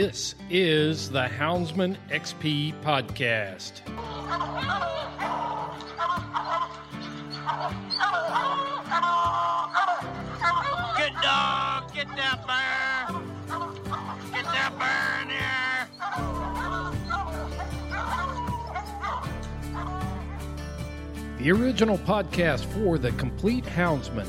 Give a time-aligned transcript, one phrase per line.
[0.00, 3.84] This is the Houndsman XP podcast.
[10.96, 13.08] Good dog, get that bear.
[14.32, 15.88] Get that bear in here.
[21.36, 24.28] The original podcast for the complete Houndsman.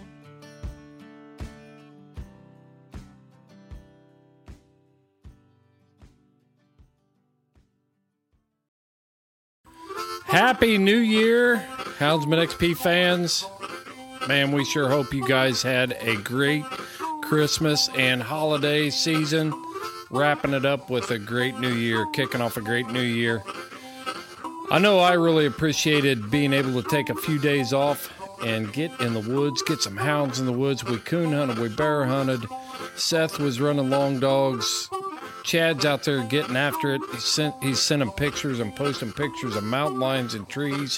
[10.31, 11.57] Happy New Year,
[11.99, 13.45] Houndsman XP fans.
[14.29, 16.63] Man, we sure hope you guys had a great
[17.21, 19.53] Christmas and holiday season.
[20.09, 23.43] Wrapping it up with a great new year, kicking off a great new year.
[24.71, 28.09] I know I really appreciated being able to take a few days off
[28.41, 30.85] and get in the woods, get some hounds in the woods.
[30.85, 32.45] We coon hunted, we bear hunted.
[32.95, 34.89] Seth was running long dogs.
[35.43, 37.01] Chad's out there getting after it.
[37.11, 40.97] He's, sent, he's sending pictures and posting pictures of mountain lions and trees.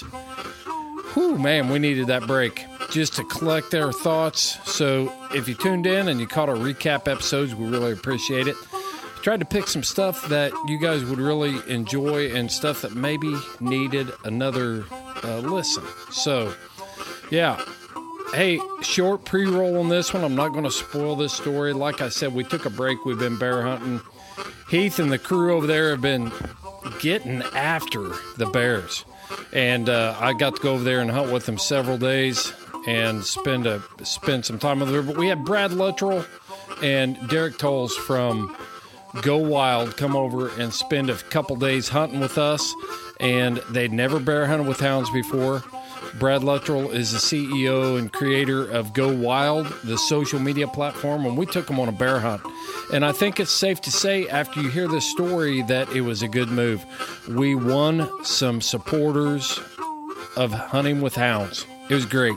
[1.14, 4.58] Whew, man, we needed that break just to collect our thoughts.
[4.70, 8.56] So if you tuned in and you caught our recap episodes, we really appreciate it.
[9.22, 13.34] Tried to pick some stuff that you guys would really enjoy and stuff that maybe
[13.58, 14.84] needed another
[15.22, 15.82] uh, listen.
[16.10, 16.52] So,
[17.30, 17.64] yeah.
[18.34, 20.24] Hey, short pre roll on this one.
[20.24, 21.72] I'm not going to spoil this story.
[21.72, 23.04] Like I said, we took a break.
[23.04, 24.00] We've been bear hunting.
[24.68, 26.32] Heath and the crew over there have been
[27.00, 29.04] getting after the bears.
[29.52, 32.52] And uh, I got to go over there and hunt with them several days
[32.86, 35.06] and spend a spend some time with them.
[35.06, 36.24] But we had Brad Luttrell
[36.82, 38.56] and Derek Tolles from
[39.22, 42.74] go wild, come over and spend a couple days hunting with us.
[43.20, 45.62] And they'd never bear hunted with hounds before.
[46.18, 51.36] Brad Luttrell is the CEO and creator of Go Wild, the social media platform, and
[51.36, 52.42] we took him on a bear hunt.
[52.92, 56.22] And I think it's safe to say, after you hear this story, that it was
[56.22, 56.84] a good move.
[57.28, 59.58] We won some supporters
[60.36, 61.66] of hunting with hounds.
[61.88, 62.36] It was great.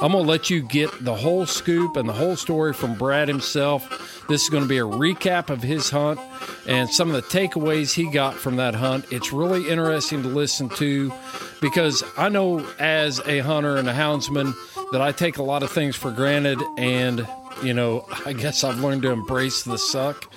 [0.00, 3.28] I'm going to let you get the whole scoop and the whole story from Brad
[3.28, 4.24] himself.
[4.28, 6.18] This is going to be a recap of his hunt
[6.66, 9.04] and some of the takeaways he got from that hunt.
[9.12, 11.12] It's really interesting to listen to
[11.60, 14.54] because I know as a hunter and a houndsman
[14.92, 17.28] that I take a lot of things for granted and
[17.62, 20.32] you know, I guess I've learned to embrace the suck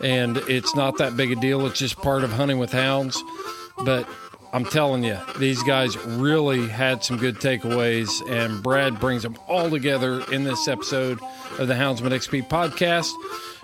[0.00, 1.66] and it's not that big a deal.
[1.66, 3.22] It's just part of hunting with hounds.
[3.84, 4.08] But
[4.56, 9.68] I'm telling you, these guys really had some good takeaways, and Brad brings them all
[9.68, 11.20] together in this episode
[11.58, 13.12] of the Houndsman XP podcast.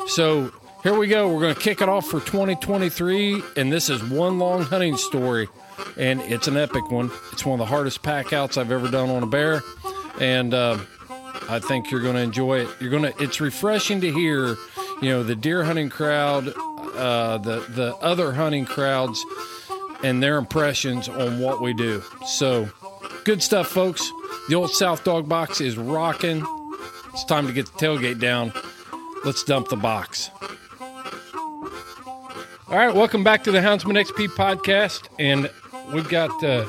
[0.07, 0.53] So
[0.83, 1.33] here we go.
[1.33, 5.49] We're going to kick it off for 2023, and this is one long hunting story,
[5.97, 7.11] and it's an epic one.
[7.33, 9.63] It's one of the hardest pack outs I've ever done on a bear,
[10.21, 10.77] and uh,
[11.49, 12.69] I think you're going to enjoy it.
[12.81, 13.23] You're going to.
[13.23, 14.57] It's refreshing to hear,
[15.01, 19.25] you know, the deer hunting crowd, uh, the the other hunting crowds
[20.03, 22.03] and their impressions on what we do.
[22.27, 22.69] So,
[23.25, 24.11] good stuff, folks.
[24.49, 26.45] The old South Dog box is rocking.
[27.13, 28.53] It's time to get the tailgate down.
[29.25, 30.31] Let's dump the box.
[32.69, 35.51] All right, welcome back to the Houndsman XP podcast, and
[35.93, 36.67] we've got uh,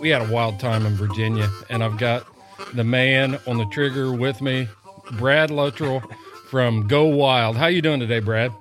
[0.00, 2.26] we had a wild time in Virginia, and I've got
[2.72, 4.66] the man on the trigger with me,
[5.12, 6.02] Brad Luttrell
[6.48, 7.56] from Go Wild.
[7.56, 8.52] How you doing today, Brad?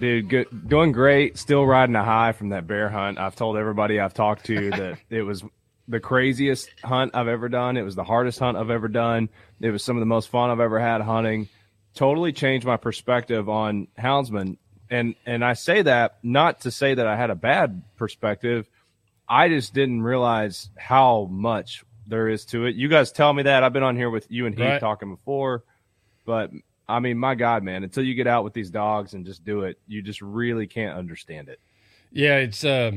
[0.00, 1.36] Dude, good, doing great.
[1.38, 3.18] Still riding a high from that bear hunt.
[3.18, 5.44] I've told everybody I've talked to that it was
[5.86, 7.76] the craziest hunt I've ever done.
[7.76, 9.28] It was the hardest hunt I've ever done.
[9.60, 11.48] It was some of the most fun I've ever had hunting.
[11.94, 14.56] Totally changed my perspective on houndsmen.
[14.88, 18.68] And and I say that not to say that I had a bad perspective.
[19.28, 22.74] I just didn't realize how much there is to it.
[22.74, 23.62] You guys tell me that.
[23.62, 24.80] I've been on here with you and he Right.
[24.80, 25.62] talking before,
[26.24, 26.50] but
[26.90, 29.62] I mean, my God, man, until you get out with these dogs and just do
[29.62, 31.60] it, you just really can't understand it.
[32.10, 32.92] Yeah, it's uh,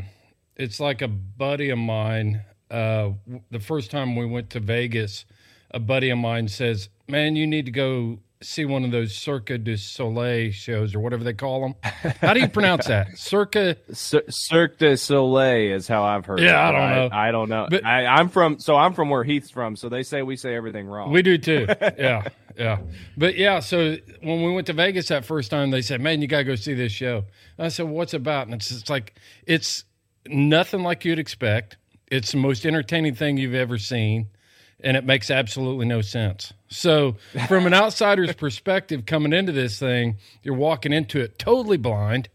[0.55, 2.43] it's like a buddy of mine.
[2.71, 3.11] Uh,
[3.51, 5.25] the first time we went to Vegas,
[5.71, 9.51] a buddy of mine says, "Man, you need to go see one of those Cirque
[9.63, 13.07] du Soleil shows or whatever they call them." How do you pronounce that?
[13.17, 13.77] Cirque.
[13.91, 16.39] Cir- Cirque du Soleil is how I've heard.
[16.39, 17.15] Yeah, it, I don't know.
[17.17, 17.67] I, don't know.
[17.69, 19.75] But- I, I'm from, so I'm from where Heath's from.
[19.75, 21.11] So they say we say everything wrong.
[21.11, 21.67] We do too.
[21.97, 22.79] Yeah, yeah.
[23.17, 26.27] But yeah, so when we went to Vegas that first time, they said, "Man, you
[26.27, 27.23] gotta go see this show."
[27.57, 29.85] And I said, "What's about?" And it's just like it's
[30.27, 31.77] nothing like you'd expect.
[32.11, 34.29] It's the most entertaining thing you've ever seen,
[34.79, 36.53] and it makes absolutely no sense.
[36.67, 37.15] So,
[37.47, 42.29] from an outsider's perspective, coming into this thing, you're walking into it totally blind.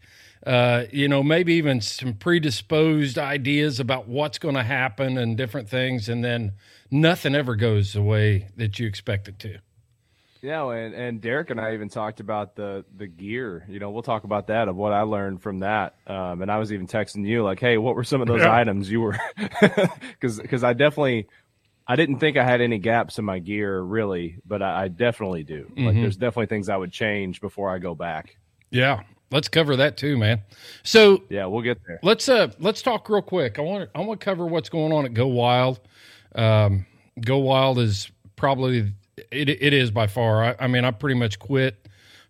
[0.45, 5.69] Uh, you know, maybe even some predisposed ideas about what's going to happen and different
[5.69, 6.53] things, and then
[6.89, 9.59] nothing ever goes the way that you expect it to.
[10.41, 13.65] Yeah, and, and Derek and I even talked about the the gear.
[13.67, 15.95] You know, we'll talk about that of what I learned from that.
[16.07, 18.53] Um, and I was even texting you like, "Hey, what were some of those Yeah.
[18.53, 19.19] items you were?"
[20.11, 21.27] Because because I definitely
[21.89, 25.43] I didn't think I had any gaps in my gear really, but I, I definitely
[25.43, 25.69] do.
[25.75, 26.01] Like, Mhm.
[26.01, 28.37] there's definitely things I would change before I go back.
[28.69, 29.01] Yeah,
[29.31, 30.43] let's cover that too, man.
[30.83, 31.99] So Yeah, we'll get there.
[32.03, 33.57] let's uh let's talk real quick.
[33.57, 35.79] I want I want to cover what's going on at Go Wild.
[36.35, 36.85] Um,
[37.19, 38.93] Go Wild is probably
[39.31, 40.43] it, it is by far.
[40.45, 41.87] I, I mean, I pretty much quit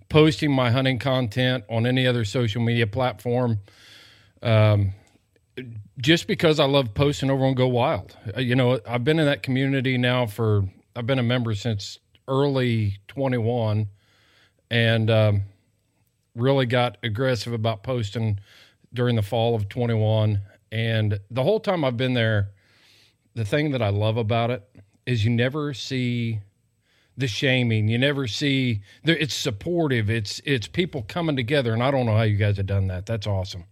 [0.07, 3.59] posting my hunting content on any other social media platform.
[4.41, 4.93] Um,
[5.99, 8.15] just because I love posting over on Go Wild.
[8.35, 10.63] Uh, You know, I've been in that community now for
[10.95, 13.87] I've been a member since early 21
[14.71, 15.41] and um,
[16.35, 18.39] really got aggressive about posting
[18.93, 22.49] during the fall of 21 and the whole time I've been there
[23.35, 24.63] the thing that I love about it
[25.05, 26.39] is you never see
[27.17, 27.87] the shaming.
[27.87, 30.09] You never see it's supportive.
[30.09, 33.05] It's it's people coming together and I don't know how you guys have done that.
[33.05, 33.65] That's awesome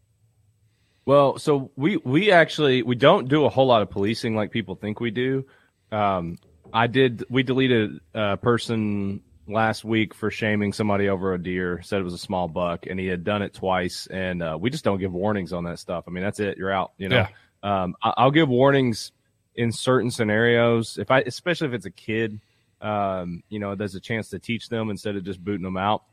[1.08, 4.76] Well, so we we actually we don't do a whole lot of policing like people
[4.76, 5.46] think we do.
[5.90, 6.38] Um,
[6.74, 7.24] I did.
[7.30, 11.82] We deleted a person last week for shaming somebody over a deer.
[11.82, 14.08] Said it was a small buck, and he had done it twice.
[14.08, 16.04] And uh, we just don't give warnings on that stuff.
[16.10, 16.58] I mean, that's it.
[16.58, 16.92] You're out.
[16.98, 17.26] You know.
[17.64, 19.14] Um, I, I'll give warnings
[19.56, 20.98] in certain scenarios.
[20.98, 22.38] If I, especially if it's a kid,
[22.82, 26.04] um, you know, there's a chance to teach them instead of just booting them out.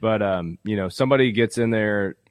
[0.00, 2.23] But um, you know, somebody gets in there th-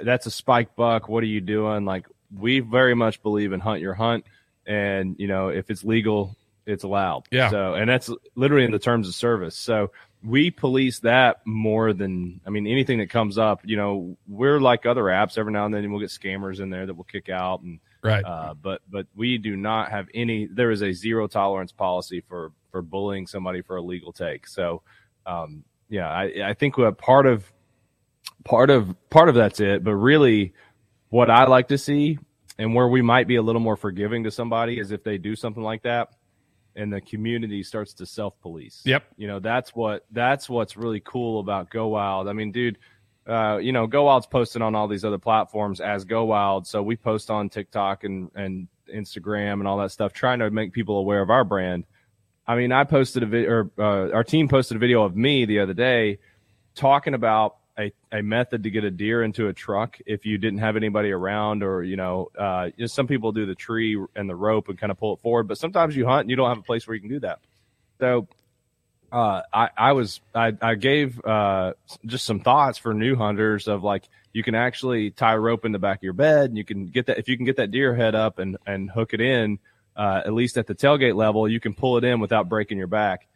[0.00, 1.08] that's a spike buck.
[1.08, 1.84] What are you doing?
[1.84, 4.24] Like we very much believe in hunt your hunt,
[4.66, 6.36] and you know if it's legal,
[6.66, 7.24] it's allowed.
[7.30, 7.50] Yeah.
[7.50, 9.56] So and that's literally in the terms of service.
[9.56, 9.90] So
[10.24, 13.60] we police that more than I mean anything that comes up.
[13.64, 15.36] You know, we're like other apps.
[15.38, 18.24] Every now and then we'll get scammers in there that will kick out, and Right.
[18.24, 20.46] uh, but but we do not have any.
[20.46, 24.48] There is a zero tolerance policy for for bullying somebody for a legal take.
[24.48, 24.82] So,
[25.24, 27.44] um, yeah, I I think part of
[28.44, 29.84] part of part of that's it.
[29.84, 30.54] But really,
[31.10, 32.18] what I like to see
[32.58, 35.34] and where we might be a little more forgiving to somebody is if they do
[35.34, 36.10] something like that
[36.76, 38.82] and the community starts to self police.
[38.84, 39.04] Yep.
[39.16, 42.28] You know, that's what that's what's really cool about Go Wild.
[42.28, 42.78] I mean, dude,
[43.26, 46.82] uh, you know, Go Wild's posted on all these other platforms as Go Wild, so
[46.82, 50.98] we post on TikTok and and Instagram and all that stuff, trying to make people
[50.98, 51.84] aware of our brand.
[52.46, 55.44] I mean, I posted a video, or uh, our team posted a video of me
[55.44, 56.18] the other day
[56.74, 60.58] talking about a, a method to get a deer into a truck if you didn't
[60.58, 64.28] have anybody around, or you know, uh, you know, some people do the tree and
[64.28, 66.48] the rope and kind of pull it forward, but sometimes you hunt and you don't
[66.48, 67.38] have a place where you can do that.
[67.98, 68.28] So
[69.12, 71.74] uh, I, I was I, I gave uh,
[72.06, 75.72] just some thoughts for new hunters of like you can actually tie a rope in
[75.72, 77.70] the back of your bed and you can get that if you can get that
[77.70, 79.58] deer head up and and hook it in
[79.96, 82.86] uh, at least at the tailgate level you can pull it in without breaking your
[82.86, 83.28] back.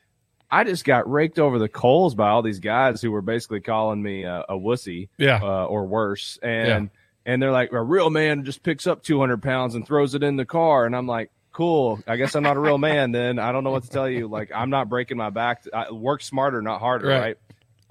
[0.50, 4.02] I just got raked over the coals by all these guys who were basically calling
[4.02, 5.40] me a, a wussy, Yeah.
[5.42, 6.90] uh, or worse, and
[7.24, 10.36] and they're like a real man just picks up 200 pounds and throws it in
[10.36, 11.98] the car, and I'm like, cool.
[12.06, 13.38] I guess I'm not a real man then.
[13.40, 14.28] I don't know what to tell you.
[14.28, 15.64] Like I'm not breaking my back.
[15.74, 17.36] I work smarter, not harder, Right.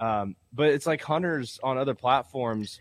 [0.00, 0.20] right?
[0.22, 2.80] Um, but it's like hunters on other platforms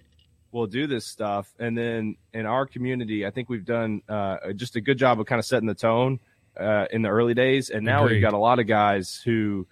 [0.52, 4.78] will do this stuff, and then in our community, I think we've done uh, just
[4.78, 6.20] a good job of kind of setting the tone
[6.60, 8.16] uh, in the early days, and now Agreed.
[8.16, 9.68] we've got a lot of guys who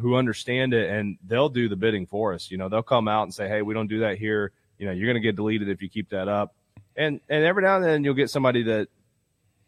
[0.00, 2.50] who understand it and they'll do the bidding for us.
[2.50, 4.50] You know, they'll come out and say, "Hey, we don't do that here.
[4.78, 6.54] You know, you're going to get deleted if you keep that up."
[6.96, 8.88] And and every now and then you'll get somebody that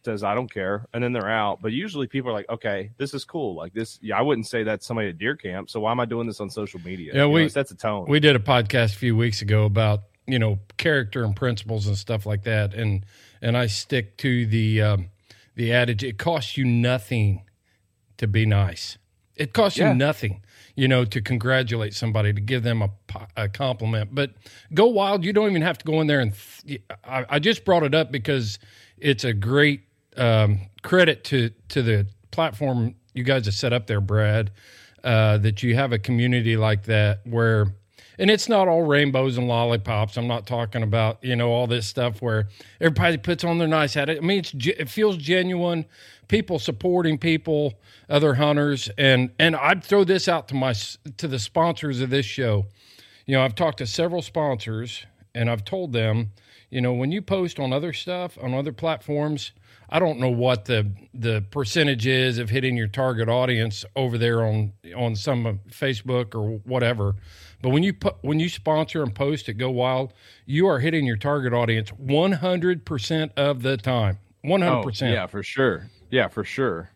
[0.04, 1.60] says, "I don't care," and then they're out.
[1.62, 3.54] But usually people are like, "Okay, this is cool.
[3.54, 5.70] Like this, yeah, I wouldn't say that's somebody at deer camp.
[5.70, 7.12] So why am I doing this on social media?
[7.14, 8.06] Yeah, You we- know, that's a tone.
[8.08, 11.96] We did a podcast a few weeks ago about you know character and principles and
[11.96, 13.04] stuff like that, and
[13.40, 15.10] and I stick to the um,
[15.56, 17.42] the adage: it costs you nothing
[18.18, 18.98] to be nice.
[19.34, 19.90] It costs Yeah.
[19.90, 20.42] you nothing,
[20.76, 22.90] you know, to congratulate somebody, to give them a,
[23.36, 24.14] a compliment.
[24.14, 24.30] But
[24.72, 25.24] go wild.
[25.24, 26.32] You don't even have to go in there and.
[26.66, 28.58] Th- I, I just brought it up because
[28.96, 29.82] it's a great
[30.16, 34.52] um, credit to to the platform you guys have set up there, Brad.
[35.04, 37.66] Uh, that you have a community like that where,
[38.18, 40.16] and it's not all rainbows and lollipops.
[40.16, 42.48] I'm not talking about you know all this stuff where
[42.80, 44.10] everybody puts on their nice hat.
[44.10, 45.86] I mean, it feels genuine.
[46.28, 47.74] People supporting people,
[48.08, 50.74] other hunters, and and I'd throw this out to my
[51.16, 52.66] to the sponsors of this show.
[53.26, 55.04] You know, I've talked to several sponsors
[55.34, 56.32] and I've told them,
[56.70, 59.52] you know, when you post on other stuff on other platforms,
[59.88, 64.44] I don't know what the the percentage is of hitting your target audience over there
[64.44, 67.14] on on some Facebook or whatever.
[67.62, 70.12] But when you put when you sponsor and post at Go Wild,
[70.44, 74.18] you are hitting your target audience 100% of the time.
[74.44, 75.08] 100%.
[75.08, 75.90] Oh, yeah, for sure.
[76.10, 76.90] Yeah, for sure.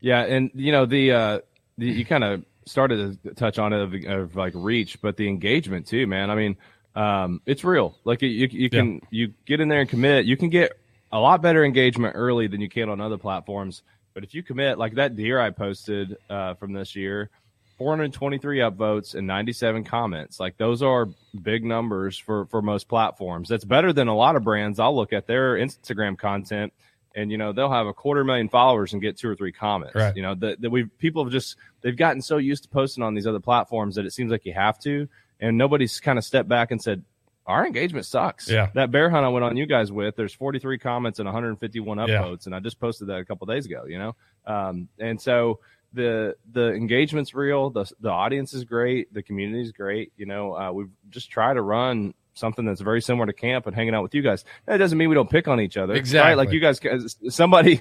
[0.00, 1.38] Yeah, and you know the uh
[1.78, 5.28] the, you kind of started to touch on it of, of like reach, but the
[5.28, 6.30] engagement too, man.
[6.30, 6.56] I mean,
[6.94, 7.98] um, it's real.
[8.04, 10.26] Like you, you, you can you get in there and commit.
[10.26, 10.78] You can get
[11.14, 13.82] a lot better engagement early than you can on other platforms.
[14.14, 17.30] But if you commit, like that deer I posted uh, from this year,
[17.78, 20.38] 423 upvotes and 97 comments.
[20.40, 21.08] Like those are
[21.40, 23.48] big numbers for for most platforms.
[23.48, 24.78] That's better than a lot of brands.
[24.78, 26.72] I'll look at their Instagram content
[27.14, 29.94] and you know they'll have a quarter million followers and get two or three comments.
[29.94, 30.14] Right.
[30.16, 33.14] You know that that we people have just they've gotten so used to posting on
[33.14, 35.08] these other platforms that it seems like you have to,
[35.40, 37.02] and nobody's kind of stepped back and said
[37.46, 38.48] our engagement sucks.
[38.48, 38.70] Yeah.
[38.74, 42.08] That bear hunt I went on you guys with, there's 43 comments and 151 upvotes,
[42.08, 42.36] Yeah.
[42.46, 43.84] and I just posted that a couple days ago.
[43.86, 45.60] You know, um, and so
[45.92, 47.70] the the engagement's real.
[47.70, 49.12] The the audience is great.
[49.14, 50.12] The community is great.
[50.16, 53.74] You know, uh, we've just tried to run something that's very similar to camp and
[53.74, 54.44] hanging out with you guys.
[54.66, 55.94] That doesn't mean we don't pick on each other.
[55.94, 56.30] Exactly.
[56.30, 56.36] Right?
[56.36, 56.80] Like you guys,
[57.28, 57.80] somebody,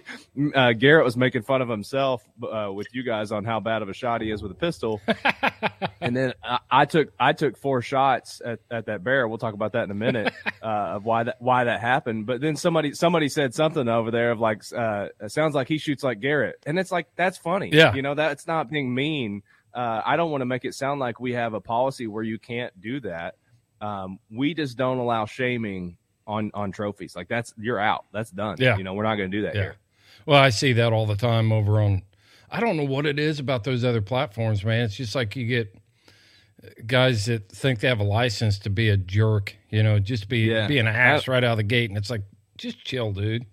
[0.55, 3.89] uh, Garrett was making fun of himself uh, with you guys on how bad of
[3.89, 5.01] a shot he is with a pistol.
[6.01, 9.27] and then I, I took I took four shots at, at that bear.
[9.27, 12.25] We'll talk about that in a minute uh, of why that why that happened.
[12.25, 15.77] But then somebody somebody said something over there of like uh, it sounds like he
[15.77, 17.69] shoots like Garrett, and it's like that's funny.
[17.72, 17.93] Yeah.
[17.93, 19.43] you know that's not being mean.
[19.74, 22.38] Uh, I don't want to make it sound like we have a policy where you
[22.38, 23.36] can't do that.
[23.82, 27.15] Um, we just don't allow shaming on on trophies.
[27.15, 28.06] Like that's you're out.
[28.13, 28.58] That's done.
[28.60, 28.77] Yeah.
[28.77, 29.62] you know we're not going to do that Yeah.
[29.62, 29.75] here.
[30.25, 32.03] Well, I see that all the time over on.
[32.50, 34.86] I don't know what it is about those other platforms, man.
[34.86, 35.75] It's just like you get
[36.86, 40.39] guys that think they have a license to be a jerk, you know, just be
[40.42, 40.68] Yeah.
[40.68, 42.22] be an ass right out of the gate, and it's like,
[42.58, 43.46] just chill, dude.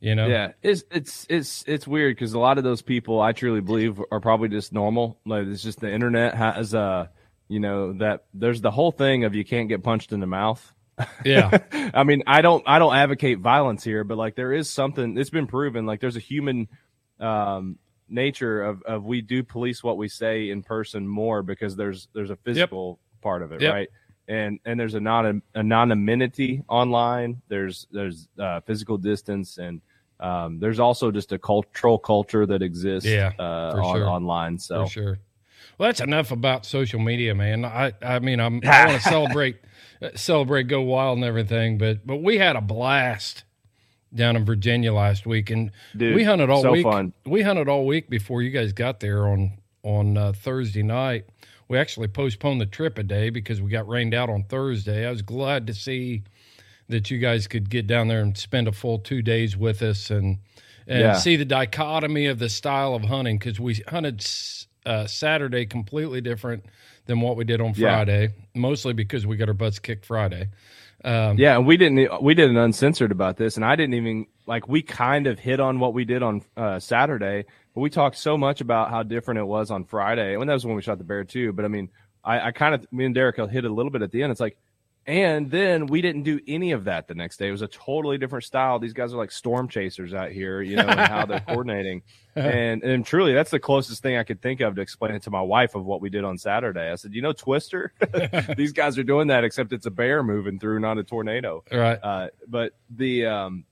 [0.00, 3.32] You know, Yeah, it's it's it's it's weird because a lot of those people I
[3.32, 5.18] truly believe are probably just normal.
[5.24, 7.06] Like it's just the internet has uh
[7.48, 10.72] you know that there's the whole thing of you can't get punched in the mouth.
[11.24, 11.58] yeah,
[11.94, 15.30] I mean, I don't I don't advocate violence here, but like there is something it's
[15.30, 16.68] been proven like there's a human
[17.20, 22.08] um nature of of we do police what we say in person more because there's
[22.14, 23.72] there's a physical part of it, Yep.
[23.72, 23.88] right?
[24.28, 27.42] And and there's a non anonymity online.
[27.48, 29.80] There's there's uh, physical distance and
[30.20, 34.08] um, there's also just a cultural culture that exists Yeah, uh, on, sure.
[34.08, 34.58] online.
[34.58, 35.18] So for sure.
[35.78, 37.64] Well, that's enough about social media, man.
[37.64, 39.56] I, I mean, I'm, I want to celebrate,
[40.02, 43.44] uh, celebrate, go wild and everything, but, but we had a blast
[44.14, 46.84] down in Virginia last week, and Dude, we hunted all so week.
[46.84, 47.12] fun.
[47.26, 51.26] We hunted all week before you guys got there on on uh, Thursday night.
[51.68, 55.06] We actually postponed the trip a day because we got rained out on Thursday.
[55.06, 56.22] I was glad to see
[56.88, 60.10] that you guys could get down there and spend a full two days with us
[60.10, 60.38] and
[60.86, 61.12] and Yeah.
[61.14, 66.20] see the dichotomy of the style of hunting because we hunted s- uh, Saturday completely
[66.20, 66.64] different
[67.06, 67.96] than what we did on Yeah.
[67.96, 70.48] Friday, mostly because we got our butts kicked Friday.
[71.04, 74.26] Um, Yeah, and we didn't we did an uncensored about this, and I didn't even
[74.46, 78.16] like we kind of hit on what we did on uh, Saturday, but we talked
[78.16, 80.98] so much about how different it was on Friday, and that was when we shot
[80.98, 81.52] the bear too.
[81.52, 81.90] But I mean,
[82.24, 84.32] I, I kind of me and Derek hit a little bit at the end.
[84.32, 84.56] It's like,
[85.06, 87.48] and then we didn't do any of that the next day.
[87.48, 88.78] It was a totally different style.
[88.78, 92.02] These guys are like storm chasers out here, you know, and how they're coordinating.
[92.36, 95.30] And and truly, that's the closest thing I could think of to explain it to
[95.30, 96.90] my wife of what we did on Saturday.
[96.90, 97.92] I said, you know, Twister,
[98.56, 101.62] these guys are doing that, except it's a bear moving through, not a tornado.
[101.70, 101.96] Right.
[102.02, 103.66] Uh, but the um,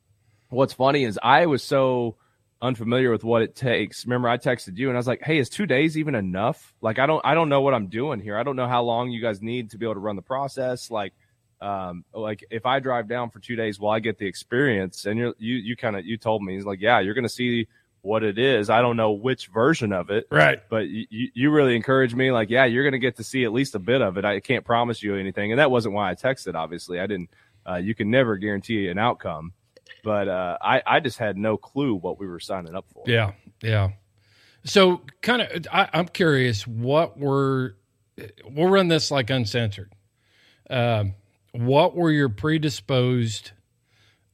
[0.50, 2.14] what's funny is I was so
[2.60, 4.06] unfamiliar with what it takes.
[4.06, 6.72] Remember, I texted you and I was like, "Hey, is two days even enough?
[6.80, 8.38] Like, I don't, I don't know what I'm doing here.
[8.38, 10.88] I don't know how long you guys need to be able to run the process.
[10.88, 11.14] Like,
[11.62, 15.18] um, like if I drive down for two days, will I get the experience?" And
[15.18, 17.68] you're, you, you kind of, you told me, he's like, "Yeah, you're going to see."
[18.04, 20.60] What it is, I don't know which version of it, Right.
[20.68, 23.44] but you, you you really encouraged me like yeah you're going to get to see
[23.44, 26.10] at least a bit of it i can't promise you anything and that wasn't why
[26.10, 27.30] i texted obviously i didn't
[27.64, 29.52] uh, you can never guarantee an outcome
[30.02, 33.34] but uh, I, I just had no clue what we were signing up for Yeah,
[33.62, 33.90] yeah.
[34.64, 36.66] So, kind of, I'm curious.
[36.66, 37.76] What were
[38.50, 39.92] we'll run this like uncensored.
[40.68, 41.14] Um,
[41.52, 43.52] what were your predisposed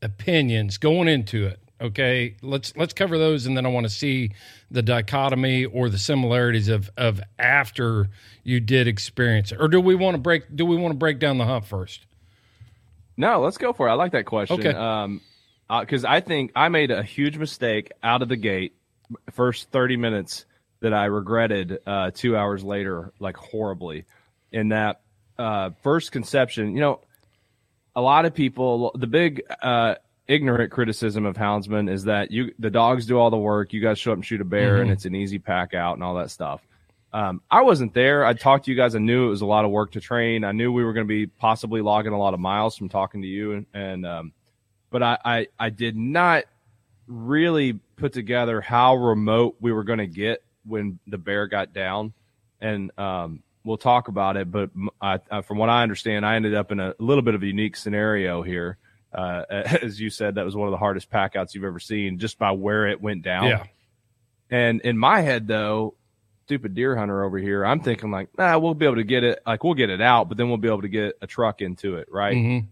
[0.03, 1.61] opinions going into it?
[1.81, 4.33] Okay, let's let's cover those, and then I want to see
[4.69, 8.09] the dichotomy or the similarities of of after
[8.43, 10.55] you did experience it, or do we want to break?
[10.57, 12.05] Do we want to break down the hunt first?
[13.17, 14.71] no let's go for it i like that question Okay.
[14.79, 15.21] um
[15.81, 18.75] because i think i made a huge mistake out of the gate
[19.33, 20.45] first 30 minutes
[20.81, 24.05] that i regretted uh two hours later like horribly
[24.53, 25.01] in that
[25.37, 27.01] uh first conception you know
[27.99, 29.97] a lot of people the big uh
[30.29, 33.99] ignorant criticism of houndsmen is that you the dogs do all the work you guys
[33.99, 36.31] show up and shoot a bear and it's an easy pack out and all that
[36.31, 36.61] stuff.
[37.13, 38.25] Um, i wasn't there.
[38.25, 38.95] I talked to you guys.
[38.95, 40.45] I knew it was a lot of work to train.
[40.45, 43.23] I knew we were going to be possibly logging a lot of miles from talking
[43.23, 44.33] to you and, and um,
[44.91, 46.45] but I, I i did not
[47.09, 52.13] really put together how remote we were going to get when the bear got down.
[52.61, 54.51] And um, we'll talk about it.
[54.51, 57.43] But I, I- from what I understand, I ended up in a little bit of
[57.43, 58.79] a unique scenario here.
[59.13, 62.39] Uh, as you said, that was one of the hardest packouts you've ever seen, just
[62.39, 63.47] by where it went down.
[63.49, 63.65] Yeah,
[64.51, 65.95] And in my head, though,
[66.47, 69.41] stupid deer hunter over here, I'm thinking like, nah, we'll be able to get it,
[69.47, 71.97] like we'll get it out, but then we'll be able to get a truck into
[71.97, 72.37] it, right?
[72.37, 72.67] Mhm.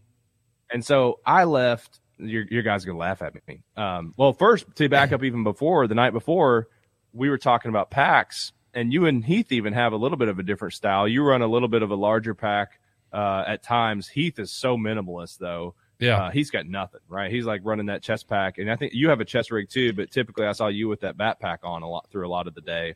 [0.72, 2.00] And so I left.
[2.18, 3.61] Your, your guys are gonna laugh at me.
[3.76, 6.68] Um, well, first to back up even before the night before,
[7.12, 10.38] we were talking about packs, and you and Heath even have a little bit of
[10.38, 11.08] a different style.
[11.08, 12.78] You run a little bit of a larger pack
[13.12, 14.06] uh, at times.
[14.08, 15.74] Heath is so minimalist though.
[15.98, 16.24] yeah.
[16.26, 17.30] Uh, he's got nothing, right?
[17.32, 19.92] He's like running that chest pack, and I think you have a chest rig too.
[19.92, 22.54] But typically, I saw you with that backpack on a lot through a lot of
[22.54, 22.94] the day.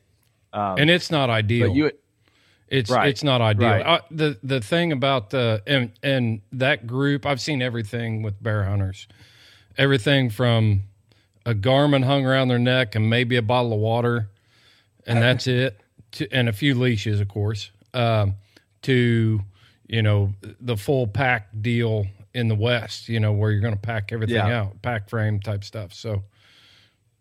[0.53, 1.67] Um, and it's not ideal.
[1.69, 1.91] but you,
[2.67, 3.09] It's Right.
[3.09, 3.69] it's not ideal.
[3.69, 3.85] Right.
[3.85, 8.63] Uh, the the thing about the and and that group, I've seen everything with bear
[8.65, 9.07] hunters.
[9.77, 10.83] Everything from
[11.45, 14.29] a Garmin hung around their neck and maybe a bottle of water,
[15.07, 15.79] and that's it.
[16.13, 17.71] To, and a few leashes, of course.
[17.93, 18.35] Um,
[18.83, 19.41] to
[19.87, 23.09] you know the full pack deal in the West.
[23.09, 24.61] You know where you're going to pack everything Yeah.
[24.61, 25.93] out, pack frame type stuff.
[25.93, 26.23] So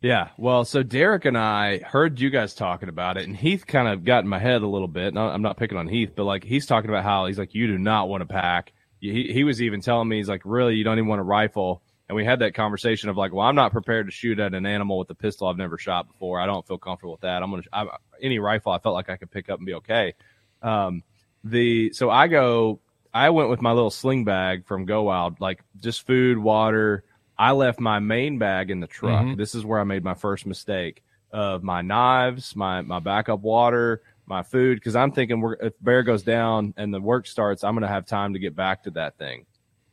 [0.00, 0.28] Yeah.
[0.38, 4.04] Well, so Derek and I heard you guys talking about it, and Heath kind of
[4.04, 5.16] got in my head a little bit.
[5.16, 7.76] I'm not picking on Heath, but like he's talking about how he's like, you do
[7.78, 8.72] not want to pack.
[9.00, 11.82] He, he was even telling me, he's like, really, you don't even want a rifle.
[12.10, 14.66] And we had that conversation of like, well, I'm not prepared to shoot at an
[14.66, 16.40] animal with a pistol I've never shot before.
[16.40, 17.40] I don't feel comfortable with that.
[17.40, 17.86] I'm gonna I,
[18.20, 20.14] any rifle I felt like I could pick up and be okay.
[20.60, 21.04] Um,
[21.44, 22.80] the so I go,
[23.14, 27.04] I went with my little sling bag from Go Wild, like just food, water.
[27.38, 29.24] I left my main bag in the truck.
[29.24, 29.36] Mhm.
[29.36, 34.02] This is where I made my first mistake of my knives, my my backup water,
[34.26, 34.78] my food.
[34.78, 37.88] Because I'm thinking, we're, if bear goes down and the work starts, I'm going to
[37.88, 39.46] have time to get back to that thing.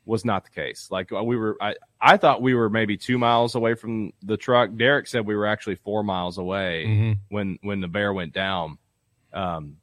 [0.07, 0.87] Was not the case.
[0.89, 4.37] Like uh, we were, I I thought we were maybe two miles away from the
[4.37, 4.69] truck.
[4.77, 7.17] Derek said we were actually four miles away Mhm.
[7.29, 8.77] when when the bear went down.
[9.33, 9.75] Um,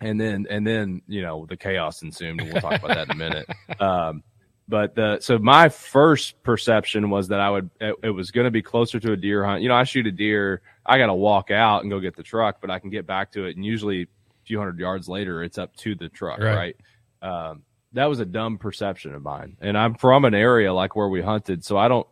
[0.00, 2.38] and then and then you know the chaos ensued.
[2.40, 3.48] And we'll talk about that in a minute.
[3.80, 4.22] Um,
[4.68, 8.50] but the so my first perception was that I would it, it was going to
[8.50, 9.62] be closer to a deer hunt.
[9.62, 12.22] You know, I shoot a deer, I got to walk out and go get the
[12.22, 14.06] truck, but I can get back to it, and usually a
[14.44, 16.76] few hundred yards later, it's up to the truck, Right.
[17.22, 17.30] right?
[17.50, 17.62] Um,
[17.94, 21.20] that was a dumb perception of mine, and I'm from an area like where we
[21.22, 22.06] hunted, so I don't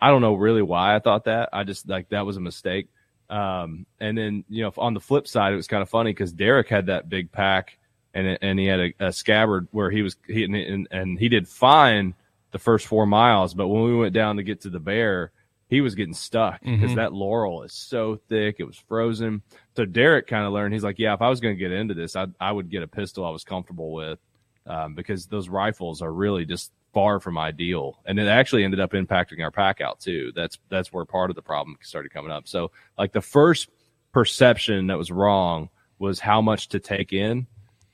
[0.00, 1.50] I don't know really why I thought that.
[1.52, 2.88] I just like that was a mistake.
[3.28, 6.32] Um, and then you know on the flip side, it was kind of funny because
[6.32, 7.78] Derek had that big pack
[8.14, 11.28] and it- and he had a, a scabbard where he was he and, and he
[11.28, 12.14] did fine
[12.52, 15.30] the first four miles, but when we went down to get to the bear,
[15.68, 16.96] he was getting stuck because Mhm.
[16.96, 19.42] that laurel is so thick, it was frozen.
[19.76, 20.74] So Derek kind of learned.
[20.74, 22.82] He's like, yeah, if I was going to get into this, I I would get
[22.82, 24.18] a pistol I was comfortable with
[24.66, 28.92] um, because those rifles are really just far from ideal, and it actually ended up
[28.92, 30.32] impacting our pack out too.
[30.34, 32.48] That's that's where part of the problem started coming up.
[32.48, 33.68] So like the first
[34.12, 35.68] perception that was wrong
[35.98, 37.46] was how much to take in.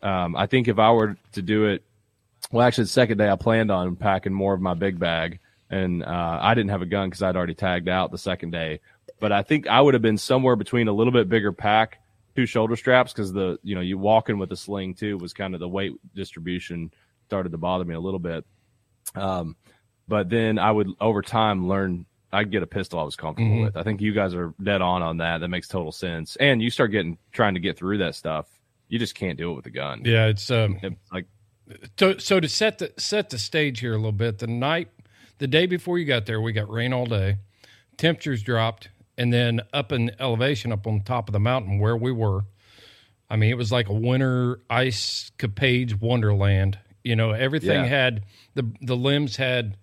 [0.03, 1.83] Um, I think if I were to do it,
[2.51, 6.05] well, actually the second day I planned on packing more of my big bag, and
[6.05, 8.81] uh, I didn't have a gun because I'd already tagged out the second day.
[9.19, 12.01] But I think I would have been somewhere between a little bit bigger pack,
[12.37, 15.55] two shoulder straps, because the you know you walking with a sling too was kind
[15.55, 16.93] of the weight distribution
[17.27, 18.45] started to bother me a little bit.
[19.15, 19.57] Um,
[20.09, 23.65] but then I would over time learn I'd get a pistol I was comfortable Mhm.
[23.65, 23.77] with.
[23.77, 25.39] I think you guys are dead on on that.
[25.39, 26.37] That makes total sense.
[26.37, 28.47] And you start getting trying to get through that stuff,
[28.89, 30.03] you just can't do it with a gun.
[30.05, 31.27] Yeah, it's um, It's like
[31.99, 34.39] so so to set the set the stage here a little bit.
[34.39, 34.89] The night,
[35.39, 37.37] the day before you got there, we got rain all day.
[37.97, 42.13] Temperatures dropped, and then up in elevation, up on top of the mountain where we
[42.13, 42.45] were.
[43.29, 46.79] I mean, it was like a winter ice capades wonderland.
[47.03, 47.87] You know, everything Yeah.
[47.87, 48.25] had
[48.55, 49.77] the the limbs had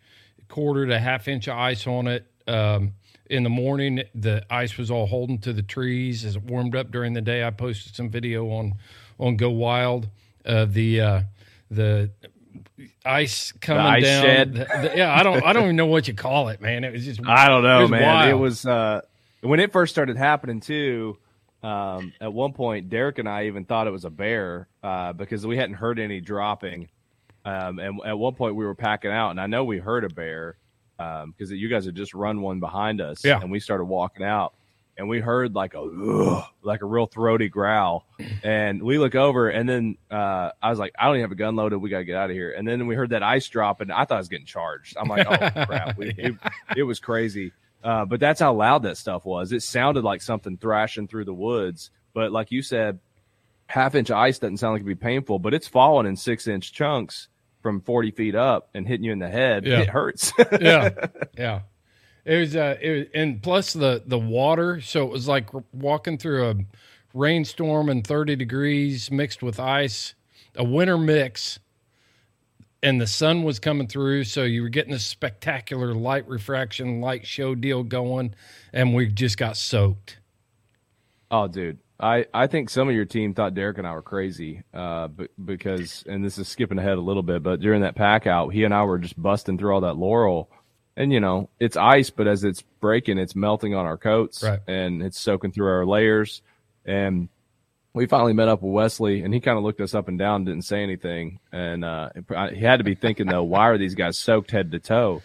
[0.47, 2.25] quarter to half inch of ice on it.
[2.47, 2.93] Um,
[3.29, 6.91] in the morning, the ice was all holding to the trees as it warmed up
[6.91, 7.43] during the day.
[7.43, 8.73] I posted some video on
[9.19, 10.09] on Go Wild.
[10.45, 11.21] Uh, the uh,
[11.71, 12.11] the
[13.05, 14.23] ice coming ice down.
[14.23, 14.53] shed.
[14.53, 16.83] The- the- yeah, I don't I don't even know what you call it, man.
[16.83, 18.01] It was just I don't know, it man.
[18.03, 18.29] wild.
[18.31, 19.01] It was uh,
[19.43, 21.17] when it first started happening too.
[21.61, 25.47] Um, at one point, Derek and I even thought it was a bear uh, because
[25.47, 26.89] we hadn't heard any dropping.
[27.45, 30.09] Um, and at one point, we were packing out, and I know we heard a
[30.09, 30.57] bear
[30.97, 33.39] because you guys had just run one behind us, Yeah.
[33.41, 34.53] and we started walking out,
[34.97, 38.05] and we heard like a like a real throaty growl,
[38.43, 41.35] and we look over, and then uh, I was like, I don't even have a
[41.35, 41.77] gun loaded.
[41.79, 42.51] We got to get out of here.
[42.51, 44.95] And then we heard that ice drop, and I thought I was getting charged.
[44.97, 46.35] I'm like, oh crap, we, it,
[46.77, 47.51] it was crazy.
[47.83, 49.51] Uh, but that's how loud that stuff was.
[49.51, 51.91] It sounded like something thrashing through the woods.
[52.13, 52.99] But like you said,
[53.67, 56.73] half inch ice doesn't sound like it'd be painful, but it's falling in six inch
[56.73, 57.27] chunks
[57.61, 59.65] from 40 feet up and hitting you in the head.
[59.65, 59.81] Yeah.
[59.81, 60.31] It hurts.
[60.61, 60.89] yeah,
[61.37, 61.61] yeah.
[62.25, 64.79] It was, uh, it was, and plus the the water.
[64.79, 66.55] So it was like walking through a
[67.13, 70.15] rainstorm and thirty degrees mixed with ice,
[70.55, 71.59] a winter mix,
[72.83, 74.25] and the sun was coming through.
[74.25, 78.35] So you were getting this spectacular light refraction, light show deal going,
[78.71, 80.19] and we just got soaked.
[81.31, 81.79] Oh, dude.
[81.99, 85.29] I, I think some of your team thought Derek and I were crazy uh, b-
[85.43, 88.65] because, and this is skipping ahead a little bit, but during that pack out, he
[88.65, 90.49] and I were just busting through all that laurel.
[90.97, 94.59] And, you know, it's ice, but as it's breaking, it's melting on our coats Right.
[94.67, 96.41] and it's soaking through our layers.
[96.85, 97.29] And
[97.93, 100.45] we finally met up with Wesley, and he kind of looked us up and down,
[100.45, 101.39] didn't say anything.
[101.51, 102.09] And uh,
[102.51, 105.21] he had to be thinking, though, why are these guys soaked head to toe?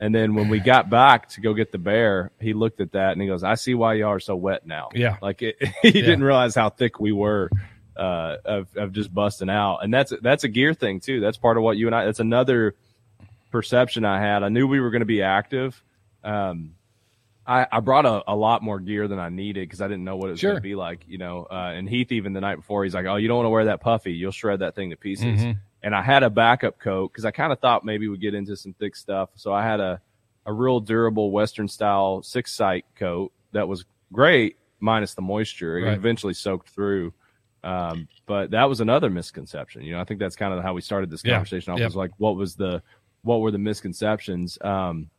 [0.00, 3.12] And then when we got back to go get the bear, he looked at that
[3.12, 5.18] and he goes, "I see why y'all are so wet now." Yeah.
[5.20, 7.50] like it, he didn't realize how thick we were
[7.96, 11.20] uh, of of just busting out, and that's that's a gear thing too.
[11.20, 12.06] That's part of what you and I.
[12.06, 12.76] That's another
[13.50, 14.42] perception I had.
[14.42, 15.82] I knew we were going to be active.
[16.24, 16.76] Um,
[17.46, 20.16] I, I brought a, a lot more gear than I needed because I didn't know
[20.16, 20.50] what it was Sure.
[20.50, 21.46] going to be like, you know.
[21.50, 23.64] Uh, and Heath, even the night before, he's like, "Oh, you don't want to wear
[23.66, 24.12] that puffy.
[24.12, 25.58] You'll shred that thing to pieces." Mhm.
[25.82, 28.54] And I had a backup coat because I kind of thought maybe we'd get into
[28.56, 29.30] some thick stuff.
[29.34, 30.00] So I had a
[30.46, 35.78] a real durable Western style six sight coat that was great, minus the moisture.
[35.78, 35.94] It Right.
[35.94, 37.12] eventually soaked through.
[37.62, 39.82] Um, but that was another misconception.
[39.82, 41.34] You know, I think that's kind of how we started this Yeah.
[41.34, 41.72] conversation.
[41.72, 41.84] I Yep.
[41.86, 42.82] was like, what was the,
[43.22, 44.56] what were the misconceptions?
[44.62, 45.10] Um,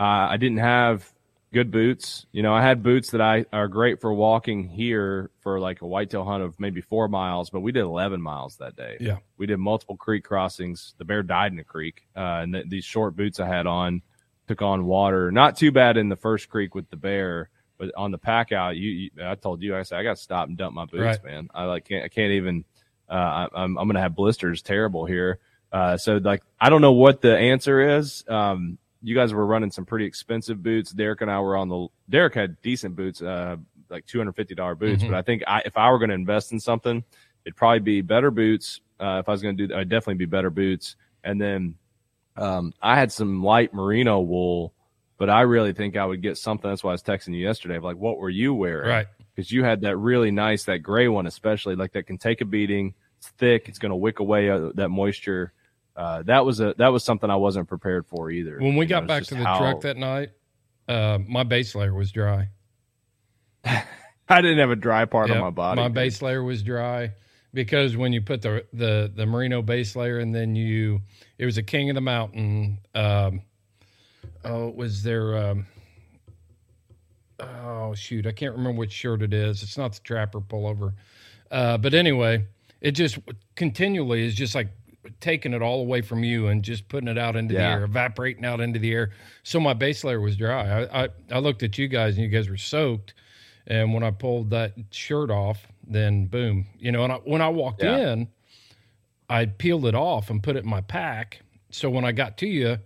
[0.00, 1.08] uh, I didn't have
[1.52, 2.26] good boots.
[2.32, 5.86] You know, I had boots that I are great for walking here for like a
[5.86, 8.96] whitetail hunt of maybe four miles, but we did 11 miles that day.
[9.00, 9.16] Yeah.
[9.36, 10.94] We did multiple creek crossings.
[10.98, 12.06] The bear died in a creek.
[12.16, 14.02] Uh, and th- these short boots I had on
[14.46, 15.30] took on water.
[15.32, 18.76] Not too bad in the first creek with the bear, but on the pack out,
[18.76, 21.00] you, you I told you I said I got to stop and dump my boots,
[21.02, 21.24] Right.
[21.24, 21.48] man.
[21.54, 22.64] I like can't I can't even.
[23.08, 24.62] Uh, I, I'm I'm gonna have blisters.
[24.62, 25.38] Terrible here.
[25.72, 28.24] Uh, so like I don't know what the answer is.
[28.28, 30.92] Um, you guys were running some pretty expensive boots.
[30.92, 31.88] Derek and I were on the.
[32.08, 33.56] Derek had decent boots, uh,
[33.88, 35.02] like two hundred fifty dollar boots.
[35.02, 35.10] Mhm.
[35.10, 37.02] But I think I, if I were going to invest in something,
[37.44, 38.80] it'd probably be better boots.
[38.98, 40.96] Uh, if I was going to do, I'd definitely be better boots.
[41.24, 41.74] And then
[42.36, 44.74] um, I had some light merino wool,
[45.16, 46.70] but I really think I would get something.
[46.70, 47.76] That's why I was texting you yesterday.
[47.76, 48.88] of Like, what were you wearing?
[48.88, 49.06] Right.
[49.34, 52.44] Because you had that really nice, that gray one, especially like that can take a
[52.44, 52.94] beating.
[53.18, 53.68] It's thick.
[53.68, 55.52] It's going to wick away uh, that moisture.
[56.00, 58.58] Uh, that was a that was something I wasn't prepared for either.
[58.58, 60.30] When we You got know, back to the how- truck that night,
[60.88, 62.48] uh, my base layer was dry.
[63.64, 65.80] I didn't have a dry part Yep, on my body.
[65.82, 65.94] My dude.
[65.94, 67.12] base layer was dry
[67.52, 71.02] because when you put the the the merino base layer and then you
[71.36, 72.78] it was a king of the mountain.
[72.94, 73.42] Um,
[74.44, 75.36] oh, it was there.
[75.36, 75.66] um,
[77.40, 79.62] oh shoot, I can't remember which shirt it is.
[79.62, 80.94] It's not the trapper pullover,
[81.50, 82.46] uh, but anyway,
[82.80, 83.18] it just
[83.54, 84.68] continually is just like
[85.20, 87.60] taking it all away from you and just putting it out into Yeah.
[87.60, 89.10] the air, evaporating out into the air.
[89.42, 90.82] So my base layer was dry.
[90.84, 93.14] I, I I looked at you guys and you guys were soaked.
[93.66, 97.48] And when I pulled that shirt off, then boom, you know, and I, when I
[97.48, 98.12] walked Yeah.
[98.12, 98.28] in,
[99.28, 101.40] I peeled it off and put it in my pack.
[101.70, 102.78] So when I got to you,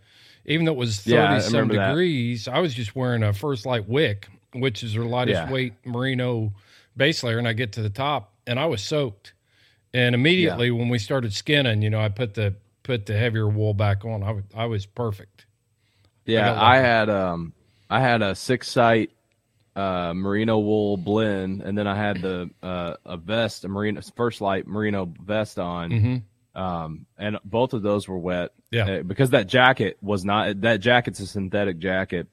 [0.47, 1.89] even though it was 30 Yeah, some remember that.
[1.89, 5.51] degrees, I was just wearing a First Lite Wick, which is their lightest Yeah.
[5.51, 6.53] weight merino
[6.97, 7.39] base layer.
[7.39, 9.33] And I get to the top and I was soaked.
[9.95, 13.73] And immediately when we started skinning, you know, I put the put the heavier wool
[13.73, 14.23] back on.
[14.55, 15.47] I was, perfect.
[16.27, 17.53] Yeah, got I, had um
[17.89, 19.13] I had a six site
[19.77, 24.41] uh merino wool blend and then I had the uh a vest, a merino First
[24.41, 25.91] Lite merino vest on.
[25.91, 26.23] Mhm.
[26.61, 28.53] Um and both of those were wet.
[28.71, 28.91] Yeah.
[28.91, 32.27] Uh, because that jacket was not that jacket's a synthetic jacket.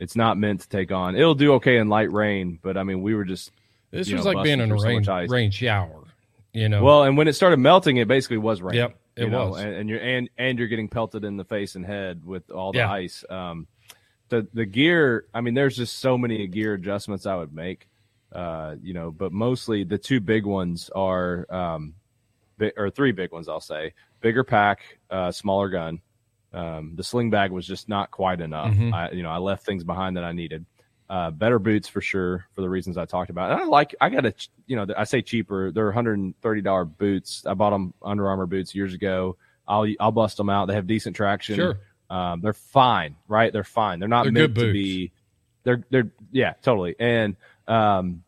[0.00, 1.14] It's not meant to take on.
[1.16, 3.52] It'll do okay in light rain, but I mean we were just
[3.90, 6.03] This was know, like being in a rain, rain shower,
[6.54, 6.82] you know.
[6.82, 8.76] Well, and when it started melting, it basically was rain.
[8.76, 9.60] Yep, it you know, was.
[9.62, 12.72] and, and you're and and you're getting pelted in the face and head with all
[12.72, 12.90] the Yeah.
[12.92, 13.24] ice.
[13.28, 13.66] Um,
[14.30, 15.26] the the gear.
[15.34, 17.86] I mean, there's just so many gear adjustments I would make.
[18.32, 21.94] Uh, you know, but mostly the two big ones are, um,
[22.76, 23.92] or three big ones, I'll say.
[24.22, 26.00] Bigger pack, uh, smaller gun.
[26.52, 28.74] Um, the sling bag was just not quite enough.
[28.74, 28.92] Mhm.
[28.92, 30.64] I, you know, I left things behind that I needed.
[31.08, 33.52] Uh, better boots for sure for the reasons I talked about.
[33.52, 34.34] And I like, I got a,
[34.66, 35.70] you know, I say cheaper.
[35.70, 37.44] They're $130 boots.
[37.46, 39.36] I bought them Under Armour boots years ago.
[39.68, 40.66] I'll, I'll bust them out.
[40.66, 41.56] They have decent traction.
[41.56, 41.78] Sure.
[42.08, 43.52] Um, they're fine, right?
[43.52, 43.98] They're fine.
[43.98, 45.12] They're not They're meant to be.
[45.64, 46.94] They're they're yeah, totally.
[46.98, 47.36] And
[47.66, 48.22] um,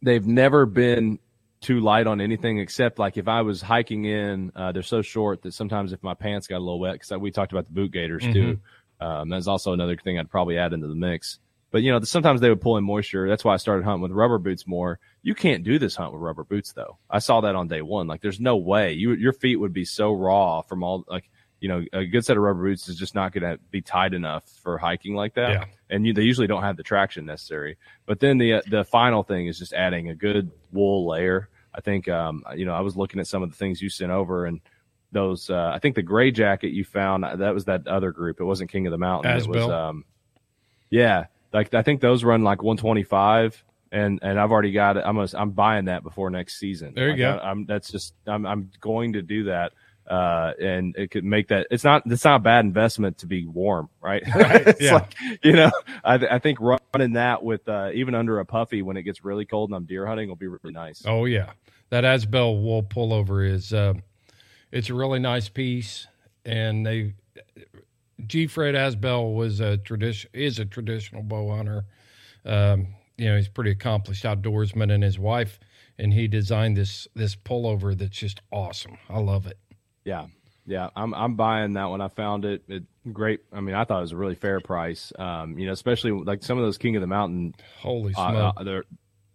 [0.00, 1.18] they've never been
[1.60, 5.42] too light on anything except like if I was hiking in, uh, they're so short
[5.42, 7.92] that sometimes if my pants got a little wet, because we talked about the boot
[7.92, 8.58] gaiters too.
[9.00, 11.38] Um, that's also another thing I'd probably add into the mix.
[11.72, 13.26] But you know, sometimes they would pull in moisture.
[13.26, 15.00] That's why I started hunting with rubber boots more.
[15.22, 16.98] You can't do this hunt with rubber boots though.
[17.08, 18.06] I saw that on day one.
[18.06, 21.30] Like, there's no way you your feet would be so raw from all like
[21.60, 24.12] you know a good set of rubber boots is just not going to be tight
[24.12, 25.50] enough for hiking like that.
[25.50, 25.64] Yeah.
[25.88, 27.78] And you, they usually don't have the traction necessary.
[28.04, 31.48] But then the uh, the final thing is just adding a good wool layer.
[31.74, 34.12] I think um, you know I was looking at some of the things you sent
[34.12, 34.60] over and
[35.10, 38.40] those uh, I think the gray jacket you found that was that other group.
[38.40, 39.38] It wasn't King of the Mountain.
[39.38, 40.04] It was um,
[40.90, 45.04] yeah, like I think those run like 125, and and I've already got it.
[45.06, 46.94] I'm gonna, I'm buying that before next season.
[46.94, 47.44] There you Like, go.
[47.44, 49.72] I, am that's just I'm I'm going to do that.
[50.04, 53.46] Uh, and it could make that it's not it's not a bad investment to be
[53.46, 54.22] warm, right?
[54.34, 54.94] Right, yeah.
[54.94, 55.70] like you know,
[56.04, 59.44] I I think running that with uh, even under a puffy when it gets really
[59.44, 61.04] cold and I'm deer hunting will be really nice.
[61.06, 61.52] Oh yeah,
[61.90, 63.94] that Asbell wool pullover is uh,
[64.72, 66.08] it's a really nice piece,
[66.44, 67.14] and they
[68.26, 68.46] G.
[68.46, 71.84] Fred Asbell was a tradition is a traditional bow hunter.
[72.44, 75.58] Um, you know, he's a pretty accomplished outdoorsman, and his wife
[75.98, 78.98] and he designed this this pullover that's just awesome.
[79.08, 79.58] I love it.
[80.04, 80.26] Yeah,
[80.66, 82.00] yeah, I'm I'm buying that one.
[82.00, 82.62] I found it.
[82.68, 83.40] It great.
[83.52, 85.12] I mean, I thought it was a really fair price.
[85.18, 88.54] Um, you know, especially like some of those King of the Mountain Holy uh, smoke!
[88.56, 88.84] uh, they're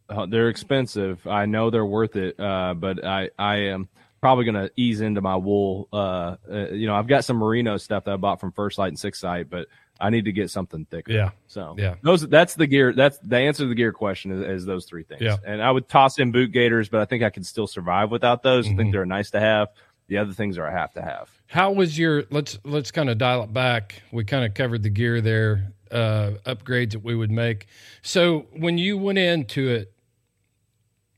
[0.10, 1.26] uh, they're expensive.
[1.28, 3.88] I know they're worth it, uh, but I I am
[4.22, 5.88] probably gonna ease into my wool.
[5.94, 8.90] Uh, uh, you know, I've got some merino stuff that I bought from First Lite
[8.90, 9.68] and Sixth Sight, but
[10.00, 11.12] I need to get something thicker.
[11.12, 11.96] yeah, So Yeah.
[12.04, 12.94] those that's the gear.
[12.94, 15.22] That's the answer to the gear question is, is those three things.
[15.22, 15.38] Yeah.
[15.46, 18.44] And I would toss in boot gaiters, but I think I can still survive without
[18.44, 18.68] those.
[18.68, 18.78] I Mhm.
[18.78, 19.70] think they're nice to have.
[20.08, 21.30] The other things are a have to have.
[21.48, 24.02] How was your let's let's kind of dial it back.
[24.12, 27.68] We kind of covered the gear there, uh upgrades that we would make.
[28.04, 29.92] So when you went into it,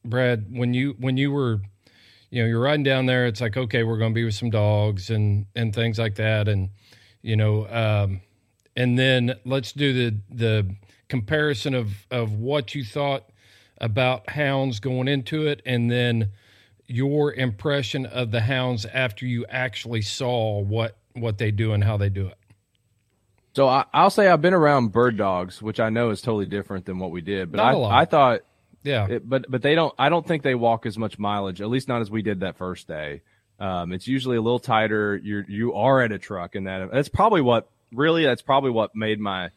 [0.05, 1.62] Brad, when you when you were
[2.30, 5.10] you know, you're riding down there, it's like, okay, we're gonna be with some dogs
[5.10, 6.48] and and things like that.
[6.48, 6.70] And,
[7.22, 8.22] you know, um
[8.76, 10.76] and then let's do the the
[11.08, 13.30] comparison of of what you thought
[13.82, 16.30] about hounds going into it, and then
[16.88, 21.98] your impression of the hounds after you actually saw what what they do and how
[21.98, 22.38] they do it.
[23.56, 26.86] So I, I'll say I've been around bird dogs, which I know is totally different
[26.86, 27.52] than what we did.
[27.52, 27.74] But I.
[28.02, 28.42] I thought,
[28.84, 29.94] Yeah, it, but but they don't.
[29.98, 32.58] I don't think they walk as much mileage, at least not as we did that
[32.58, 33.22] first day.
[33.60, 35.18] Um, it's usually a little tighter.
[35.22, 38.96] You're you are at a truck, and that that's probably what really that's probably what
[38.96, 39.50] made my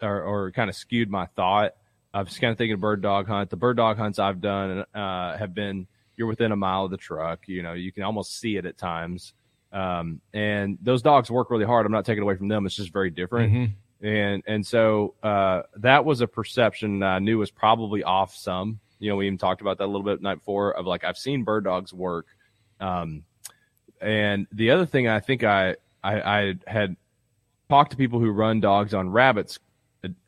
[0.00, 1.74] or, or kind of skewed my thought.
[2.14, 3.50] I was kind of thinking bird dog hunt.
[3.50, 6.96] The bird dog hunts I've done uh, have been you're within a mile of the
[6.96, 7.48] truck.
[7.48, 9.32] You know, you can almost see it at times.
[9.72, 11.86] Um, and those dogs work really hard.
[11.86, 12.66] I'm not taking away from them.
[12.66, 13.52] It's just very different.
[13.52, 13.70] Mhm.
[14.02, 18.80] And and so uh, that was a perception that I knew was probably off some.
[18.98, 21.18] You know, we even talked about that a little bit night before of like I've
[21.18, 22.26] seen bird dogs work.
[22.80, 23.24] Um,
[24.00, 26.96] and the other thing I think I, I I had
[27.68, 29.58] talked to people who run dogs on rabbits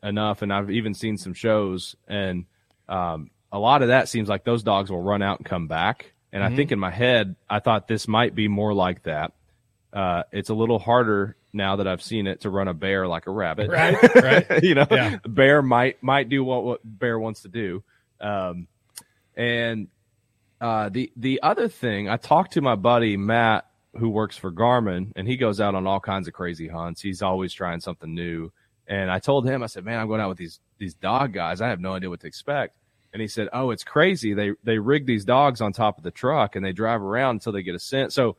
[0.03, 2.45] enough, and I've even seen some shows, and
[2.87, 6.13] um, a lot of that seems like those dogs will run out and come back.
[6.31, 9.33] And I think in my head, I thought this might be more like that.
[9.93, 13.27] Uh, it's a little harder now that I've seen it to run a bear like
[13.27, 14.63] a rabbit, Right, right.
[14.63, 15.17] you know, Yeah.
[15.27, 17.83] bear might might do what what bear wants to do.
[18.19, 18.67] Um,
[19.35, 19.87] and
[20.61, 25.11] uh, the the other thing, I talked to my buddy Matt, who works for Garmin,
[25.15, 27.01] and he goes out on all kinds of crazy hunts.
[27.01, 28.51] He's always trying something new.
[28.87, 31.61] And I told him, I said, "Man, I'm going out with these these dog guys.
[31.61, 32.75] I have no idea what to expect."
[33.13, 34.33] And he said, "Oh, it's crazy.
[34.33, 37.51] They they rig these dogs on top of the truck and they drive around until
[37.53, 38.37] they get a scent." So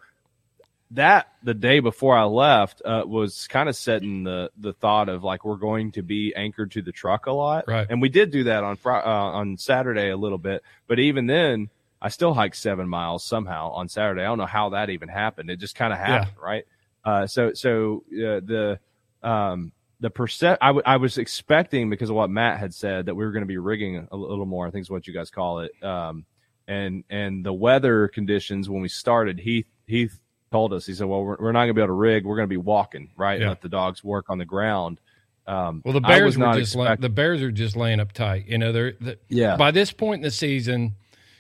[0.90, 5.24] that the day before I left uh, was kind of setting the the thought of
[5.24, 7.86] like we're going to be anchored to the truck a lot, Right.
[7.88, 11.70] And we did do that on uh, on Saturday a little bit, but even then,
[12.00, 14.22] I still hiked seven miles somehow on Saturday.
[14.22, 15.50] I don't know how that even happened.
[15.50, 16.64] It just kind of happened, right?
[17.04, 18.78] Uh, so so uh, the
[19.22, 23.14] um, the percent I, w- I was expecting because of what Matt had said that
[23.14, 24.66] we were going to be rigging a little more.
[24.66, 25.72] I think is what you guys call it.
[25.82, 26.26] Um,
[26.68, 30.20] and and the weather conditions when we started, Heath Heath
[30.54, 32.24] told us he said, "Well, we're, we're not going to be able to rig.
[32.24, 33.40] We're going to be walking, right?
[33.40, 33.48] Yeah.
[33.48, 35.00] Let the dogs work on the ground."
[35.46, 38.46] Um, Well, the Bears were not just la- the Bears are just laying up tight.
[38.46, 39.56] You know, they're the, Yeah.
[39.56, 40.94] By this point in the season,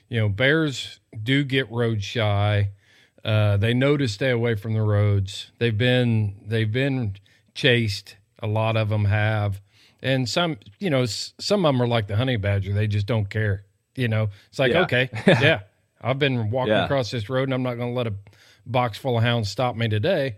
[0.08, 2.70] you know, Bears do get road shy.
[3.24, 5.50] Uh, they know to stay away from the roads.
[5.58, 7.14] They've been they've been
[7.54, 8.16] chased.
[8.42, 9.62] A lot of them have,
[10.02, 12.74] and some you know some of them are like the honey badger.
[12.74, 13.64] They just don't care.
[13.96, 14.82] You know, it's like Yeah.
[14.82, 15.60] okay, yeah,
[16.02, 16.84] I've been walking Yeah.
[16.84, 18.12] across this road, and I'm not going to let a
[18.66, 20.36] box full of hounds stop me today.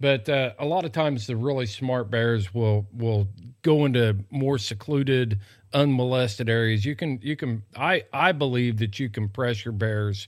[0.00, 3.28] But uh, a lot of times, the really smart bears will will
[3.62, 5.38] go into more secluded,
[5.72, 6.84] unmolested areas.
[6.84, 10.26] You can you can I I believe that you can pressure bears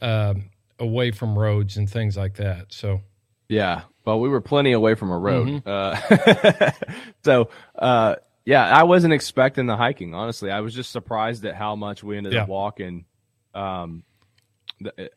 [0.00, 0.48] um,
[0.78, 2.72] away from roads and things like that.
[2.72, 3.02] So
[3.48, 3.82] Yeah.
[4.06, 5.62] Well, we were plenty away from a road.
[5.62, 5.68] Mm-hmm.
[5.68, 6.70] Uh,
[7.24, 10.50] so, uh, yeah, I wasn't expecting the hiking, honestly.
[10.50, 12.44] I was just surprised at how much we ended Yeah.
[12.44, 13.04] up walking
[13.54, 14.02] um,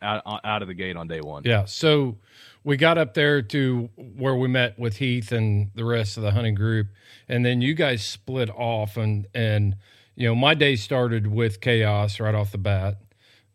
[0.02, 1.43] out, out of the gate on day one.
[1.45, 2.17] yeah, so
[2.63, 6.32] we got up there to where we met with Heath and the rest of the
[6.32, 6.88] hunting group,
[7.28, 9.76] and then you guys split off and and
[10.15, 12.97] you know my day started with chaos right off the bat.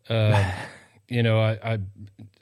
[0.09, 0.51] Uh,
[1.09, 1.79] you know, I, I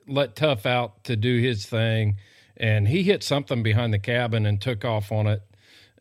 [0.08, 2.18] let Tough out to do his thing,
[2.56, 5.42] and he hit something behind the cabin and took off on it.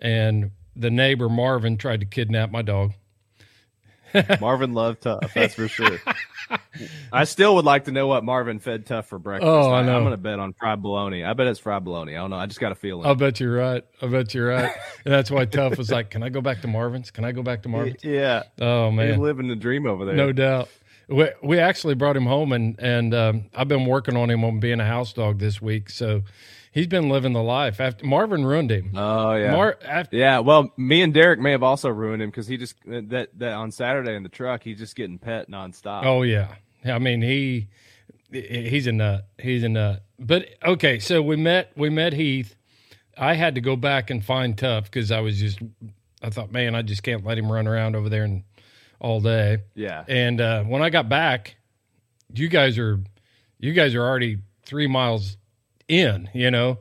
[0.01, 2.93] And the neighbor Marvin tried to kidnap my dog.
[4.41, 5.99] Marvin loved Tough, that's for sure.
[7.13, 9.49] I still would like to know what Marvin fed Tough for breakfast.
[9.49, 9.97] Oh, I know.
[9.97, 11.25] I'm going to bet on fried bologna.
[11.25, 12.17] I bet it's fried bologna.
[12.17, 12.37] I don't know.
[12.37, 13.07] I just got a feeling.
[13.07, 13.85] I bet you're right.
[14.01, 14.73] I bet you're right.
[15.05, 17.13] And that's why Tough was like, "Can I go back to Marvin's?
[17.13, 18.43] Can I go back to Marvin's?" yeah.
[18.61, 20.17] Oh man, living the dream over there.
[20.17, 20.69] no doubt.
[21.09, 24.59] We we actually brought him home, and and um, I've been working on him on
[24.59, 25.91] being a house dog this week.
[25.91, 26.23] So
[26.77, 27.81] he's been living the life.
[27.81, 28.93] After Marvin ruined him.
[28.95, 29.51] Oh, yeah.
[29.53, 32.77] Mar- after, Yeah, well, me and Derek may have also ruined him because he just
[32.87, 36.05] that that on Saturday in the truck he's just getting pet nonstop.
[36.05, 36.55] Oh yeah.
[36.85, 37.69] I mean he
[38.31, 39.27] he's a nut.
[39.41, 40.05] He's a nut.
[40.19, 42.55] But okay, so we met we met Heath.
[43.19, 45.59] I had to go back and find Tough because I was just
[46.23, 48.45] I thought, man, I just can't let him run around over there and
[49.01, 49.59] all day.
[49.75, 51.57] yeah, And uh, when I got back,
[52.35, 52.99] you guys are
[53.59, 55.37] you guys are already three miles
[55.89, 56.79] in, you know.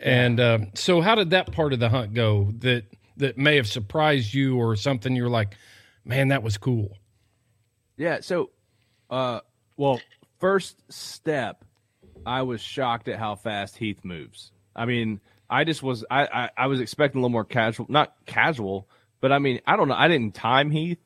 [0.00, 2.52] And um, so, how did that part of the hunt go?
[2.58, 2.84] That
[3.18, 5.56] that may have surprised you, or something you're like,
[6.04, 6.96] man, that was cool.
[7.96, 8.20] yeah.
[8.20, 8.50] So,
[9.10, 9.40] uh,
[9.76, 10.00] well,
[10.38, 11.64] first step,
[12.24, 14.52] I was shocked at how fast Heath moves.
[14.74, 15.20] I mean,
[15.50, 18.88] I just was I I, I was expecting a little more casual, not casual,
[19.20, 19.96] but I mean, I don't know.
[19.96, 20.98] I didn't time Heath.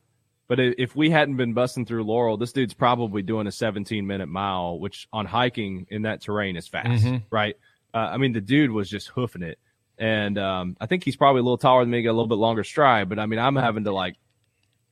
[0.46, 4.28] But if we hadn't been busting through Laurel, this dude's probably doing a 17 minute
[4.28, 7.56] mile, which on hiking in that terrain is fast, right?
[7.94, 9.58] Uh, I mean, the dude was just hoofing it.
[9.98, 12.34] and um, I think he's probably a little taller than me, got a little bit
[12.38, 13.08] longer stride.
[13.08, 14.16] But I mean, I'm having to like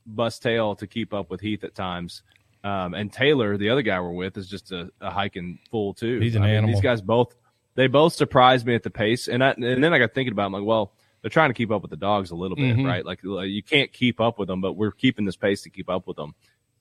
[0.06, 2.22] bust tail to keep up with Heath at times.
[2.64, 6.20] Um, and Taylor, the other guy we're with, is just a, a hiking fool too.
[6.20, 6.74] He's an I mean, animal.
[6.74, 7.34] These guys both
[7.74, 10.44] they both surprised me at the pace, and I, and then I got thinking about.
[10.44, 10.92] It, I'm like, well,
[11.22, 12.86] they're trying to keep up with the dogs a little bit, Mhm.
[12.86, 13.06] right?
[13.06, 16.06] Like you can't keep up with them, but we're keeping this pace to keep up
[16.06, 16.34] with them.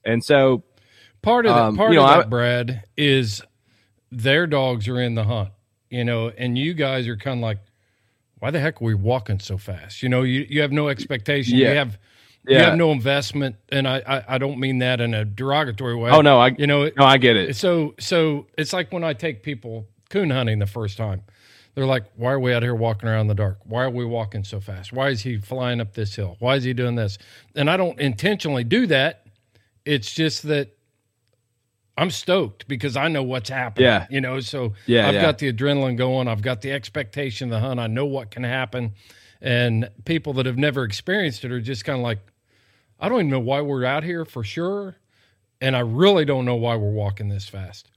[0.04, 0.64] And so
[1.22, 3.42] Part of that, Um, part you of that, I- Brad, is
[4.10, 5.50] their dogs are in the hunt,
[5.88, 7.58] you know, and you guys are kind of like,
[8.40, 10.02] why the heck are we walking so fast?
[10.02, 11.56] You know, you, you have no expectation.
[11.58, 11.68] Yeah.
[11.68, 11.78] You Yeah.
[11.78, 11.98] have
[12.44, 16.10] you have no investment, and I, I I don't mean that in a derogatory way.
[16.10, 17.54] Oh, no, I- you know it, no, I get it.
[17.54, 21.22] So so it's like when I take people coon hunting the first time.
[21.74, 23.58] They're like, why are we out here walking around in the dark?
[23.64, 24.92] Why are we walking so fast?
[24.92, 26.36] Why is he flying up this hill?
[26.38, 27.16] Why is he doing this?
[27.56, 29.26] And I don't intentionally do that.
[29.86, 30.76] It's just that
[31.96, 33.86] I'm stoked because I know what's happening.
[33.86, 34.06] Yeah.
[34.10, 35.22] You know, so Yeah, I've yeah.
[35.22, 36.28] got the adrenaline going.
[36.28, 37.80] I've got the expectation of the hunt.
[37.80, 38.92] I know what can happen.
[39.40, 42.18] And people that have never experienced it are just kind of like,
[43.00, 44.96] I don't even know why we're out here for sure.
[45.60, 47.88] And I really don't know why we're walking this fast.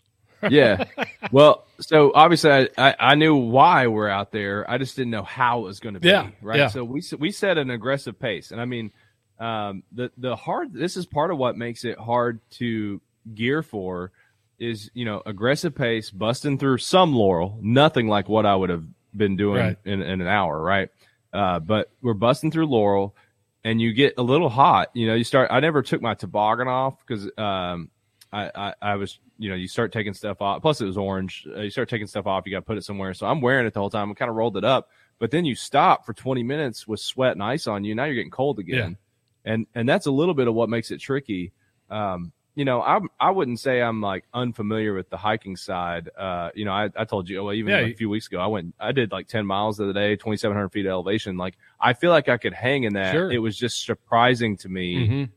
[0.50, 0.86] Yeah.
[1.32, 4.70] Well, so obviously I, I, I knew why we're out there.
[4.70, 6.08] I just didn't know how it was going to be.
[6.10, 6.58] Yeah, Right.
[6.60, 6.68] yeah.
[6.68, 8.92] So we we set an aggressive pace, and I mean,
[9.40, 10.74] um, the the hard.
[10.74, 13.02] This is part of what makes it hard to
[13.34, 14.12] gear for
[14.60, 17.58] is you know aggressive pace, busting through some laurel.
[17.62, 18.84] Nothing like what I would have
[19.16, 19.78] been doing Right.
[19.86, 20.62] in, in an hour.
[20.62, 20.90] Right.
[21.34, 23.16] Uh, but we're busting through laurel.
[23.66, 25.16] And you get a little hot, you know.
[25.16, 25.50] You start.
[25.52, 27.90] I never took my toboggan off because um,
[28.32, 30.62] I, I, I was, you know, you start taking stuff off.
[30.62, 31.46] Plus, it was orange.
[31.56, 32.46] Uh, you start taking stuff off.
[32.46, 33.14] You got to put it somewhere.
[33.14, 34.10] So I'm wearing it the whole time.
[34.10, 37.34] I kind of rolled it up, but then you stop for 20 minutes with sweat
[37.34, 37.96] and ice on you.
[37.96, 38.98] Now you're getting cold again,
[39.44, 41.52] and and that's a little bit of what makes it tricky.
[41.90, 46.10] Um, you know, I I wouldn't say I'm like unfamiliar with the hiking side.
[46.18, 48.48] Uh, you know, I, I told you, well, even Yeah, a few weeks ago, I
[48.48, 51.36] went, I did like 10 miles of the other day, 2,700 feet of elevation.
[51.36, 53.12] Like, I feel like I could hang in that.
[53.12, 53.30] Sure.
[53.30, 55.30] It was just surprising to me Mhm.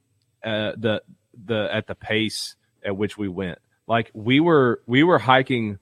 [0.45, 1.03] uh, the
[1.45, 3.59] the at the pace at which we went.
[3.89, 5.79] Like we were we were hiking.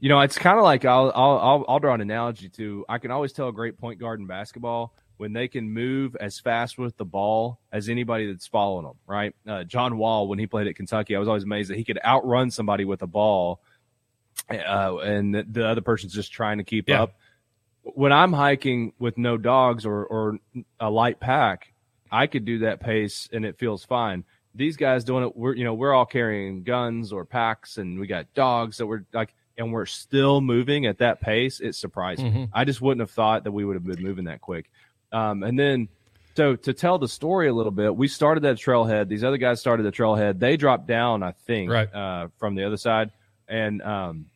[0.00, 2.84] You know, it's kind of like I'll, I'll I'll I'll draw an analogy to.
[2.88, 6.40] I can always tell a great point guard in basketball when they can move as
[6.40, 8.96] fast with the ball as anybody that's following them.
[9.06, 11.84] Right, uh, John Wall when he played at Kentucky, I was always amazed that he
[11.84, 13.60] could outrun somebody with a ball,
[14.50, 17.02] uh, and the, the other person's just trying to keep Yeah.
[17.02, 17.14] up.
[17.82, 20.38] When I'm hiking with no dogs or or
[20.80, 21.72] a light pack,
[22.10, 24.24] I could do that pace and it feels fine.
[24.54, 28.06] These guys doing it, we're you know we're all carrying guns or packs and we
[28.06, 31.60] got dogs that we're like, and we're still moving at that pace.
[31.60, 32.30] It surprised me.
[32.30, 32.48] Mhm.
[32.52, 34.70] I just wouldn't have thought that we would have been moving that quick.
[35.12, 35.88] Um, and then,
[36.36, 39.08] so to tell the story a little bit, we started that trailhead.
[39.08, 40.38] These other guys started the trailhead.
[40.38, 41.92] They dropped down, I think, Right.
[41.94, 43.10] uh, from the other side,
[43.48, 44.26] and um,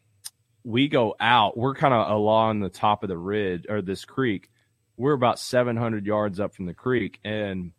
[0.65, 1.57] we go out.
[1.57, 4.51] We're kind of along the top of the ridge or this creek.
[4.97, 7.73] We're about 700 yards up from the creek, and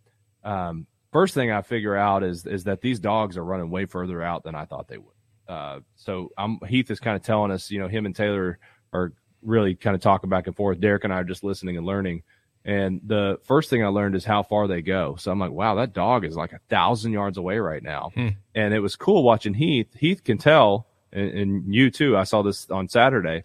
[0.43, 0.86] um,
[1.16, 4.43] first thing I figure out is is that these dogs are running way further out
[4.43, 5.16] than I thought they would.
[5.47, 8.59] Uh, so I'm Heath is kind of telling us, you know, him and Taylor
[8.91, 10.82] are really kind of talking back and forth.
[10.82, 12.24] Derek and I are just listening and learning.
[12.66, 15.16] And the first thing I learned is how far they go.
[15.16, 18.11] So I'm like, wow, that dog is like a thousand yards away right now.
[18.13, 18.30] Hmm.
[18.53, 19.93] And it was cool watching Heath.
[19.97, 22.18] Heath can tell, and, and you too.
[22.18, 23.43] I saw this on Saturday,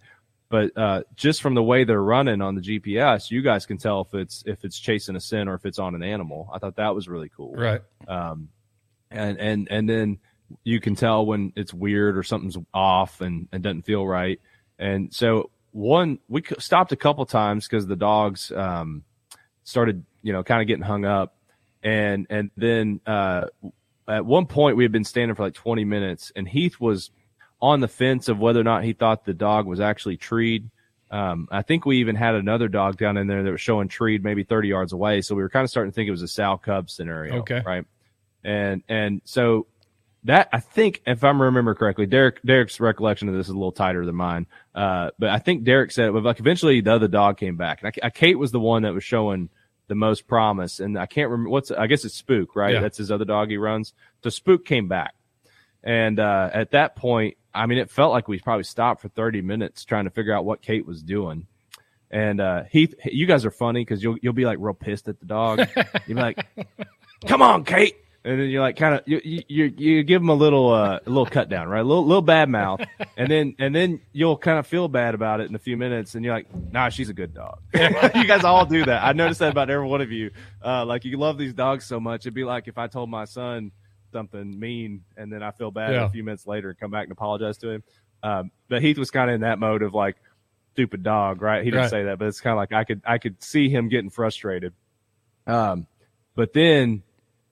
[0.51, 4.01] but uh, just from the way they're running on the GPS, you guys can tell
[4.01, 6.49] if it's if it's chasing a sin or if it's on an animal.
[6.53, 7.55] I thought that was really cool.
[7.55, 7.81] Right.
[8.05, 8.49] Um,
[9.09, 10.19] and and and then
[10.65, 14.41] you can tell when it's weird or something's off and, and doesn't feel right.
[14.77, 19.05] And so one, we stopped a couple times because the dogs um,
[19.63, 21.37] started, you know, kind of getting hung up,
[21.81, 23.45] and and then uh,
[24.05, 27.09] at one point we had been standing for like 20 minutes, and Heath was
[27.61, 30.69] on the fence of whether or not he thought the dog was actually treed.
[31.11, 34.23] Um, I think we even had another dog down in there that was showing treed
[34.23, 35.21] maybe 30 yards away.
[35.21, 37.39] So we were kind of starting to think it was a sow cub scenario.
[37.39, 37.61] Okay.
[37.65, 37.85] Right.
[38.43, 39.67] And, and so
[40.23, 43.73] that, I think, if I'm remember correctly, Derek, Derek's recollection of this is a little
[43.73, 44.47] tighter than mine.
[44.73, 47.93] Uh, but I think Derek said, well, like eventually the other dog came back and
[47.93, 49.49] I, I, Kate was the one that was showing
[49.87, 50.79] the most promise.
[50.79, 52.73] And I can't remember what's, I guess it's Spook, right?
[52.73, 52.79] Yeah.
[52.79, 53.93] That's his other dog he runs.
[54.23, 55.13] So Spook came back.
[55.83, 59.41] And uh, at that point, I mean, it felt like we probably stopped for 30
[59.41, 61.47] minutes trying to figure out what Kate was doing.
[62.09, 65.19] And uh, Heath, you guys are funny because you'll you'll be like real pissed at
[65.19, 65.59] the dog.
[66.07, 66.45] You'll be like,
[67.25, 67.95] "Come on, Kate,"
[68.25, 71.09] and then you're like, kind of you, you you give him a little uh, a
[71.09, 71.79] little cut down, right?
[71.79, 72.81] A little little bad mouth,
[73.15, 76.15] and then and then you'll kind of feel bad about it in a few minutes,
[76.15, 79.05] and you're like, "Nah, she's a good dog." you guys all do that.
[79.05, 80.31] I noticed that about every one of you.
[80.63, 82.23] Uh, like you love these dogs so much.
[82.23, 83.71] It'd be like if I told my son
[84.11, 86.05] something mean, and then I feel bad Yeah.
[86.05, 87.83] a few minutes later and come back and apologize to him.
[88.23, 90.15] Um, but Heath was kind of in that mode of like,
[90.73, 91.63] stupid dog, right?
[91.65, 91.89] He didn't Right.
[91.89, 94.73] say that, but it's kind of like I could I could see him getting frustrated.
[95.45, 95.85] Um,
[96.33, 97.03] but then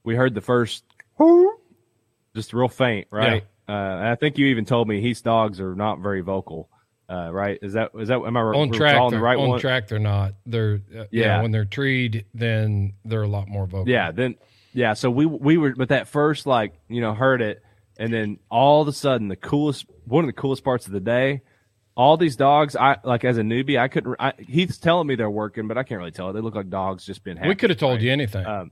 [0.05, 0.85] we heard the first,
[2.35, 3.43] just real faint, right?
[3.67, 6.69] Uh, and I think you even told me Heath's dogs are not very vocal,
[7.09, 7.59] uh, right?
[7.61, 9.59] Is that is that am I on track, the right on one?
[9.59, 10.33] track, they're not.
[10.45, 11.05] They're uh, yeah.
[11.11, 11.41] Yeah.
[11.41, 13.89] When they're treed, then they're a lot more vocal.
[13.89, 14.35] Yeah, then
[14.73, 17.63] yeah, so we we were but that first like, you know, heard it
[17.97, 20.99] and then all of a sudden the coolest one of the coolest parts of the
[20.99, 21.41] day,
[21.95, 25.29] all these dogs I like as a newbie, I couldn't I, Heath's telling me they're
[25.29, 26.31] working, but I can't really tell.
[26.33, 27.49] They look like dogs just been happy.
[27.49, 28.45] we could have told you anything.
[28.45, 28.71] Um,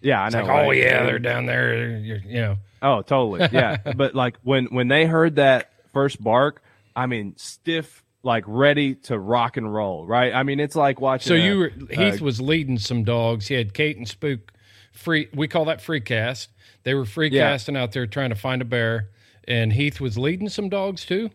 [0.00, 0.44] yeah, I it's know.
[0.44, 1.98] like, oh yeah, they're down there.
[1.98, 3.48] You you know, Oh, totally.
[3.52, 3.76] Yeah.
[3.96, 6.62] but like when when they heard that first bark,
[6.94, 10.34] I mean, stiff like ready to rock and roll, right?
[10.34, 13.46] I mean, it's like watching so a- you were Heath uh, was leading some dogs.
[13.46, 14.51] He had Kate and Spook
[14.92, 15.28] free.
[15.34, 16.50] We call that free cast.
[16.84, 17.50] They were free Yeah.
[17.50, 19.10] casting out there trying to find a bear,
[19.48, 21.30] and Heath was leading some dogs too.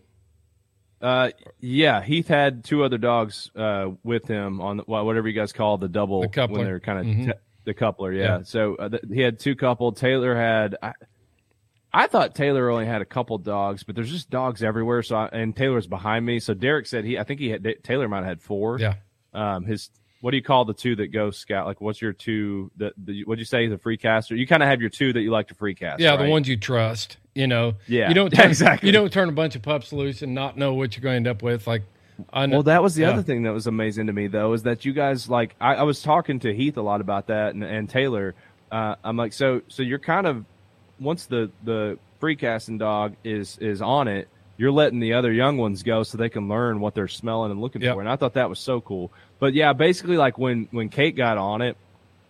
[1.02, 1.30] Uh,
[1.60, 5.78] yeah, Heath had two other dogs uh, with him on the, whatever you guys call
[5.78, 6.58] the double The coupler.
[6.58, 7.34] when they're kind of Mhm.
[7.66, 8.12] the coupler.
[8.14, 8.24] Yeah.
[8.38, 8.42] Yeah.
[8.44, 9.92] So uh, th- he had two couple.
[9.92, 10.76] Taylor had.
[10.82, 10.94] I,
[11.94, 15.02] I thought Taylor only had a couple dogs, but there's just dogs everywhere.
[15.04, 16.40] So I, and Taylor's behind me.
[16.40, 17.18] So Derek said he.
[17.20, 18.80] I think he had Taylor might have had four.
[18.80, 18.96] Yeah.
[19.34, 19.66] Um.
[19.66, 19.90] His.
[20.22, 21.68] What do you call the two that go scout?
[21.68, 22.72] Like, what's your two?
[22.78, 23.68] That the, what'd you say?
[23.68, 24.36] The free caster.
[24.36, 26.00] You kind of have your two that you like to free cast.
[26.00, 26.26] Yeah, right?
[26.26, 27.18] the ones you trust.
[27.36, 27.76] You know.
[27.88, 28.08] Yeah.
[28.10, 28.88] You don't turn, Exactly.
[28.88, 31.18] You don't turn a bunch of pups loose and not know what you're going to
[31.18, 31.68] end up with.
[31.68, 31.84] Like,
[32.34, 33.12] I know, Well, that was the yeah.
[33.12, 35.84] other thing that was amazing to me, though, is that you guys like I, I
[35.84, 38.34] was talking to Heath a lot about that and, and Taylor.
[38.72, 40.46] Uh, I'm like, so so you're kind of
[41.00, 45.58] once the the free casting dog is is on it, you're letting the other young
[45.58, 47.94] ones go so they can learn what they're smelling and looking Yep.
[47.96, 48.02] for.
[48.02, 49.12] And I thought that was so cool.
[49.40, 51.78] But yeah, basically, like when when Kate got on it,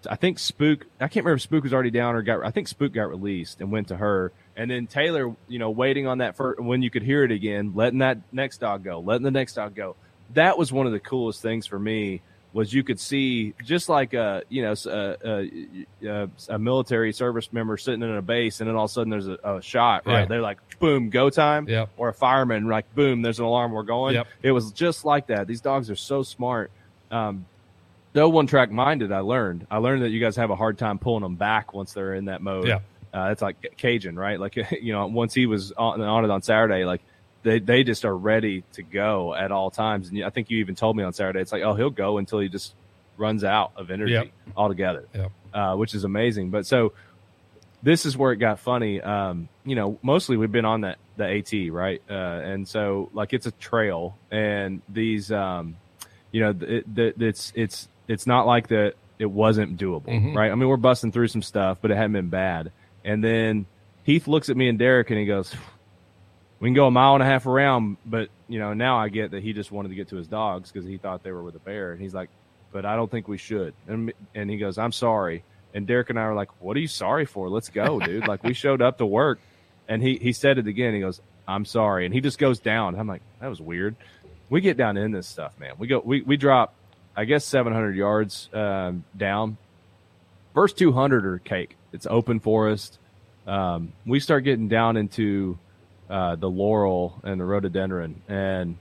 [0.10, 0.86] I think Spook.
[1.00, 2.46] I can't remember if Spook was already down or got.
[2.46, 6.06] I think Spook got released and went to her, and then Taylor, you know, waiting
[6.08, 9.24] on that for when you could hear it again, letting that next dog go, letting
[9.24, 9.96] the next dog go.
[10.34, 12.22] That was one of the coolest things for me
[12.58, 15.48] was you could see just like a you know a,
[16.04, 19.12] a, a, military service member sitting in a base, and then all of a sudden
[19.12, 20.08] there's a, a shot.
[20.08, 20.26] Right, Yeah.
[20.26, 21.70] they're like boom, go time.
[21.70, 21.90] Yep.
[21.98, 24.16] Or a fireman like boom, there's an alarm, we're going.
[24.16, 24.28] Yep.
[24.42, 25.46] It was just like that.
[25.46, 26.72] These dogs are so smart.
[27.12, 27.46] Um,
[28.14, 29.68] though one track minded, I learned.
[29.70, 32.26] I learned that you guys have a hard time pulling them back once they're in
[32.26, 32.68] that mode.
[32.68, 32.80] Yeah.
[33.14, 34.40] Uh, it's like Cajun, right?
[34.40, 37.02] Like, you know, once he was on, on it on Saturday, like
[37.48, 40.10] they, they just are ready to go at all times.
[40.10, 42.40] And I think you even told me on Saturday, it's like, oh, he'll go until
[42.40, 42.74] he just
[43.18, 44.28] runs out of energy Yep.
[44.56, 45.32] altogether, Yep.
[45.54, 46.50] uh, which is amazing.
[46.52, 46.94] But so
[47.84, 49.00] this is where it got funny.
[49.02, 52.02] Um, you know, mostly we've been on that the AT, right?
[52.10, 55.78] Uh, and so like it's a trail, and these, um,
[56.32, 58.94] you know, it, it, it's it's it's not like that.
[59.20, 60.36] It wasn't doable, Mhm.
[60.36, 60.52] right?
[60.52, 62.72] I mean, we're busting through some stuff, but it hadn't been bad.
[63.04, 63.66] And then
[64.04, 65.56] Heath looks at me and Derek, and he goes,
[66.60, 69.32] "We can go a mile and a half around, but you know, now I get
[69.32, 71.56] that he just wanted to get to his dogs because he thought they were with
[71.56, 72.30] a bear." And he's like,
[72.72, 75.44] "But I don't think we should." And and he goes, "I'm sorry."
[75.74, 77.50] And Derek and I were like, "What are you sorry for?
[77.50, 78.28] Let's go, dude!
[78.28, 79.40] like we showed up to work."
[79.88, 80.94] And he he said it again.
[80.94, 82.96] He goes, "I'm sorry," and he just goes down.
[83.00, 83.96] I'm like, "That was weird."
[84.50, 85.74] We get down in this stuff, man.
[85.78, 86.74] We go we we drop,
[87.16, 89.58] I guess 700 yards um, down.
[90.54, 91.76] First 200 are cake.
[91.92, 92.98] It's open forest.
[93.46, 95.60] Um, we start getting down into
[96.10, 98.78] uh, the laurel and the rhododendron, and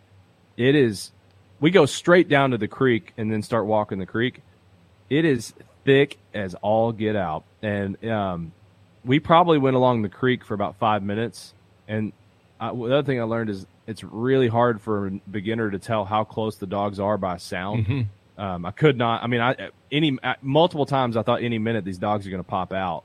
[0.56, 1.12] it is.
[1.58, 4.42] We go straight down to the creek and then start walking the creek.
[5.08, 5.54] It is
[5.84, 8.52] thick as all get out, and um,
[9.04, 11.54] we probably went along the creek for about five minutes.
[11.88, 12.12] And
[12.60, 16.04] I, the other thing I learned is it's really hard for a beginner to tell
[16.04, 17.86] how close the dogs are by sound.
[17.86, 18.06] Mhm.
[18.38, 19.22] Um, I could not.
[19.22, 22.42] I mean, I any uh, multiple times I thought any minute these dogs are going
[22.42, 23.04] to pop out,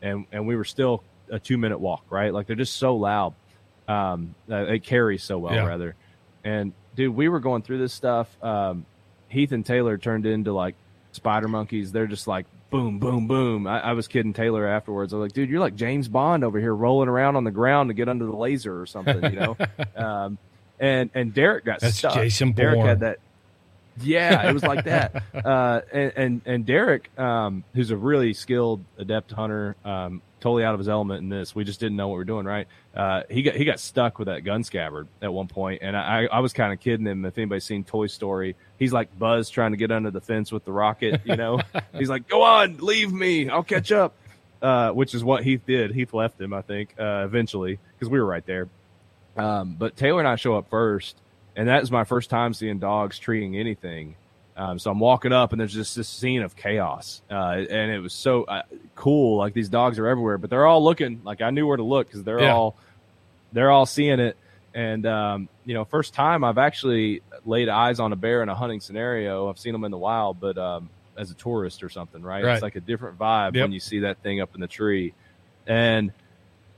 [0.00, 2.32] and and we were still a two minute walk, right?
[2.32, 3.34] Like they're just so loud.
[3.90, 5.66] Um, they carry so well, Yeah.
[5.66, 5.94] rather.
[6.44, 8.28] And dude, we were going through this stuff.
[8.42, 8.86] Um,
[9.28, 10.74] Heath and Taylor turned into like
[11.12, 11.92] spider monkeys.
[11.92, 13.66] They're just like boom, boom, boom.
[13.66, 15.12] I, I was kidding Taylor afterwards.
[15.12, 17.90] I was like, dude, you're like James Bond over here rolling around on the ground
[17.90, 19.56] to get under the laser or something, you know?
[19.96, 20.38] um,
[20.78, 22.14] and and Derek got That's stuck.
[22.14, 22.86] Jason Derek Bourne.
[22.86, 23.18] had that.
[24.02, 25.22] Yeah, it was like that.
[25.34, 30.74] Uh, and, and and Derek, um, who's a really skilled adept hunter, um, totally out
[30.74, 31.54] of his element in this.
[31.54, 32.66] We just didn't know what we were doing, right?
[32.94, 36.26] Uh, he got he got stuck with that gun scabbard at one point, and I
[36.26, 37.24] I was kind of kidding him.
[37.24, 40.64] If anybody's seen Toy Story, he's like Buzz trying to get under the fence with
[40.64, 41.20] the rocket.
[41.24, 41.60] You know,
[41.96, 44.14] he's like, "Go on, leave me, I'll catch up."
[44.62, 45.94] Uh, which is what Heath did.
[45.94, 48.68] Heath left him, I think, uh, eventually, because we were right there.
[49.34, 51.16] Um, but Taylor and I show up first,
[51.56, 54.16] and that is my first time seeing dogs treating anything.
[54.60, 57.34] Um, so I'm walking up, and there's just this scene of chaos, uh,
[57.70, 58.62] and it was so uh,
[58.94, 59.38] cool.
[59.38, 61.22] Like these dogs are everywhere, but they're all looking.
[61.24, 62.52] Like I knew where to look because they're Yeah.
[62.52, 62.76] all
[63.52, 64.36] they're all seeing it.
[64.74, 68.54] And um, you know, first time I've actually laid eyes on a bear in a
[68.54, 69.48] hunting scenario.
[69.48, 72.44] I've seen them in the wild, but um, as a tourist or something, right?
[72.44, 72.52] Right.
[72.52, 73.64] It's like a different vibe Yep.
[73.64, 75.14] when you see that thing up in the tree.
[75.66, 76.12] And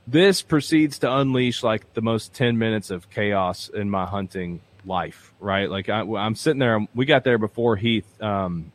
[0.07, 5.33] this proceeds to unleash like the most 10 minutes of chaos in my hunting life,
[5.39, 5.69] right?
[5.69, 8.05] Like I, I'm sitting there, we got there before Heath.
[8.21, 8.71] Um,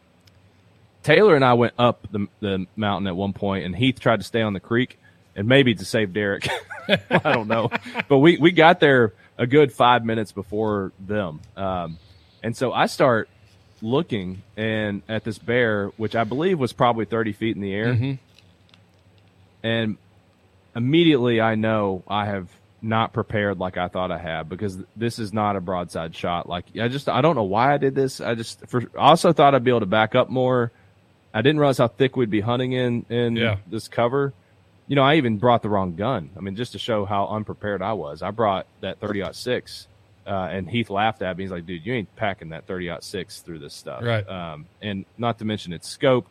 [1.02, 4.24] Taylor and I went up the, the mountain at one point, and Heath tried to
[4.24, 4.98] stay on the creek,
[5.36, 6.48] and maybe to save Derek.
[7.10, 7.70] I don't know,
[8.08, 11.98] but we we got there a good five minutes before them, um,
[12.42, 13.28] and so I start
[13.80, 17.94] looking and at this bear, which I believe was probably thirty feet in the air,
[17.94, 18.18] Mhm.
[19.62, 19.96] and
[20.74, 22.48] immediately I know I have
[22.80, 26.48] not prepared like I thought I had because this is not a broadside shot.
[26.48, 28.20] Like I just I don't know why I did this.
[28.20, 30.70] I just for I also thought I'd be able to back up more.
[31.34, 33.56] I didn't realize how thick we'd be hunting in in Yeah.
[33.66, 34.32] this cover.
[34.86, 36.30] You know, I even brought the wrong gun.
[36.36, 38.22] I mean, just to show how unprepared I was.
[38.22, 39.86] I brought that 30 six,
[40.26, 41.44] uh, and Heath laughed at me.
[41.44, 44.26] He's like, "Dude, you ain't packing that 30 six through this stuff." Right.
[44.26, 46.24] Um, and not to mention it's scoped.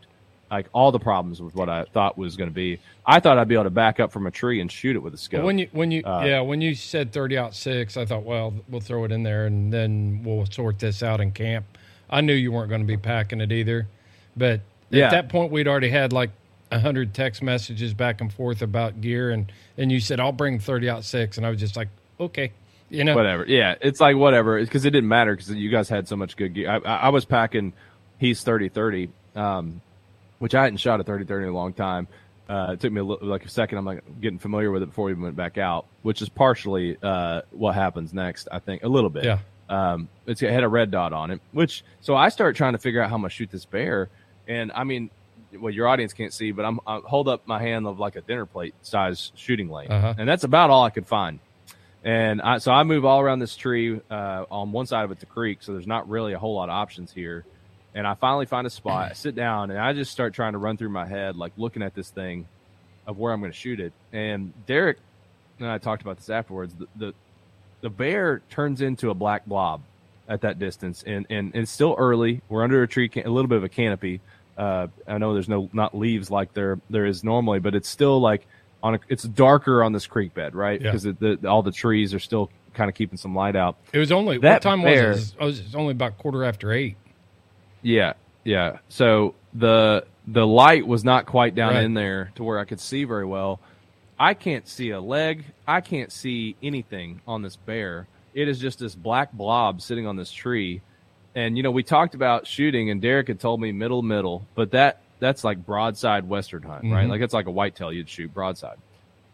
[0.50, 2.80] Like all the problems with what I thought was going to be.
[3.06, 5.14] I thought I'd be able to back up from a tree and shoot it with
[5.14, 5.44] a scope.
[5.44, 8.54] When you when you Uh, yeah when you said thirty aught six, I thought, well,
[8.70, 11.66] we'll throw it in there and then we'll sort this out in camp.
[12.10, 13.88] I knew you weren't going to be packing it either,
[14.38, 15.06] but Yeah.
[15.06, 16.30] at that point we'd already had like
[16.72, 20.60] a hundred text messages back and forth about gear, and and you said I'll bring
[20.60, 21.90] thirty aught six, and I was just like,
[22.20, 22.52] okay,
[22.90, 23.46] you know, whatever.
[23.46, 26.54] Yeah, it's like whatever because it didn't matter because you guys had so much good
[26.54, 26.70] gear.
[26.70, 27.74] I, I, I was packing
[28.20, 29.80] He's thirty thirty, um,
[30.40, 32.08] which I hadn't shot a thirty thirty in a long time.
[32.50, 33.78] Uh, it took me a li- like a second.
[33.78, 37.42] I'm like getting familiar with it before we went back out, which is partially uh,
[37.52, 38.48] what happens next.
[38.52, 39.26] I think a little bit.
[39.26, 39.40] Yeah.
[39.70, 42.80] Um, it's it had a red dot on it, which so I start trying to
[42.80, 44.10] figure out how I'm gonna shoot this bear,
[44.48, 45.10] and I mean,
[45.60, 48.22] well, your audience can't see, but I'm I hold up my hand of like a
[48.22, 50.14] dinner plate size shooting lane, Uh-huh.
[50.18, 51.40] and that's about all I could find.
[52.04, 54.00] And I, so I move all around this tree.
[54.10, 56.70] Uh, on one side of it, a creek, so there's not really a whole lot
[56.70, 57.44] of options here.
[57.96, 59.12] And I finally find a spot.
[59.12, 61.82] I sit down and I just start trying to run through my head, like looking
[61.82, 62.48] at this thing
[63.08, 63.92] of where I'm going to shoot it.
[64.14, 64.98] And Derek
[65.60, 66.74] and I talked about this afterwards.
[66.76, 67.14] The, the
[67.82, 69.82] the bear turns into a black blob
[70.28, 72.42] at that distance, and and it's still early.
[72.50, 74.20] We're under a tree, can- a little bit of a canopy.
[74.58, 78.20] Uh, I know there's no not leaves like there there is normally, but it's still
[78.20, 78.46] like
[78.84, 80.80] on a, it's darker on this creek bed, right?
[80.82, 80.92] Yeah.
[80.92, 83.76] Because the, all the trees are still kind of keeping some light out.
[83.94, 85.36] it was only That what time bear- was it?
[85.40, 86.96] Oh, it was only about quarter after eight.
[87.82, 88.14] Yeah,
[88.44, 88.80] yeah.
[88.90, 91.84] So the the light was not quite down Right.
[91.86, 93.60] in there to where I could see very well.
[94.20, 95.46] I can't see a leg.
[95.68, 98.08] I can't see anything on this bear.
[98.34, 100.82] It is just this black blob sitting on this tree.
[101.36, 104.72] And you know, we talked about shooting, and Derek had told me middle middle, but
[104.72, 107.06] that that's like broadside western hunt, right?
[107.08, 107.10] Mhm.
[107.10, 108.78] Like it's like a whitetail you'd shoot broadside.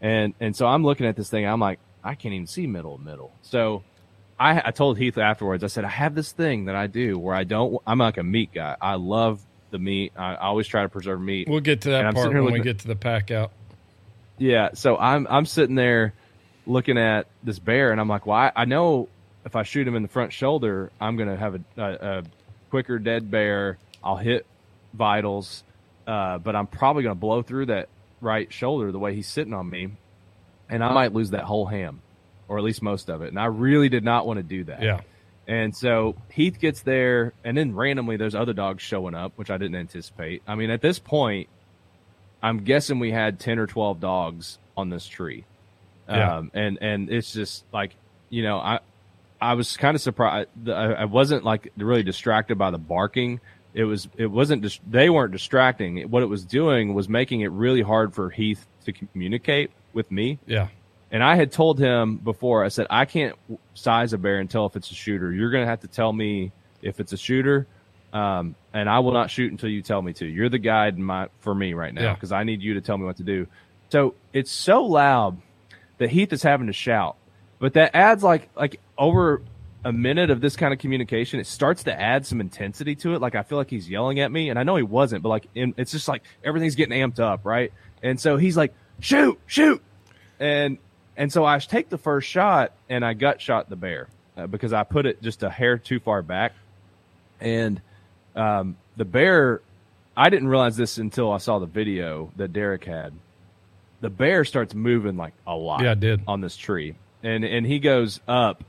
[0.02, 1.46] And and so I'm looking at this thing.
[1.46, 3.32] I'm like, I can't even see middle middle.
[3.42, 3.84] So
[4.44, 5.64] I, I told Heath afterwards.
[5.64, 7.82] I said I have this thing that I do where I don't.
[7.88, 8.76] I'm like a meat guy.
[8.82, 9.42] I love
[9.72, 10.12] the meat.
[10.18, 11.48] I, always try to preserve meat.
[11.48, 13.54] We'll get to that part when we get to the pack out.
[14.38, 14.72] Yeah.
[14.74, 16.14] So I'm I'm sitting there
[16.66, 19.08] looking at this bear, and I'm like, well, I, I know
[19.46, 22.24] if I shoot him in the front shoulder, I'm gonna have a, a, a
[22.70, 23.78] quicker dead bear.
[24.04, 24.46] I'll hit
[24.94, 25.64] vitals,
[26.06, 27.88] uh, but I'm probably gonna blow through that
[28.20, 29.92] right shoulder the way he's sitting on me,
[30.70, 32.02] and I might lose that whole ham,
[32.54, 33.30] or at least most of it.
[33.30, 34.82] And I really did not want to do that.
[34.84, 35.02] Yeah.
[35.48, 39.58] And so Heath gets there, and then randomly there's other dogs showing up, which I
[39.58, 40.42] didn't anticipate.
[40.48, 41.50] I mean, at this point,
[42.42, 45.44] I'm guessing we had ten or twelve dogs on this tree,
[46.08, 46.38] Yeah.
[46.38, 47.96] um, and and it's just like
[48.30, 48.80] you know I
[49.42, 50.48] I was kind of surprised.
[50.68, 53.42] I, I wasn't like really distracted by the barking.
[53.74, 56.04] It was it wasn't dis- they weren't distracting.
[56.10, 60.40] What it was doing was making it really hard for Heath to communicate with me.
[60.46, 60.68] Yeah.
[61.14, 63.36] And I had told him before, I said, I can't
[63.76, 65.32] size a bear and tell if it's a shooter.
[65.32, 66.52] You're going to have to tell me
[66.82, 67.68] if it's a shooter.
[68.12, 70.26] Um, and I will not shoot until you tell me to.
[70.26, 72.14] You're the guide in my, for me right now Yeah.
[72.16, 73.48] because I need you to tell me what to do.
[73.90, 75.40] So it's so loud
[76.00, 77.16] that Heath is having to shout,
[77.60, 79.44] but that adds like, like over
[79.86, 83.22] a minute of this kind of communication, it starts to add some intensity to it.
[83.22, 85.46] Like I feel like he's yelling at me and I know he wasn't, but like
[85.54, 87.42] in, it's just like everything's getting amped up.
[87.46, 87.72] Right.
[88.02, 89.80] And so he's like, shoot, shoot.
[90.40, 90.80] And,
[91.18, 94.08] and so I take the first shot and I gut shot the bear
[94.38, 96.54] uh, because I put it just a hair too far back.
[97.40, 97.82] And
[98.36, 99.62] um, the bear,
[100.16, 103.14] I didn't realize this until I saw the video that Derek had.
[104.02, 106.22] The bear starts moving like a lot Yeah, it did.
[106.28, 106.96] on this tree.
[107.22, 108.64] And, and he goes up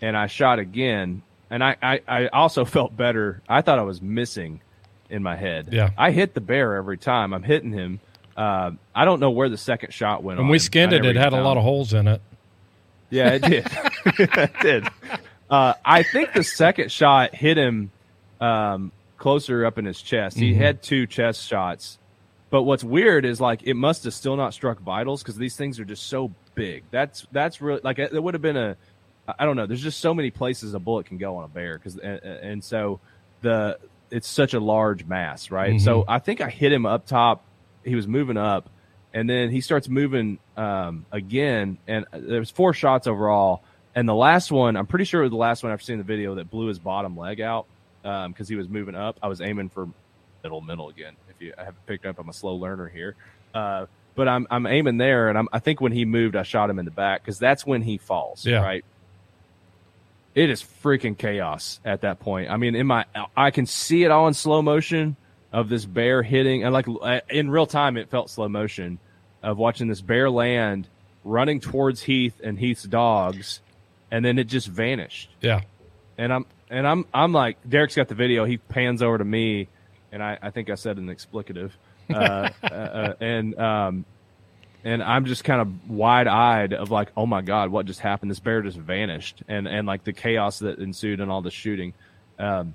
[0.00, 1.22] and I shot again.
[1.50, 3.42] And I, I, I also felt better.
[3.48, 4.60] I thought I was missing
[5.10, 5.68] in my head.
[5.72, 5.90] Yeah.
[5.96, 7.32] I hit the bear every time.
[7.32, 8.00] I'm hitting him.
[8.38, 11.32] Uh, I don't know where the second shot went When we skinned it, it had
[11.32, 12.22] a lot of holes in it.
[13.10, 13.66] Yeah, it did.
[14.06, 14.88] it did.
[15.50, 17.90] Uh, I think the second shot hit him
[18.40, 20.38] um, closer up in his chest.
[20.38, 20.56] He Mhm.
[20.56, 21.98] had two chest shots.
[22.50, 25.80] But what's weird is like it must have still not struck vitals because these things
[25.80, 26.84] are just so big.
[26.92, 28.76] That's that's really like it would have been a
[29.38, 29.66] I don't know.
[29.66, 32.64] There's just so many places a bullet can go on a bear because and, and
[32.64, 33.00] so
[33.42, 33.78] the
[34.10, 35.78] it's such a large mass, right?
[35.80, 37.44] So I think I hit him up top.
[37.88, 38.68] He was moving up,
[39.12, 41.78] and then he starts moving um, again.
[41.86, 43.62] And there was four shots overall.
[43.94, 46.04] And the last one, I'm pretty sure it was the last one I've seen the
[46.04, 47.66] video that blew his bottom leg out
[48.02, 49.18] because he was moving up.
[49.22, 49.88] I was aiming for
[50.42, 51.14] middle, middle again.
[51.28, 53.16] If you I haven't picked up, I'm a slow learner here.
[53.54, 56.70] Uh, but I'm I'm aiming there, and I'm, I think when he moved, I shot
[56.70, 58.44] him in the back because that's when he falls.
[58.44, 58.62] Yeah.
[58.62, 58.84] Right.
[60.34, 62.50] It is freaking chaos at that point.
[62.50, 65.16] I mean, in my I can see it all in slow motion
[65.52, 68.98] of this bear hitting, and like uh, in real time, it felt slow motion
[69.42, 70.88] of watching this bear land,
[71.24, 73.60] running towards Heath and Heath's dogs,
[74.10, 75.60] and then it just vanished Yeah.
[76.18, 78.44] and I'm and I'm I'm like Derek's got the video.
[78.44, 79.68] He pans over to me,
[80.12, 81.70] and I, I think I said an explicative,
[82.10, 82.14] uh,
[82.62, 84.04] uh, uh, and um,
[84.84, 88.30] and I'm just kind of wide eyed of like, oh my god, what just happened?
[88.30, 91.94] This bear just vanished, and and like the chaos that ensued and all the shooting,
[92.38, 92.74] um,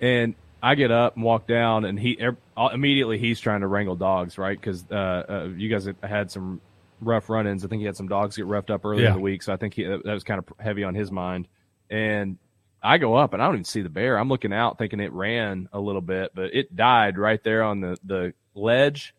[0.00, 2.36] and I get up and walk down, and he er,
[2.72, 4.58] immediately he's trying to wrangle dogs, right?
[4.58, 6.60] Because uh, uh, you guys had- some
[7.00, 7.64] rough run-ins.
[7.64, 9.10] I think he had some dogs get roughed up earlier Yeah.
[9.10, 11.46] in the week, so I think he, that was kind of heavy on his mind.
[11.90, 12.38] And
[12.82, 14.18] I go up and I don't even see the bear.
[14.18, 17.80] I'm looking out thinking it ran a little bit, but it died right there on
[17.80, 19.14] the, the ledge.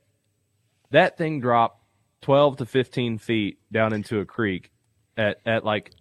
[0.91, 1.83] That thing dropped
[2.21, 4.71] 12 to 15 feet down into a creek
[5.15, 5.91] at, at like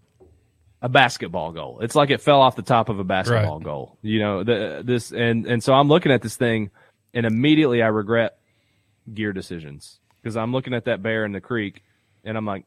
[0.86, 1.80] a basketball goal.
[1.80, 3.64] It's like it fell off the top of a basketball Right.
[3.64, 3.98] goal.
[4.02, 6.70] You know, the, this, and, and so I'm looking at this thing
[7.12, 8.38] and immediately I regret
[9.12, 11.82] gear decisions because I'm looking at that bear in the creek
[12.22, 12.66] and I'm like,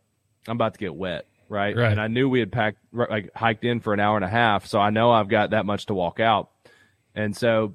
[0.49, 1.27] I'm about to get wet.
[1.47, 1.73] Right?
[1.77, 1.93] Right.
[1.93, 4.65] And I knew we had packed, like hiked in for an hour and a half.
[4.65, 6.49] So I know I've got that much to walk out.
[7.15, 7.73] And so,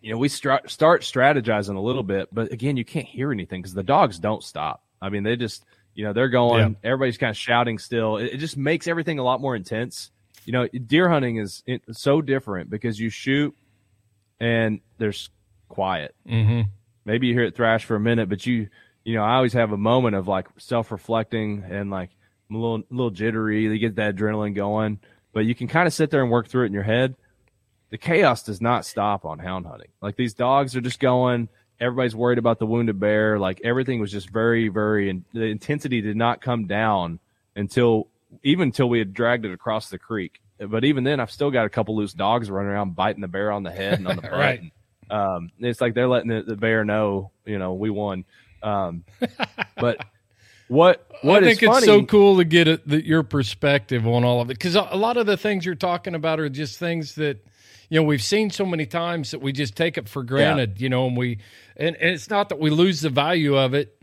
[0.00, 3.60] you know, we start, start strategizing a little bit, but again, you can't hear anything
[3.60, 4.82] because the dogs don't stop.
[5.02, 5.62] I mean, they just,
[5.98, 8.18] you know, they're going, everybody's kind of shouting still.
[8.18, 10.12] It, it just makes everything a lot more intense.
[10.44, 13.52] You know, deer hunting is it, so different because you shoot
[14.38, 15.28] and there's
[15.66, 16.14] quiet.
[16.24, 16.68] Mm-hmm.
[17.04, 18.68] Maybe you hear it thrash for a minute, but you,
[19.02, 22.10] you know, I always have a moment of like self reflecting and like
[22.48, 23.62] I'm a little, little jittery.
[23.62, 25.00] You get that adrenaline going,
[25.32, 27.16] but you can kind of sit there and work through it in your head.
[27.90, 29.90] The chaos does not stop on hound hunting.
[30.00, 31.48] Like these dogs are just going.
[31.80, 33.38] Everybody's worried about the wounded bear.
[33.38, 37.20] Like everything was just very, very, and the intensity did not come down
[37.54, 38.08] until
[38.42, 40.40] even until we had dragged it across the creek.
[40.58, 43.52] But even then, I've still got a couple loose dogs running around biting the bear
[43.52, 44.32] on the head and on the butt.
[44.32, 44.72] Right.
[45.10, 48.24] Um, it's like they're letting the, the bear know, you know, we won.
[48.62, 49.04] Um,
[49.76, 50.04] but
[50.66, 51.86] what what I think it's funny?
[51.86, 54.96] so cool to get it, the, your perspective on all of it because a a
[54.96, 57.38] lot of the things you're talking about are just things that
[57.88, 60.80] you know we've seen so many times that we just take it for granted.
[60.80, 61.38] You know, and we
[61.76, 64.00] and, and it's not that we lose the value of it,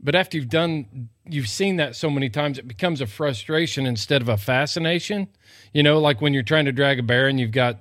[0.00, 4.22] but after you've done you've seen that so many times, it becomes a frustration instead
[4.22, 5.28] of a fascination.
[5.72, 7.78] You know, like when you're trying to drag a bear and you've got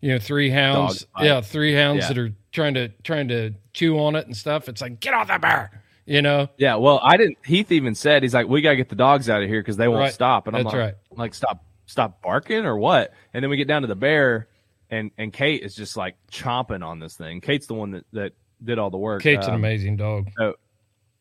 [0.00, 1.26] you know three hounds, fight.
[1.26, 2.08] yeah, three hounds Yeah.
[2.08, 4.68] that are trying to trying to chew on it and stuff.
[4.68, 5.82] It's like get off that bear.
[6.06, 7.36] You know, Yeah, well, I didn't.
[7.44, 9.76] Heath even said he's like, we got to get the dogs out of here because
[9.76, 10.12] they won't Right.
[10.14, 10.46] stop.
[10.46, 10.94] And I'm That's like, right.
[11.10, 13.12] like stop, stop barking or what?
[13.34, 14.48] And then we get down to the bear,
[14.90, 17.40] and and Kate is just like chomping on this thing.
[17.40, 18.32] Kate's the one that that
[18.62, 19.22] did all the work.
[19.22, 20.28] Kate's an Um, amazing dog.
[20.36, 20.54] So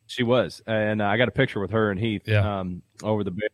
[0.08, 2.60] she was, and uh, I got a picture with her and Heath Yeah.
[2.60, 3.50] um, over the bear.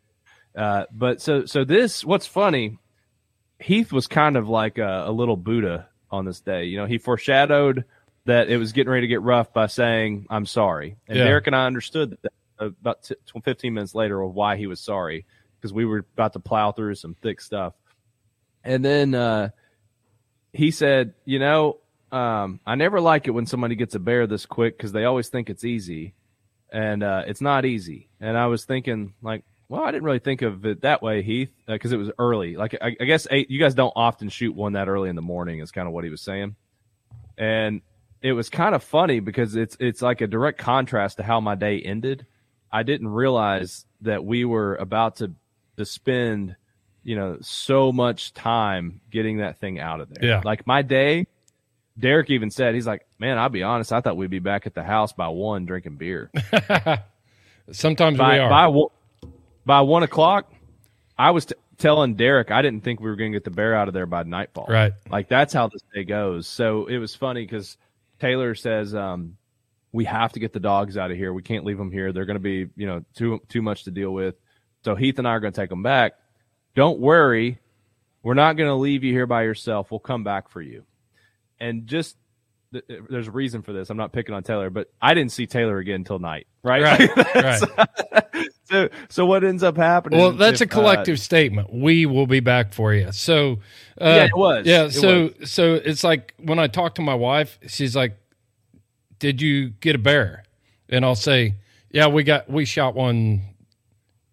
[0.56, 2.78] Uh, but so so this, what's funny,
[3.58, 6.64] Heath was kind of like a, a little Buddha on this day.
[6.66, 7.84] You know, he foreshadowed
[8.26, 11.24] that it was getting ready to get rough by saying, "I'm sorry," and Yeah.
[11.24, 15.26] Derek and I understood that about t- 15 minutes later of why he was sorry
[15.60, 17.74] because we were about to plow through some thick stuff,
[18.62, 19.48] and then uh,
[20.54, 21.78] he said, "You know."
[22.12, 25.28] Um, I never like it when somebody gets a bear this quick because they always
[25.28, 26.14] think it's easy,
[26.70, 28.08] and uh, it's not easy.
[28.20, 31.50] And I was thinking, like, well, I didn't really think of it that way, Heath,
[31.66, 32.56] because it was early.
[32.56, 35.22] Like, I, I guess eight, you guys don't often shoot one that early in the
[35.22, 36.54] morning, is kind of what he was saying.
[37.36, 37.80] And
[38.22, 41.56] it was kind of funny because it's it's like a direct contrast to how my
[41.56, 42.26] day ended.
[42.70, 45.32] I didn't realize that we were about to
[45.76, 46.56] to spend,
[47.04, 50.24] you know, so much time getting that thing out of there.
[50.24, 50.42] Yeah.
[50.44, 51.26] Like my day,
[51.98, 54.74] Derek even said, he's like, man, I'll be honest, I thought we'd be back at
[54.74, 56.30] the house by one drinking beer.
[57.70, 58.50] Sometimes by, we are.
[58.50, 58.88] By, one-
[59.64, 60.52] by one o'clock,
[61.16, 63.74] I was t- telling Derek I didn't think we were going to get the bear
[63.74, 64.66] out of there by nightfall.
[64.68, 64.92] Right.
[65.08, 66.46] Like that's how this day goes.
[66.46, 67.76] So it was funny because
[68.18, 69.36] Taylor says, um,
[69.92, 71.32] we have to get the dogs out of here.
[71.32, 72.12] We can't leave them here.
[72.12, 74.34] They're going to be, you know, too too much to deal with.
[74.84, 76.14] So Heath and I are going to take them back.
[76.74, 77.58] Don't worry,
[78.22, 79.90] we're not going to leave you here by yourself.
[79.90, 80.84] We'll come back for you.
[81.60, 82.16] And just
[82.72, 83.90] th- there's a reason for this.
[83.90, 86.46] I'm not picking on Taylor, but I didn't see Taylor again until night.
[86.62, 86.82] Right.
[86.82, 88.48] Right, right.
[88.64, 90.18] so, so what ends up happening?
[90.18, 91.72] Well, that's if, a collective statement.
[91.72, 93.12] We will be back for you.
[93.12, 93.60] So,
[94.00, 94.66] uh, Yeah, it was.
[94.66, 94.84] Yeah.
[94.84, 98.16] It so, so it's like when I talk to my wife, she's like,
[99.18, 100.44] "Did you get a bear?"
[100.88, 101.56] And I'll say,
[101.90, 103.42] "Yeah, we got we shot one."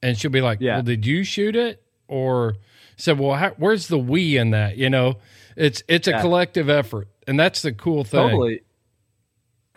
[0.03, 0.77] And she'll be like, Yeah.
[0.77, 1.80] "Well, did you shoot it?"
[2.11, 2.55] Or
[2.97, 5.15] said, "Well, how, where's the we in that?" You know,
[5.55, 6.21] it's it's a Yeah.
[6.21, 8.19] collective effort, and that's the cool thing.
[8.19, 8.61] Totally.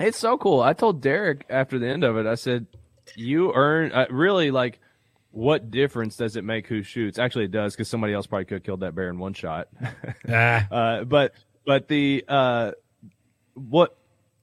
[0.00, 0.60] It's so cool.
[0.60, 2.66] I told Derek after the end of it, I said,
[3.14, 4.80] "You earn uh, really like."
[5.30, 7.18] What difference does it make who shoots?
[7.18, 9.66] Actually, it does because somebody else probably could have killed that bear in one shot.
[10.28, 11.32] Ah, Uh, but
[11.66, 12.70] but the uh,
[13.54, 13.96] what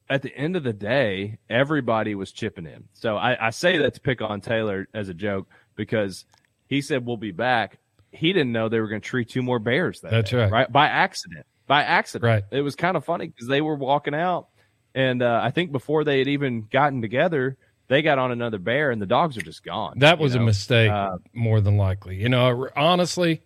[0.09, 2.85] at the end of the day, everybody was chipping in.
[2.93, 6.25] So I, I say that to pick on Taylor as a joke because
[6.67, 7.77] he said we'll be back.
[8.11, 10.01] He didn't know they were going to tree two more bears.
[10.01, 10.51] That That's day, right.
[10.51, 11.45] right by accident.
[11.67, 12.43] By accident, Right.
[12.51, 14.47] It was kind of funny because they were walking out,
[14.93, 17.55] and uh, I think before they had even gotten together,
[17.87, 19.99] they got on another bear, and the dogs are just gone.
[19.99, 22.17] That was a mistake, Uh, more than likely.
[22.17, 23.41] You know, honestly,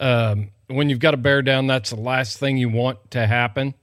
[0.00, 3.74] um, when you've got a bear down, that's the last thing you want to happen.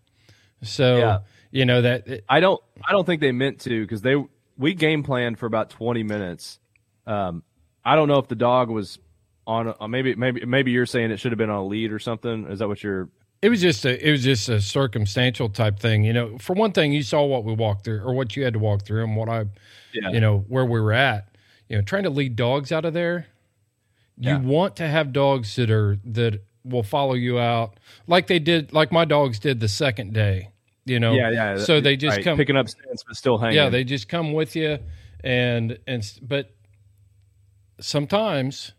[0.63, 1.19] So, Yeah.
[1.51, 4.15] you know that it, I don't I don't think they meant to because they
[4.57, 6.59] we game planned for about twenty minutes.
[7.05, 7.43] Um,
[7.85, 8.99] I don't know if the dog was
[9.47, 11.97] on uh, maybe maybe maybe you're saying it should have been on a lead or
[11.99, 12.45] something.
[12.47, 13.09] Is that what you're?
[13.41, 16.03] it was just a it was just a circumstantial type thing.
[16.03, 18.53] You know, for one thing, you saw what we walked through or what you had
[18.53, 19.45] to walk through, and what I,
[19.93, 20.09] Yeah.
[20.11, 21.29] you know, where we were at.
[21.69, 23.27] You know, trying to lead dogs out of there.
[24.19, 24.39] You Yeah.
[24.39, 28.91] want to have dogs that are that will follow you out, like they did, like
[28.91, 30.49] my dogs did the second day.
[30.85, 31.57] You know, Yeah, yeah.
[31.57, 33.55] So they just right, come picking up stands but still hanging.
[33.55, 34.79] Yeah, they just come with you,
[35.23, 36.49] and and but
[37.79, 38.73] sometimes,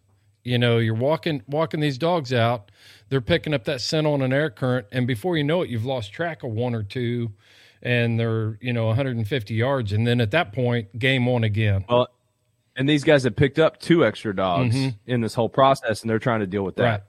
[0.49, 2.71] you know, you're walking walking these dogs out,
[3.09, 5.85] they're picking up that scent on an air current, and before you know it, you've
[5.85, 7.33] lost track of one or two,
[7.83, 11.85] and they're you know 150 yards, and then at that point, game on again.
[11.89, 12.09] well,
[12.77, 14.77] and these guys have picked up two extra dogs
[15.07, 17.07] in this whole process, and they're trying to deal with that.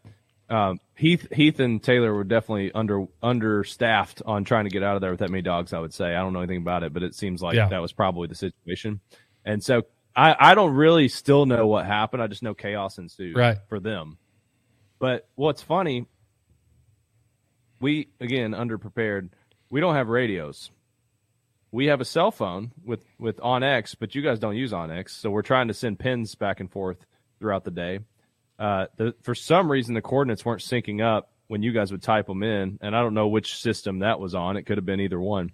[0.49, 5.01] Um, Heath, Heath, and Taylor were definitely under understaffed on trying to get out of
[5.01, 5.73] there with that many dogs.
[5.73, 7.67] I would say I don't know anything about it, but it seems like Yeah.
[7.69, 8.99] that was probably the situation.
[9.45, 9.83] And so
[10.15, 12.21] I, I don't really still know what happened.
[12.21, 13.57] I just know chaos ensued Right.
[13.69, 14.17] for them.
[14.99, 16.07] But what's funny,
[17.79, 19.29] we again underprepared.
[19.69, 20.71] We don't have radios.
[21.71, 25.29] We have a cell phone with with OnX, but you guys don't use OnX, so
[25.29, 26.97] we're trying to send pins back and forth
[27.39, 27.99] throughout the day.
[28.57, 32.27] Uh, the, for some reason, the coordinates weren't syncing up when you guys would type
[32.27, 34.57] them in, and I don't know which system that was on.
[34.57, 35.51] It could have been either one.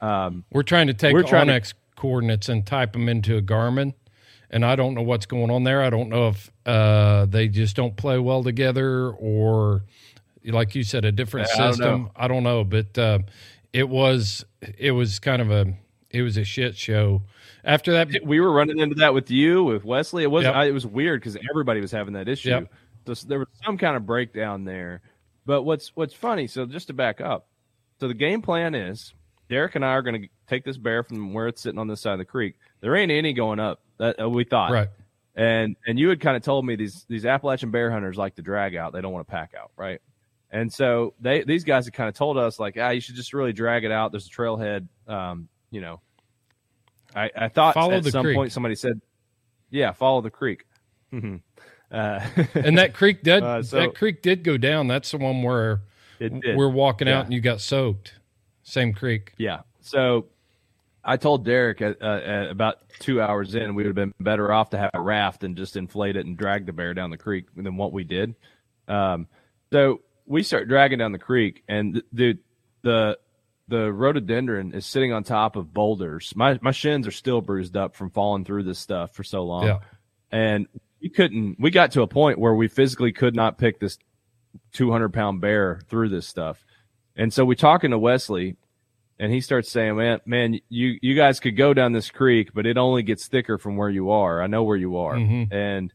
[0.00, 3.42] Um, We're trying to take We're trying to- OnX coordinates and type them into a
[3.42, 3.94] Garmin,
[4.50, 5.82] and I don't know what's going on there.
[5.82, 9.84] I don't know if uh, they just don't play well together, or
[10.44, 12.10] like you said, a different I don't system.
[12.16, 13.18] I don't know, but uh,
[13.72, 14.44] it was
[14.78, 15.74] it was kind of a
[16.10, 17.22] it was a shit show.
[17.64, 20.22] After that, we were running into that with you, with Wesley.
[20.22, 20.54] It was Yep.
[20.54, 22.50] I, it was weird because everybody was having that issue.
[22.50, 22.72] Yep.
[23.06, 25.00] So there was some kind of breakdown there.
[25.46, 26.46] But what's what's funny?
[26.46, 27.48] So just to back up,
[28.00, 29.12] so the game plan is
[29.54, 32.00] Derek and I are going to take this bear from where it's sitting on this
[32.00, 32.56] side of the creek.
[32.80, 33.80] There ain't any going up.
[33.98, 34.88] That uh, we thought, right?
[35.36, 38.42] And and you had kind of told me these these Appalachian bear hunters like to
[38.42, 38.92] drag out.
[38.92, 40.00] They don't want to pack out, right?
[40.50, 43.32] And so they these guys had kind of told us like, ah, you should just
[43.32, 44.10] really drag it out.
[44.10, 44.88] There's a trailhead.
[45.06, 46.00] Um, you know,
[47.14, 48.36] I I thought Follow at some creek.
[48.36, 49.00] point somebody said,
[49.70, 50.64] yeah, follow the creek.
[51.12, 51.40] Mhm.
[51.92, 52.20] uh,
[52.54, 54.88] And that creek did Uh, so- that creek did go down.
[54.88, 55.82] That's the one where
[56.20, 57.18] we're walking Yeah.
[57.20, 58.14] out and you got soaked.
[58.64, 59.32] Same creek.
[59.38, 59.60] Yeah.
[59.80, 60.26] So
[61.04, 64.70] I told Derek at, uh, about two hours in, we would have been better off
[64.70, 67.46] to have a raft and just inflate it and drag the bear down the creek
[67.54, 68.34] than what we did.
[68.88, 69.28] Um,
[69.72, 72.38] so we start dragging down the creek, and the
[72.82, 73.18] the
[73.68, 76.32] the rhododendron is sitting on top of boulders.
[76.36, 79.66] My my shins are still bruised up from falling through this stuff for so long.
[79.66, 79.78] Yeah.
[80.30, 80.66] And
[81.02, 81.56] we couldn't.
[81.60, 83.98] We got to a point where we physically could not pick this
[84.72, 86.64] 200 pound bear through this stuff.
[87.16, 88.56] And so we talking to Wesley,
[89.18, 92.66] and he starts saying, "Man, man, you you guys could go down this creek, but
[92.66, 94.42] it only gets thicker from where you are.
[94.42, 95.52] I know where you are." Mhm.
[95.52, 95.92] And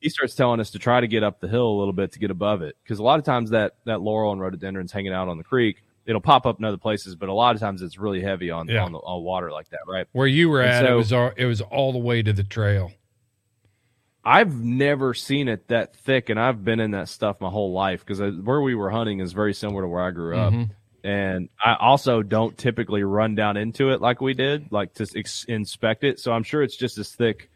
[0.00, 2.18] he starts telling us to try to get up the hill a little bit to
[2.18, 5.28] get above it, because a lot of times that that laurel and rhododendron's hanging out
[5.28, 5.82] on the creek.
[6.04, 8.66] It'll pop up in other places, but a lot of times it's really heavy on
[8.66, 8.84] Yeah.
[8.84, 10.04] on the on water like that, right?
[10.10, 12.42] Where you were And at, it was all, it was all the way to the
[12.42, 12.90] trail.
[14.24, 18.04] I've never seen it that thick, and I've been in that stuff my whole life
[18.06, 20.52] because where we were hunting is very similar to where I grew up.
[20.52, 20.70] Mhm.
[21.04, 25.44] And I also don't typically run down into it like we did, like to ex-
[25.48, 26.20] inspect it.
[26.20, 27.50] So I'm sure it's just as thick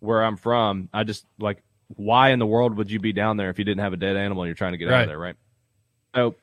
[0.00, 0.90] where I'm from.
[0.92, 1.62] I just like
[1.96, 4.16] why in the world would you be down there if you didn't have a dead
[4.16, 5.36] animal and you're trying to get out of there, right?
[6.14, 6.34] So,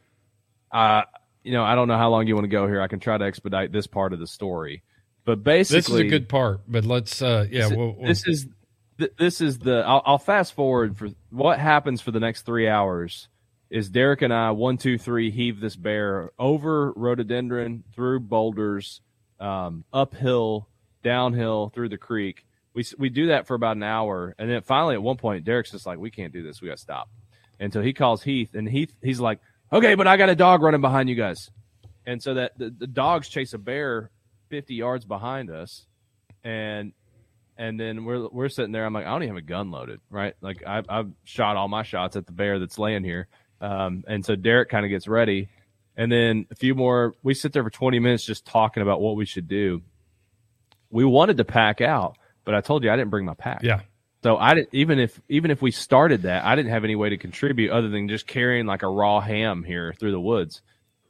[0.71, 1.03] uh,
[1.43, 2.81] you know, I don't know how long you want to go here.
[2.81, 4.81] I can try to expedite this part of the story,
[5.25, 8.27] but basically, This is a good part, but let's uh yeah, this, we'll, we'll- this
[8.27, 8.47] is
[9.01, 12.67] th- this is the I'll, I'll fast forward for what happens for the next three
[12.67, 13.27] hours
[13.69, 19.01] is Derek and I one two three heave this bear over rhododendron through boulders
[19.39, 20.67] um, uphill
[21.03, 22.45] downhill through the creek.
[22.73, 25.71] We we do that for about an hour and then finally at one point Derek's
[25.71, 26.61] just like we can't do this.
[26.61, 27.09] We got to stop.
[27.59, 29.39] And so he calls Heath and Heath he's like
[29.73, 31.49] okay but I got a dog running behind you guys.
[32.05, 34.09] And so that the, the dogs chase a bear
[34.49, 35.85] 50 yards behind us
[36.43, 36.93] and
[37.61, 38.85] and then we're we're sitting there.
[38.85, 40.33] I'm like, I don't even have a gun loaded, right?
[40.41, 43.27] Like I've I've shot all my shots at the bear that's laying here.
[43.61, 45.47] Um, and so Derek kind of gets ready,
[45.95, 47.13] and then a few more.
[47.21, 49.83] We sit there for 20 minutes just talking about what we should do.
[50.89, 53.61] We wanted to pack out, but I told you I didn't bring my pack.
[53.61, 53.81] yeah.
[54.23, 57.09] So I didn't even if even if we started that, I didn't have any way
[57.09, 60.63] to contribute other than just carrying like a raw ham here through the woods.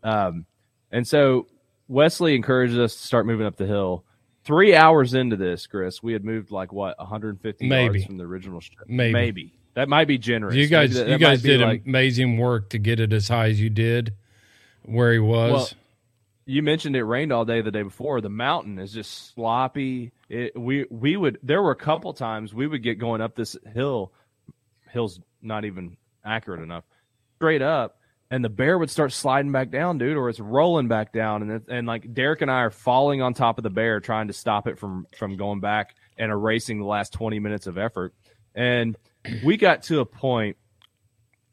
[0.03, 0.45] Um,
[0.91, 1.47] and so
[1.87, 4.03] Wesley encouraged us to start moving up the hill.
[4.43, 7.99] Three hours into this, Chris, we had moved like what 150 Maybe.
[7.99, 8.87] yards from the original strip.
[8.89, 9.13] Maybe.
[9.13, 10.55] maybe that might be generous.
[10.55, 13.49] You guys that- you that guys did like- amazing work to get it as high
[13.49, 14.13] as you did
[14.83, 15.51] where he was.
[15.51, 15.69] Well,
[16.47, 18.19] you mentioned it rained all day the day before.
[18.19, 20.11] The mountain is just sloppy.
[20.27, 23.55] It, we we would there were a couple times we would get going up this
[23.73, 24.11] hill.
[24.89, 26.83] Hill's not even accurate enough.
[27.37, 28.00] Straight up,
[28.31, 31.51] and the bear would start sliding back down, dude, or it's rolling back down, and
[31.51, 34.33] it, and like Derek and I are falling on top of the bear trying to
[34.33, 38.13] stop it from from going back and erasing the last twenty minutes of effort.
[38.55, 38.97] And
[39.43, 40.55] we got to a point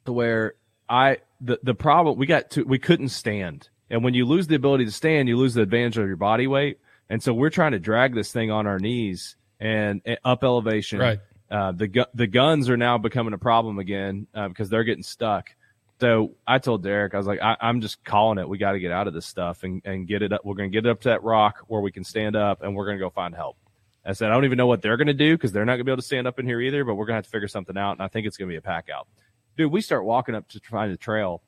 [0.06, 0.54] to where
[0.88, 3.68] I the the problem we got to we couldn't stand.
[3.90, 6.46] And when you lose the ability to stand, you lose the advantage of your body
[6.46, 6.78] weight.
[7.10, 11.00] And so we're trying to drag this thing on our knees and, and up elevation.
[11.00, 11.18] Right.
[11.50, 15.02] Uh, the gu- the guns are now becoming a problem again uh, because they're getting
[15.02, 15.54] stuck.
[16.00, 18.48] So I told Derek, I was like, I, I'm just calling it.
[18.48, 20.44] We got to get out of this stuff and, and get it up.
[20.44, 22.74] We're going to get it up to that rock where we can stand up and
[22.76, 23.56] we're going to go find help.
[24.04, 25.80] I said, I don't even know what they're going to do because they're not going
[25.80, 27.30] to be able to stand up in here either, but we're going to have to
[27.30, 27.92] figure something out.
[27.92, 29.08] And I think it's going to be a pack out.
[29.56, 31.42] Dude, we start walking up to find the trail.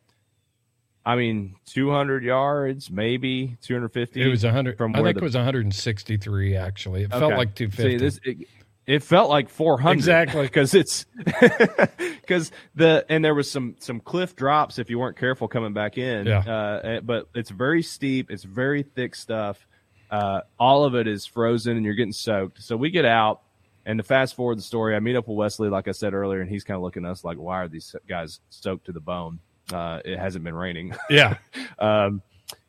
[1.06, 4.20] I mean, 200 yards, maybe 250.
[4.20, 7.04] it was 100 from I think the- it was 163 actually.
[7.04, 7.82] It felt like 250.
[7.82, 8.48] See, this it,
[8.90, 10.42] it felt like 400 Exactly.
[10.46, 15.46] because it's because the and there was some some cliff drops if you weren't careful
[15.46, 16.26] coming back in.
[16.26, 16.40] Yeah.
[16.40, 18.32] Uh, eh, but it's very steep.
[18.32, 19.64] It's very thick stuff.
[20.10, 22.60] Uh, all of it is frozen and you're getting soaked.
[22.64, 23.42] So we get out
[23.86, 26.40] and to fast forward the story, I meet up with Wesley, like I said earlier,
[26.40, 29.00] and he's kind of looking at us like, why are these guys soaked to the
[29.00, 29.38] bone?
[29.72, 30.96] Uh, it hasn't been raining.
[31.08, 31.38] yeah.
[31.78, 32.22] um,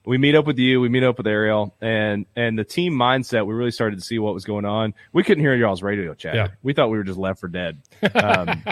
[0.05, 3.45] we meet up with you, we meet up with Ariel, and and the team mindset.
[3.45, 4.93] We really started to see what was going on.
[5.13, 6.35] We couldn't hear y'all's radio chat.
[6.35, 6.47] Yeah.
[6.63, 7.81] We thought we were just left for dead.
[8.13, 8.63] Um,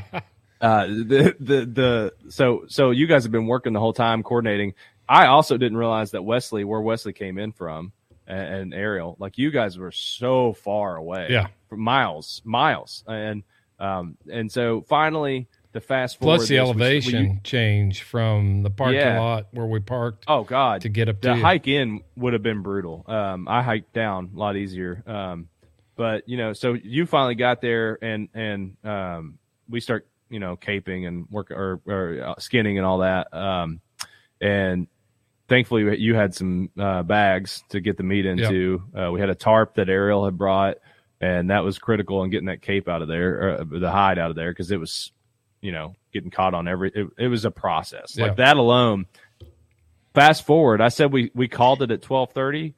[0.62, 4.74] uh, the the the so so you guys have been working the whole time coordinating.
[5.08, 7.94] I also didn't realize that Wesley, where Wesley came in from,
[8.28, 11.28] and, and Ariel, like you guys were so far away.
[11.30, 11.48] Yeah.
[11.70, 13.44] for miles, miles, and
[13.80, 16.38] um, and so finally the fast forward.
[16.38, 19.20] Plus the this, we- elevation we- change from the parking Yeah.
[19.20, 20.82] lot where we parked Oh God!
[20.82, 21.42] to get up to the you.
[21.42, 23.04] hike in would have been brutal.
[23.08, 25.04] Um, I hiked down a lot easier.
[25.06, 25.48] Um,
[25.96, 29.38] but you know, so you finally got there, and and um,
[29.70, 33.34] we start you know caping and work or, or uh, skinning and all that.
[33.34, 33.82] Um,
[34.42, 34.88] and
[35.48, 38.82] thankfully you had some uh, bags to get the meat into.
[38.96, 40.78] Uh, we had a tarp that Ariel had brought,
[41.20, 44.30] and that was critical in getting that cape out of there, or the hide out
[44.30, 45.12] of there, because it was,
[45.62, 46.92] you know, getting caught on every.
[46.94, 48.16] It, it was a process.
[48.16, 48.26] Yeah.
[48.26, 49.06] Like that alone.
[50.14, 52.74] Fast forward, I said we we called it at twelve thirty.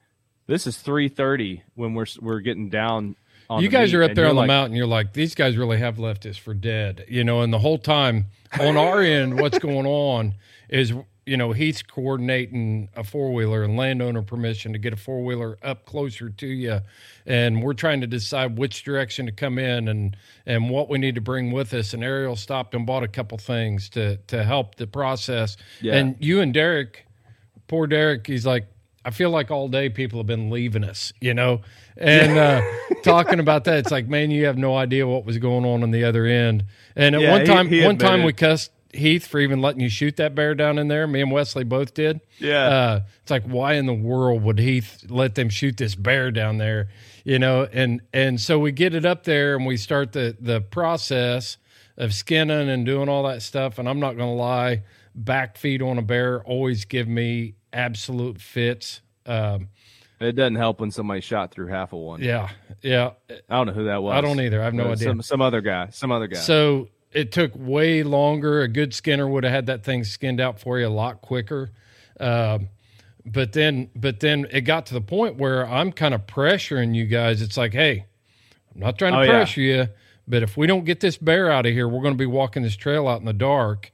[0.48, 3.16] This is three thirty when we're we're getting down.
[3.60, 4.78] You guys are up there on the mountain.
[4.78, 7.42] You're like, these guys really have left us for dead, you know.
[7.42, 8.28] And the whole time
[8.60, 10.36] on our end, what's going on
[10.70, 10.94] is,
[11.26, 15.58] you know, Heath's coordinating a four wheeler and landowner permission to get a four wheeler
[15.62, 16.80] up closer to you,
[17.26, 21.16] and we're trying to decide which direction to come in and and what we need
[21.16, 21.94] to bring with us.
[21.94, 25.58] And Ariel stopped and bought a couple things to to help the process.
[25.80, 25.96] Yeah.
[25.96, 27.06] And you and Derek,
[27.68, 28.68] poor Derek, he's like,
[29.06, 31.62] I feel like all day people have been leaving us, you know,
[31.98, 32.62] and uh,
[33.04, 33.78] talking about that.
[33.78, 36.66] It's like, man, you have no idea what was going on on the other end.
[36.96, 39.90] And at Yeah, one time, he one time we cussed Heath for even letting you
[39.90, 41.08] shoot that bear down in there.
[41.08, 42.20] Me and Wesley both did.
[42.40, 42.68] Yeah.
[42.68, 46.58] Uh, it's like, why in the world would Heath let them shoot this bear down
[46.58, 46.90] there?
[47.24, 50.60] You know, and and so we get it up there and we start the the
[50.62, 51.58] process
[51.98, 53.78] of skinning and doing all that stuff.
[53.78, 54.84] And I'm not gonna lie,
[55.14, 59.02] back feet on a bear always give me absolute fits.
[59.26, 59.70] Um,
[60.20, 62.22] It doesn't help when somebody shot through half of one.
[62.22, 62.50] yeah,
[62.82, 63.12] yeah.
[63.50, 64.14] I don't know who that was.
[64.16, 64.62] I don't either.
[64.62, 65.08] I have no Uh, idea.
[65.10, 65.90] Some some other guy.
[65.92, 66.40] Some other guy.
[66.40, 68.62] So it took way longer.
[68.62, 71.70] A good skinner would have had that thing skinned out for you a lot quicker.
[72.20, 72.70] Um,
[73.26, 77.06] but then, but then it got to the point where I'm kind of pressuring you
[77.06, 77.42] guys.
[77.42, 78.06] It's like, hey,
[78.74, 79.30] I'm not trying to Oh, yeah.
[79.30, 79.88] pressure you,
[80.28, 82.64] but if we don't get this bear out of here, we're going to be walking
[82.64, 83.92] this trail out in the dark.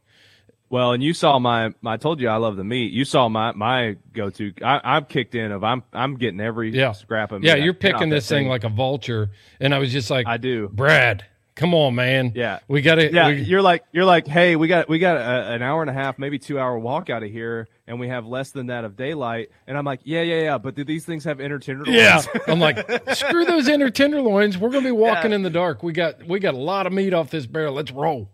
[0.69, 2.91] Well, and you saw my, I told you I love the meat.
[2.91, 4.51] You saw my my go to.
[4.61, 6.91] I'm kicked in of I'm I'm getting every Yeah.
[6.91, 7.47] scrap of meat.
[7.47, 10.67] Yeah, you're picking this thing like a vulture, and I was just like, I do.
[10.67, 11.23] Brad,
[11.57, 12.31] come on, man.
[12.35, 12.59] Yeah.
[12.67, 13.11] we got to.
[13.11, 15.89] Yeah, we, you're like you're like, hey, we got we got a, an hour and
[15.89, 18.85] a half, maybe two hour walk out of here, and we have less than that
[18.85, 19.49] of daylight.
[19.65, 20.57] And I'm like, yeah, yeah, yeah.
[20.57, 21.97] But do these things have inner tenderloins?
[21.97, 24.57] Yeah, I'm like, screw those inner tenderloins.
[24.57, 25.83] We're gonna be walking in the dark.
[25.83, 27.73] We got we got a lot of meat off this barrel.
[27.73, 28.29] Let's roll.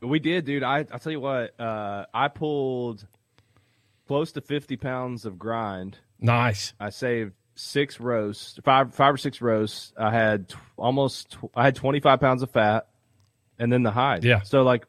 [0.00, 0.62] We did, dude.
[0.62, 3.06] I I tell you what, uh, I pulled
[4.06, 5.98] close to 50 pounds of grind.
[6.18, 6.72] Nice.
[6.80, 9.92] I saved six roasts, five five or six roasts.
[9.96, 12.88] I had t- almost tw- I had 25 pounds of fat,
[13.58, 14.24] and then the hide.
[14.24, 14.40] Yeah.
[14.42, 14.86] So like,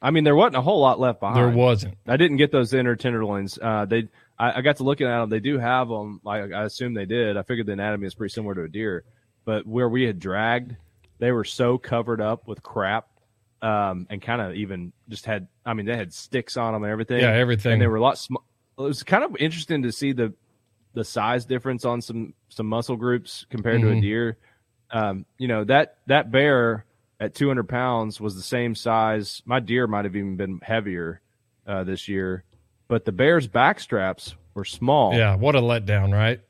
[0.00, 1.38] I mean, there wasn't a whole lot left behind.
[1.38, 1.96] There wasn't.
[2.06, 3.58] I didn't get those inner tenderloins.
[3.60, 5.30] Uh, they I, I got to looking at them.
[5.30, 6.20] They do have them.
[6.24, 7.36] Like I assume they did.
[7.36, 9.04] I figured the anatomy is pretty similar to a deer,
[9.44, 10.76] but where we had dragged,
[11.18, 13.08] they were so covered up with crap.
[13.62, 16.92] Um, and kind of even just had, I mean, they had sticks on them and
[16.92, 17.20] everything.
[17.20, 17.72] Yeah, everything.
[17.72, 18.18] And they were a lot.
[18.18, 18.34] Sm-
[18.78, 20.34] it was kind of interesting to see the
[20.94, 24.00] the size difference on some some muscle groups compared to a Mhm.
[24.00, 24.36] deer.
[24.90, 26.84] Um, you know that that bear
[27.20, 29.42] at 200 pounds was the same size.
[29.44, 31.20] My deer might have even been heavier
[31.66, 32.44] uh, this year,
[32.88, 35.14] but the bear's back straps were small.
[35.14, 36.40] Yeah, what a letdown, right?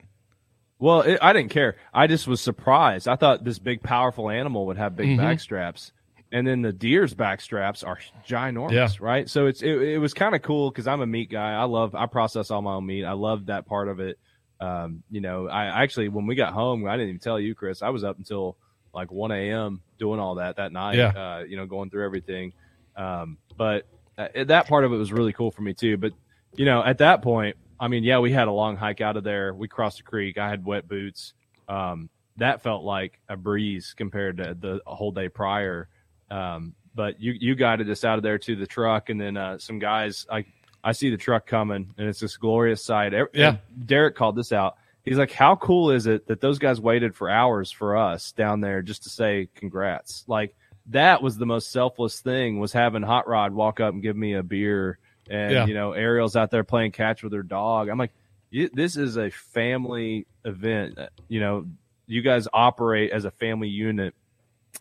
[0.79, 1.77] Well, it, I didn't care.
[1.95, 3.07] I just was surprised.
[3.09, 5.19] I thought this big, powerful animal would have big Mhm.
[5.19, 5.93] back straps,
[6.35, 8.89] and then the deer's back straps are ginormous, Yeah.
[8.99, 9.31] right?
[9.31, 11.53] So it's it, it was kind of cool because I'm a meat guy.
[11.55, 13.05] I love I process all my own meat.
[13.05, 14.19] I love that part of it.
[14.61, 17.83] Um, you know, I actually when we got home, I didn't even tell you, Chris.
[17.83, 18.57] I was up until
[18.93, 19.81] like 1 a.m.
[19.99, 20.97] doing all that that night.
[20.97, 21.09] Yeah.
[21.09, 22.53] Uh, you know, going through everything.
[22.97, 23.87] Um, but
[24.19, 25.97] uh, that part of it was really cool for me too.
[25.97, 26.13] But
[26.57, 29.23] you know, at that point, I mean, yeah, we had a long hike out of
[29.25, 29.55] there.
[29.55, 30.37] We crossed the creek.
[30.37, 31.33] I had wet boots.
[31.69, 35.89] Um, that felt like a breeze compared to the whole day prior.
[36.35, 39.59] Um, but you you guided us out of there to the truck, and then uh,
[39.59, 40.27] some guys.
[40.31, 40.45] I
[40.83, 43.13] I see the truck coming, and it's this glorious sight.
[43.33, 43.57] Yeah.
[43.87, 44.77] Derek called this out.
[45.05, 48.61] He's like, "How cool is it that those guys waited for hours for us down
[48.61, 50.55] there just to say congrats?" Like
[50.91, 54.35] that was the most selfless thing was having Hot Rod walk up and give me
[54.35, 55.67] a beer, and Yeah.
[55.67, 57.89] you know Ariel's out there playing catch with her dog.
[57.89, 58.13] I'm like,
[58.51, 60.99] this is a family event.
[61.29, 61.67] You know,
[62.07, 64.15] you guys operate as a family unit,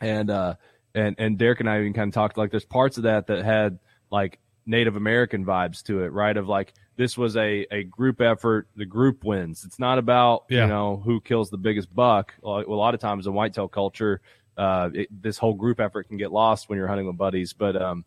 [0.01, 0.55] and uh,
[0.95, 3.43] and and Derek and I even kind of talked like there's parts of that that
[3.43, 3.79] had
[4.11, 6.35] like Native American vibes to it, right?
[6.35, 9.63] Of like this was a a group effort, the group wins.
[9.65, 10.63] It's not about Yeah.
[10.63, 12.33] you know who kills the biggest buck.
[12.43, 14.21] A lot of times in whitetail culture,
[14.57, 17.75] uh, it, this whole group effort can get lost when you're hunting with buddies, but
[17.81, 18.05] um,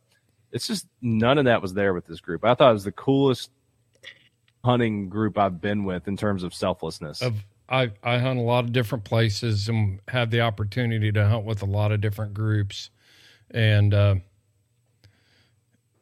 [0.52, 2.44] it's just none of that was there with this group.
[2.44, 3.50] I thought it was the coolest
[4.64, 7.22] hunting group I've been with in terms of selflessness.
[7.22, 7.34] Of
[7.68, 11.62] I I hunt a lot of different places and have the opportunity to hunt with
[11.62, 12.90] a lot of different groups,
[13.50, 14.16] and uh,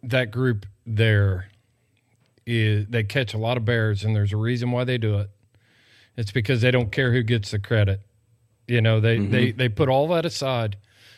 [0.03, 1.49] that group there
[2.47, 5.31] is they catch a lot of bears, and there's a reason why they do it.
[6.17, 8.01] It's because they don't care who gets the credit.
[8.69, 10.77] You know, they they they put all that aside.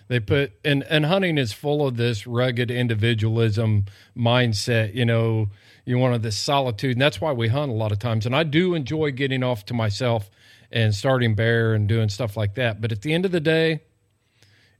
[0.09, 3.87] They put and and hunting is full of this rugged individualism
[4.17, 4.95] mindset.
[4.95, 5.49] You know,
[5.85, 8.27] you want this solitude, and that's why we hunt a lot of times.
[8.27, 10.31] And I do enjoy getting off to myself
[10.71, 12.81] and starting bear and doing stuff like that.
[12.81, 13.83] But at the end of the day,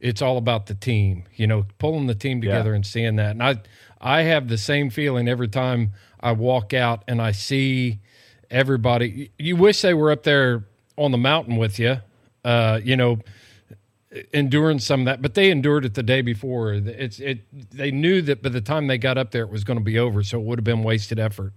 [0.01, 1.25] it's all about the team.
[1.35, 3.31] You know, pulling the team together and seeing that.
[3.33, 3.57] And I
[4.01, 8.01] I have the same feeling every time I walk out and I see
[8.51, 9.31] everybody.
[9.39, 10.65] You wish they were up there
[10.97, 11.99] on the mountain with you.
[12.45, 13.19] Uh, you know,
[14.33, 16.73] enduring some of that, but they endured it the day before.
[16.73, 17.41] It's it.
[17.73, 19.99] They knew that by the time they got up there, it was going to be
[19.99, 21.53] over, so it would have been wasted effort.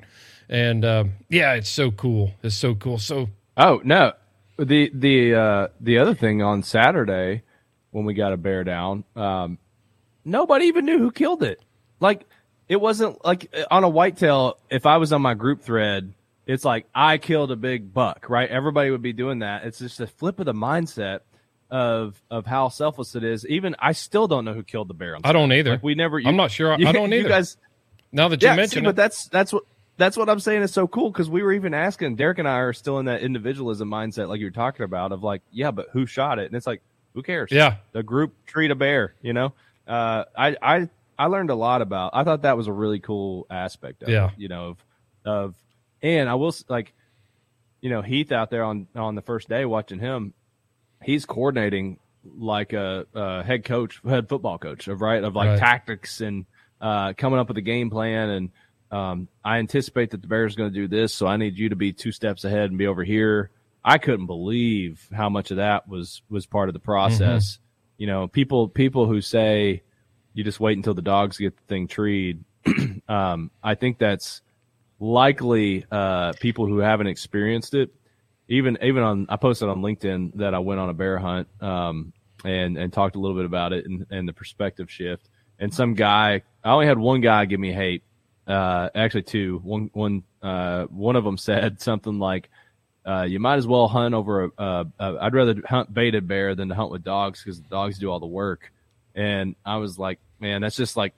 [0.48, 2.34] And uh, yeah, it's so cool.
[2.42, 2.98] It's so cool.
[2.98, 4.14] So Oh no,
[4.58, 7.44] the the uh, the other thing on Saturday
[7.92, 9.58] when we got a bear down, um,
[10.24, 11.62] nobody even knew who killed it.
[12.00, 12.26] Like
[12.70, 14.58] it wasn't like on a whitetail.
[14.70, 16.14] If I was on my group thread,
[16.46, 18.50] it's like I killed a big buck, right?
[18.50, 19.66] Everybody would be doing that.
[19.66, 21.20] It's just a flip of the mindset
[21.70, 23.46] of of how selfless it is.
[23.46, 25.16] Even I still don't know who killed the bear.
[25.16, 25.72] On I don't either.
[25.72, 26.22] Like, we never.
[26.24, 26.72] I'm not sure.
[26.72, 27.24] I- I don't either.
[27.24, 27.58] You guys,
[28.12, 29.64] now that you yeah, mention see, but that's that's what
[30.00, 32.58] that's what I'm saying is so cool because we were even asking Derek and I
[32.60, 36.06] are still in that individualism mindset like you're talking about of like yeah but who
[36.08, 36.82] shot it and it's like
[37.14, 37.76] who cares Yeah.
[37.92, 39.54] the group treat a bear you know
[39.88, 43.46] uh, I I I learned a lot about I thought that was a really cool
[43.52, 44.28] aspect of Yeah.
[44.28, 44.86] it, you know of
[45.26, 45.56] of
[46.02, 46.94] and I will like
[47.82, 50.34] you know Heath out there on on the first day watching him
[51.04, 51.98] he's coordinating
[52.38, 55.60] like a, a head coach, head football coach of right of like Right.
[55.60, 56.46] tactics and
[56.82, 58.30] uh, coming up with a game plan.
[58.30, 58.50] And
[58.92, 61.76] um, I anticipate that the Bears going to do this, so I need you to
[61.76, 63.52] be two steps ahead and be over here.
[63.84, 67.60] I couldn't believe how much of that was was part of the process.
[67.98, 69.84] You know, people people who say
[70.34, 72.44] you just wait until the dogs get the thing treed.
[73.08, 74.42] um, I think that's
[75.00, 77.94] likely uh, people who haven't experienced it.
[78.48, 82.14] Even even on I posted on LinkedIn that I went on a bear hunt um,
[82.44, 85.30] and and talked a little bit about it and, and the perspective shift.
[85.60, 88.04] And some guy, I only had one guy give me hate.
[88.50, 89.60] Uh, actually, two.
[89.64, 92.50] One one uh, one of them said something like,
[93.06, 94.86] uh, "You might as well hunt over a.
[95.00, 98.20] I'd rather hunt baited bear than to hunt with dogs because the dogs do all
[98.20, 98.72] the work."
[99.14, 101.14] And I was like, "Man, that's just like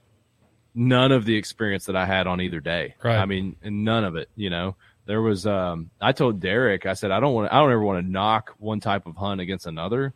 [0.74, 2.96] none of the experience that I had on either day.
[3.04, 3.18] Right.
[3.18, 4.30] I mean, and none of it.
[4.36, 4.76] You know,
[5.06, 5.46] there was.
[5.46, 7.52] Um, I told Derek, I said, I don't want.
[7.52, 10.14] I don't ever want to knock one type of hunt against another,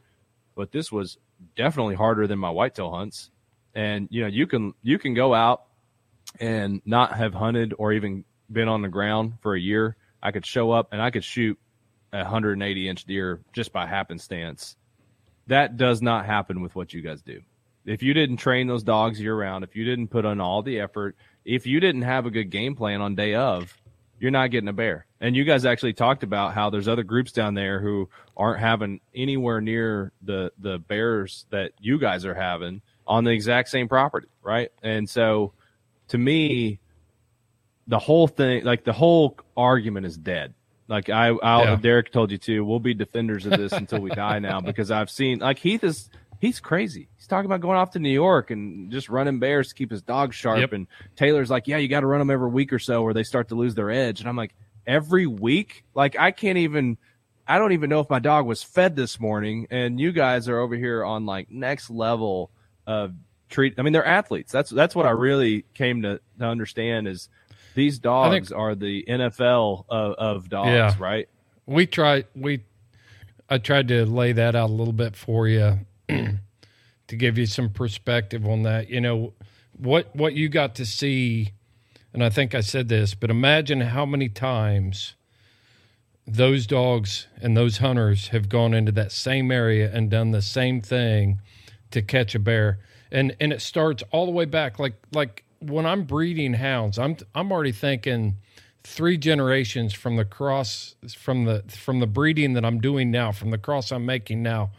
[0.55, 1.17] but this was
[1.55, 3.31] definitely harder than my whitetail hunts.
[3.73, 5.65] And you know, you can you can go out
[6.39, 9.95] and not have hunted or even been on the ground for a year.
[10.21, 11.57] I could show up and I could shoot
[12.13, 14.75] a 180 inch deer just by happenstance.
[15.47, 17.41] That does not happen with what you guys do.
[17.85, 20.79] If you didn't train those dogs year round, if you didn't put on all the
[20.79, 23.75] effort, if you didn't have a good game plan on day of,
[24.19, 25.05] you're not getting a bear.
[25.21, 29.01] And you guys actually talked about how there's other groups down there who aren't having
[29.13, 34.27] anywhere near the the bears that you guys are having on the exact same property,
[34.41, 34.71] right?
[34.81, 35.53] And so
[36.09, 36.79] to me,
[37.87, 40.53] the whole thing, like the whole argument is dead.
[40.87, 41.75] Like I, I'll, Yeah.
[41.77, 42.63] Derek told you too.
[42.63, 46.09] We'll be defenders of this until we die now because I've seen like Heath is
[46.39, 47.09] he's crazy.
[47.15, 50.01] He's talking about going off to New York and just running bears to keep his
[50.01, 50.59] dog sharp.
[50.59, 50.73] Yep.
[50.73, 53.23] And Taylor's like, yeah, you got to run them every week or so, or they
[53.23, 54.19] start to lose their edge.
[54.19, 54.53] And I'm like,
[54.85, 56.97] every week, like I can't even.
[57.47, 60.57] I don't even know if my dog was fed this morning, and you guys are
[60.57, 62.49] over here on like next level
[62.87, 63.13] of
[63.49, 63.75] treat.
[63.77, 64.51] I mean, they're athletes.
[64.51, 67.29] That's that's what I really came to, to understand is
[67.75, 70.95] these dogs are the NFL of, of dogs, Yeah.
[70.99, 71.27] right?
[71.67, 72.63] we try we
[73.49, 77.69] i tried to lay that out a little bit for you to give you some
[77.71, 79.33] perspective on that you know
[79.75, 81.51] what what you got to see
[82.13, 85.15] and i think i said this but imagine how many times
[86.27, 90.81] those dogs and those hunters have gone into that same area and done the same
[90.81, 91.39] thing
[91.91, 92.79] to catch a bear
[93.11, 94.79] and and it starts all the way back.
[94.79, 98.35] Like like when i'm breeding hounds i'm i'm already thinking
[98.83, 103.49] three generations from the cross from the from the breeding that i'm doing now from
[103.49, 104.69] the cross i'm making now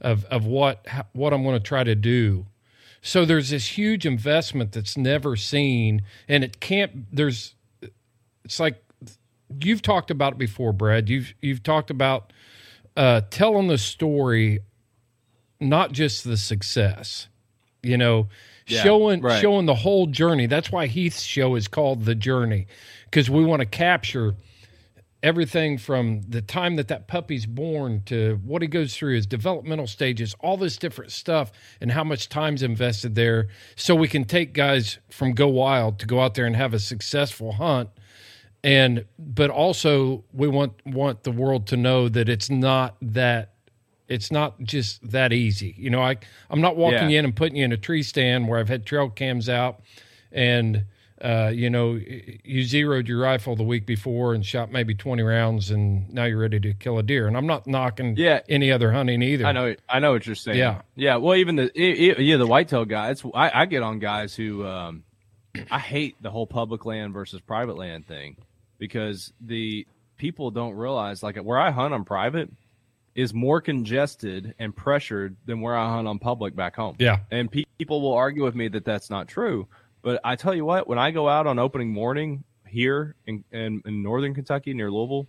[0.00, 2.46] of of what what i'm going to try to do.
[3.06, 7.54] So there's this huge investment that's never seen and it can't there's
[8.44, 8.82] it's like
[9.60, 11.08] you've talked about it before brad.
[11.08, 12.32] You've you've talked about
[12.96, 14.60] uh telling the story
[15.60, 17.28] not just the success
[17.84, 18.28] you know
[18.66, 19.40] Yeah, showing right.
[19.40, 20.46] showing the whole journey.
[20.46, 22.66] That's why heath's show is called the journey
[23.04, 24.34] because we want to capture
[25.22, 29.86] everything from the time that that puppy's born to what he goes through his developmental
[29.86, 31.50] stages all this different stuff
[31.80, 33.48] and how much time's invested there.
[33.74, 36.78] So we can take guys from go wild to go out there and have a
[36.78, 37.88] successful hunt.
[38.62, 43.53] And but also we want want the world to know that it's not that
[44.08, 46.16] it's not just that easy you know i
[46.50, 47.20] i'm not walking Yeah.
[47.20, 49.80] in and putting you in a tree stand where i've had trail cams out
[50.32, 50.84] and
[51.22, 51.98] uh, you know
[52.44, 56.38] you zeroed your rifle the week before and shot maybe 20 rounds and now you're
[56.40, 58.40] ready to kill a deer and i'm not knocking Yeah.
[58.48, 60.58] any other hunting either I know, I know what you're saying.
[60.58, 60.82] Yeah.
[60.96, 61.16] yeah.
[61.16, 63.22] Well, even the i- i- yeah, the whitetail guys.
[63.32, 65.04] I, I get on guys who um,
[65.70, 68.36] I hate the whole public land versus private land thing
[68.78, 69.86] because the
[70.18, 72.50] people don't realize like where I hunt on private
[73.14, 76.96] is more congested and pressured than where I hunt on public back home.
[76.98, 77.18] Yeah.
[77.30, 79.68] and pe- people will argue with me that that's not true.
[80.02, 83.82] But I tell you what, when I go out on opening morning here in, in,
[83.86, 85.26] in northern Kentucky near Louisville,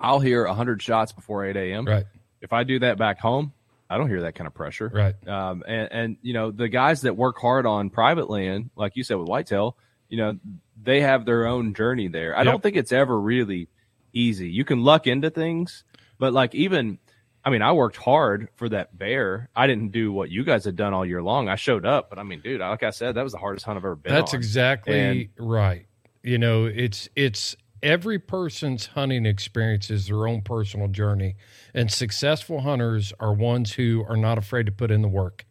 [0.00, 1.84] I'll hear hundred shots before eight a.m.
[1.86, 2.04] right
[2.40, 3.52] If I do that back home,
[3.90, 4.90] I don't hear that kind of pressure.
[4.92, 8.96] right Um, and, and you know the guys that work hard on private land, like
[8.96, 9.76] you said with whitetail,
[10.08, 10.38] you know
[10.82, 12.34] they have their own journey there.
[12.36, 12.44] I Yep.
[12.46, 13.68] don't think it's ever really
[14.12, 14.48] easy.
[14.48, 15.84] You can luck into things,
[16.18, 16.98] but like even,
[17.44, 19.48] I mean, I worked hard for that bear.
[19.56, 21.48] I didn't do what you guys had done all year long.
[21.48, 23.76] I showed up, but I mean, dude, like I said, that was the hardest hunt
[23.78, 24.12] I've ever been.
[24.12, 24.38] That's on.
[24.40, 25.86] exactly And- right.
[26.22, 31.36] You know, it's it's every person's hunting experience is their own personal journey,
[31.72, 35.46] and successful hunters are ones who are not afraid to put in the work.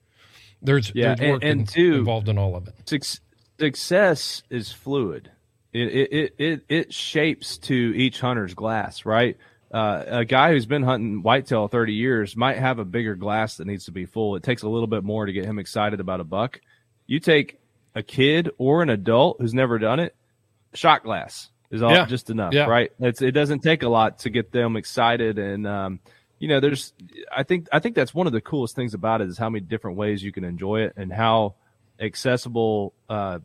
[0.61, 2.75] There's Yeah, there's and- work and two- involved in all of it.
[2.85, 3.21] Suc-
[3.59, 5.31] success is fluid.
[5.73, 9.37] It, it it it it shapes to each hunter's glass, right?
[9.71, 13.67] Uh, a guy who's been hunting whitetail 30 years might have a bigger glass that
[13.67, 14.35] needs to be full.
[14.35, 16.61] It takes a little bit more to get him excited about a buck.
[17.05, 17.59] You take
[17.95, 20.15] a kid or an adult who's never done it,
[20.73, 22.05] shot glass is all Yeah.
[22.05, 22.65] just enough, Yeah.
[22.67, 22.91] right?
[22.99, 25.37] It's, it doesn't take a lot to get them excited.
[25.37, 25.99] And, um,
[26.39, 26.93] you know, there's,
[27.35, 29.65] I think, I think that's one of the coolest things about it is how many
[29.65, 31.55] different ways you can enjoy it and how
[31.99, 33.39] accessible, uh,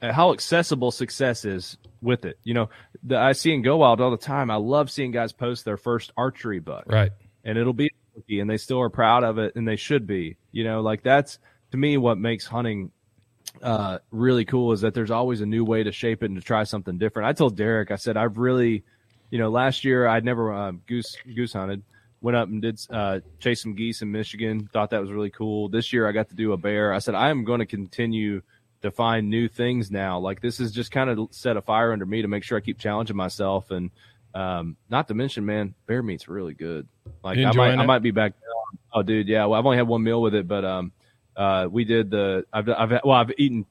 [0.00, 2.38] how accessible success is with it.
[2.44, 2.70] You know,
[3.02, 4.50] the, I see in Go Wild all the time.
[4.50, 7.12] I love seeing guys post their first archery buck, Right.
[7.44, 7.90] and it'll be
[8.28, 10.36] and they still are proud of it, and they should be.
[10.52, 11.38] You know, like that's
[11.70, 12.90] to me what makes hunting
[13.62, 16.42] uh, really cool is that there's always a new way to shape it and to
[16.42, 17.28] try something different.
[17.28, 18.84] I told Derek, I said I've really,
[19.30, 21.82] you know, last year I'd never um, goose goose hunted.
[22.20, 24.68] Went up and did uh, chase some geese in Michigan.
[24.72, 25.68] Thought that was really cool.
[25.68, 26.92] This year I got to do a bear.
[26.92, 28.42] I said I am going to continue
[28.82, 30.18] to find new things now.
[30.18, 32.60] Like this is just kind of set a fire under me to make sure I
[32.60, 33.70] keep challenging myself.
[33.70, 33.90] And
[34.34, 36.86] um, not to mention, man, bear meat's really good.
[37.24, 38.34] Like I might, enjoying I might be back.
[38.92, 39.44] Oh, dude, yeah.
[39.46, 40.92] Well, I've only had one meal with it, but um,
[41.36, 42.44] uh, we did the.
[42.52, 43.66] I've, I've well, I've eaten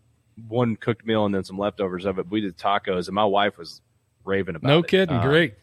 [0.47, 2.29] one cooked meal and then some leftovers of it.
[2.29, 3.81] We did tacos, and my wife was
[4.25, 4.87] raving about No it.
[4.87, 5.15] kidding.
[5.15, 5.55] Um, Great.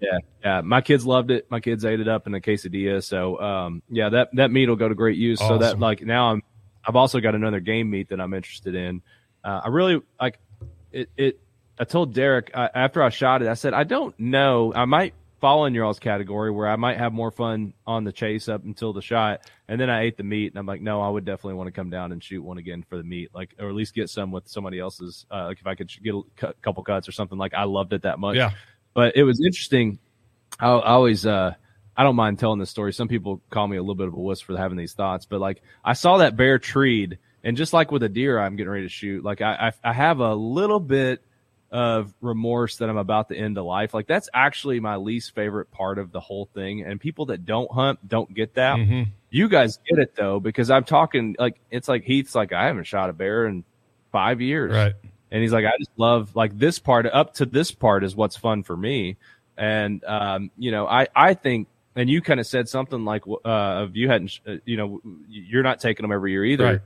[0.00, 0.60] yeah, yeah.
[0.60, 1.50] My kids loved it.
[1.50, 3.02] My kids ate it up in a quesadilla.
[3.02, 5.38] So, um, yeah, that that meat will go to great use.
[5.40, 6.42] So that like now I'm,
[6.86, 9.02] I've also got another game meat that I'm interested in.
[9.42, 10.38] Uh, I really like
[10.92, 11.10] it.
[11.16, 11.40] It.
[11.78, 14.72] I told Derek uh, after I shot it, I said I don't know.
[14.74, 18.12] I might fall in your all's category where I might have more fun on the
[18.12, 21.02] chase up until the shot, and then I ate the meat, and I'm like, no,
[21.02, 23.54] I would definitely want to come down and shoot one again for the meat, like
[23.58, 25.26] or at least get some with somebody else's.
[25.30, 28.02] Uh, like if I could get a couple cuts or something, like I loved it
[28.02, 28.52] that much Yeah.
[28.94, 29.98] but it was interesting.
[30.60, 31.54] I, I always, uh,
[31.96, 32.92] I don't mind telling this story.
[32.92, 35.40] Some people call me a little bit of a wuss for having these thoughts, but
[35.40, 38.84] like I saw that bear treed, and just like with a deer, I'm getting ready
[38.84, 39.22] to shoot.
[39.22, 41.22] Like I, I, I have a little bit
[41.70, 43.94] of remorse that I'm about to end a life.
[43.94, 46.82] Like that's actually my least favorite part of the whole thing.
[46.82, 48.76] And people that don't hunt don't get that.
[48.76, 49.08] Mhm.
[49.30, 52.84] You guys get it though, because I'm talking like it's like Heath's like I haven't
[52.84, 53.64] shot a bear in
[54.12, 54.94] five years, Right.
[55.32, 58.36] and he's like, I just love like this part up to this part is what's
[58.36, 59.16] fun for me.
[59.56, 61.66] And, um, you know, I, I think,
[61.96, 65.62] and you kind of said something like, uh, of you hadn't, uh, you know, you're
[65.62, 66.64] not taking them every year either.
[66.64, 66.80] Right.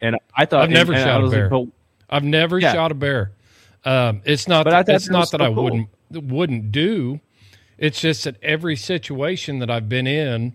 [0.00, 1.48] And I thought, I've never and- and shot a was like, bear.
[1.48, 1.66] but-
[2.10, 2.72] I've never Yeah.
[2.74, 3.32] shot a bear.
[3.84, 4.64] Um, it's not.
[4.64, 5.64] But That, it's not that so I cool.
[5.64, 7.20] wouldn't wouldn't do.
[7.78, 10.52] It's just that every situation that I've been in,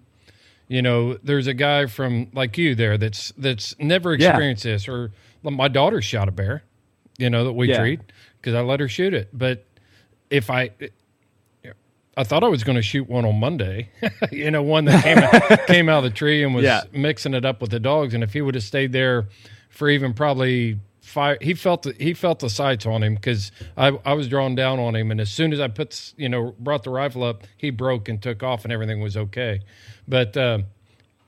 [0.67, 4.29] you know, there's a guy from like you there that's that's never Yeah.
[4.29, 4.87] experienced this.
[4.87, 5.11] Or
[5.43, 6.63] my daughter shot a bear,
[7.17, 7.79] you know, that we Yeah.
[7.79, 7.99] treat
[8.39, 9.29] because I let her shoot it.
[9.33, 9.65] But
[10.29, 10.69] if I,
[12.19, 13.89] I thought I was going to shoot one on Monday,
[14.31, 16.81] you know, one that came out, came out of the tree and was Yeah.
[16.91, 18.13] mixing it up with the dogs.
[18.13, 19.29] And if he would have stayed there
[19.69, 23.97] for even probably five, he felt the, he felt the sights on him because I,
[24.05, 25.11] I was drawn down on him.
[25.11, 28.21] And as soon as I put, you know, brought the rifle up, he broke and
[28.21, 29.61] took off and everything was okay.
[30.07, 30.65] But, um,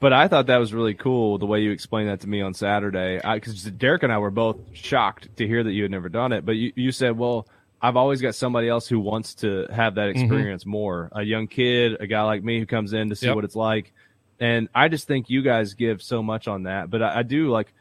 [0.02, 2.54] But I thought that was really cool the way you explained that to me on
[2.54, 3.22] Saturday.
[3.34, 6.46] Because Derek and I were both shocked to hear that you had never done it.
[6.46, 7.48] But you, you said, well,
[7.82, 11.10] I've always got somebody else who wants to have that experience more.
[11.14, 13.36] A young kid, a guy like me who comes in to see Yep.
[13.36, 13.92] what it's like.
[14.40, 16.90] And I just think you guys give so much on that.
[16.90, 17.74] But I, I do like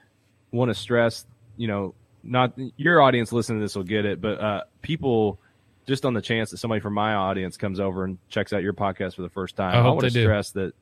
[0.52, 4.40] want to stress, you know, not your audience listening to this will get it, but
[4.40, 5.38] uh, people
[5.86, 8.74] just on the chance that somebody from my audience comes over and checks out your
[8.74, 10.22] podcast for the first time, I hope want to do.
[10.24, 10.72] stress that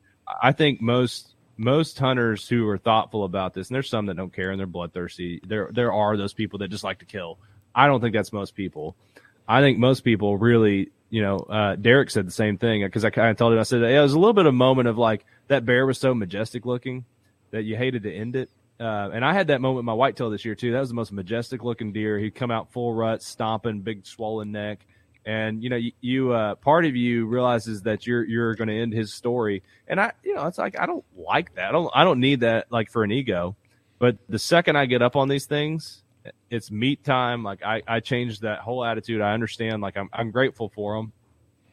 [0.41, 4.31] I think most most hunters who are thoughtful about this, and there's some that don't
[4.33, 5.41] care and they're bloodthirsty.
[5.45, 7.37] There there are those people that just like to kill.
[7.79, 8.97] I don't think that's most people.
[9.47, 13.09] I think most people really, you know, uh, Derek said the same thing because I
[13.09, 14.97] kind of told him, I said, it was a little bit of a moment of
[14.97, 17.05] like that bear was so majestic looking
[17.51, 18.49] that you hated to end it.
[18.81, 20.73] Uh, and I had that moment with my whitetail this year too.
[20.73, 22.19] That was the most majestic looking deer.
[22.19, 24.85] He'd come out full rut, stomping, big swollen neck.
[25.25, 28.77] And you know, you, you uh, part of you realizes that you're you're going to
[28.77, 29.63] end his story.
[29.87, 31.69] And I, you know, it's like I don't like that.
[31.69, 33.55] I don't I don't need that like for an ego.
[33.99, 36.03] But the second I get up on these things,
[36.49, 37.43] it's meat time.
[37.43, 39.21] Like I I changed that whole attitude.
[39.21, 39.81] I understand.
[39.81, 41.13] Like I'm I'm grateful for them,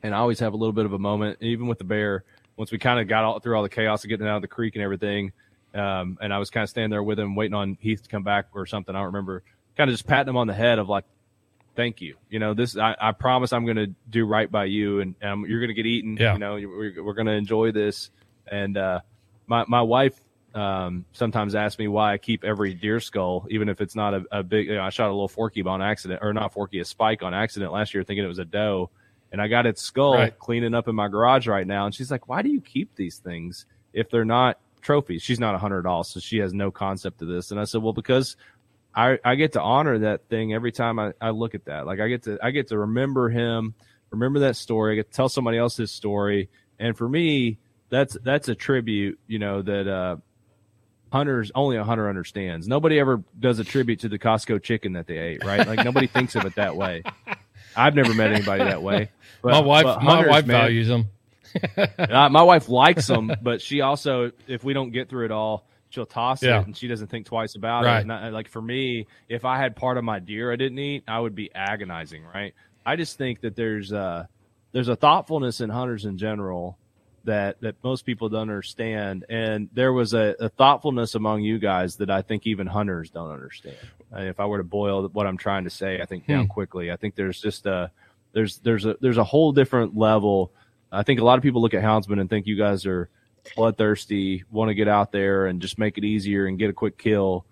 [0.02, 2.24] and I always have a little bit of a moment, even with the bear.
[2.56, 4.48] Once we kind of got all through all the chaos of getting out of the
[4.48, 5.32] creek and everything,
[5.74, 8.22] um, and I was kind of standing there with him, waiting on Heath to come
[8.22, 8.94] back or something.
[8.94, 9.42] I don't remember.
[9.76, 11.04] Kind of just patting him on the head of like,
[11.74, 15.00] "Thank you." You know, this I, I promise I'm going to do right by you,
[15.00, 16.16] and um, you're going to get eaten.
[16.16, 16.32] Yeah.
[16.32, 18.10] You know, we're, we're going to enjoy this.
[18.46, 19.00] And uh,
[19.46, 20.18] my my wife
[20.56, 24.24] um, sometimes ask me why I keep every deer skull, even if it's not a,
[24.32, 24.66] a big.
[24.66, 27.34] You know, I shot a little forky on accident, or not forky, a spike on
[27.34, 28.90] accident last year, thinking it was a doe,
[29.32, 30.38] and I got its skull Right.
[30.38, 31.86] cleaning up in my garage right now.
[31.86, 35.54] And she's like, "Why do you keep these things if they're not trophies?" She's not
[35.54, 37.50] a hunter at all, so she has no concept of this.
[37.50, 38.36] And I said, "Well, because."
[38.98, 41.86] I, I get to honor that thing every time I, I look at that.
[41.86, 43.74] Like I get to I get to remember him
[44.10, 44.92] remember that story.
[44.92, 47.58] I get to tell somebody else his story, and for me,
[47.90, 49.18] that's that's a tribute.
[49.26, 50.16] You know that uh,
[51.12, 52.66] hunters only a hunter understands.
[52.68, 55.66] Nobody ever does a tribute to the Costco chicken that they ate, right?
[55.66, 57.02] Like nobody thinks of it that way.
[57.76, 59.10] I've never met anybody that way.
[59.42, 61.10] But, my wife, but my wife man, values them.
[61.98, 65.66] uh, my wife likes them, but she also, if we don't get through it all,
[65.90, 66.60] she'll toss Yeah.
[66.60, 68.04] it and she doesn't think twice about Right.
[68.04, 68.10] it.
[68.10, 71.18] I- like for me, if I had part of my deer I didn't eat, I
[71.20, 72.24] would be agonizing.
[72.24, 72.54] Right?
[72.84, 74.26] I just think that there's uh
[74.72, 76.76] there's a thoughtfulness in hunters in general
[77.26, 81.96] that that most people don't understand, and there was a, a thoughtfulness among you guys
[81.96, 83.76] that I think even hunters don't understand.
[84.10, 86.50] And if I were to boil what I'm trying to say, I think down Hmm.
[86.50, 87.90] quickly, I think there's just a
[88.32, 90.52] there's there's a there's a whole different level.
[90.90, 93.08] I think a lot of people look at houndsmen and think you guys are
[93.56, 96.98] bloodthirsty, want to get out there and just make it easier and get a quick
[96.98, 97.44] kill.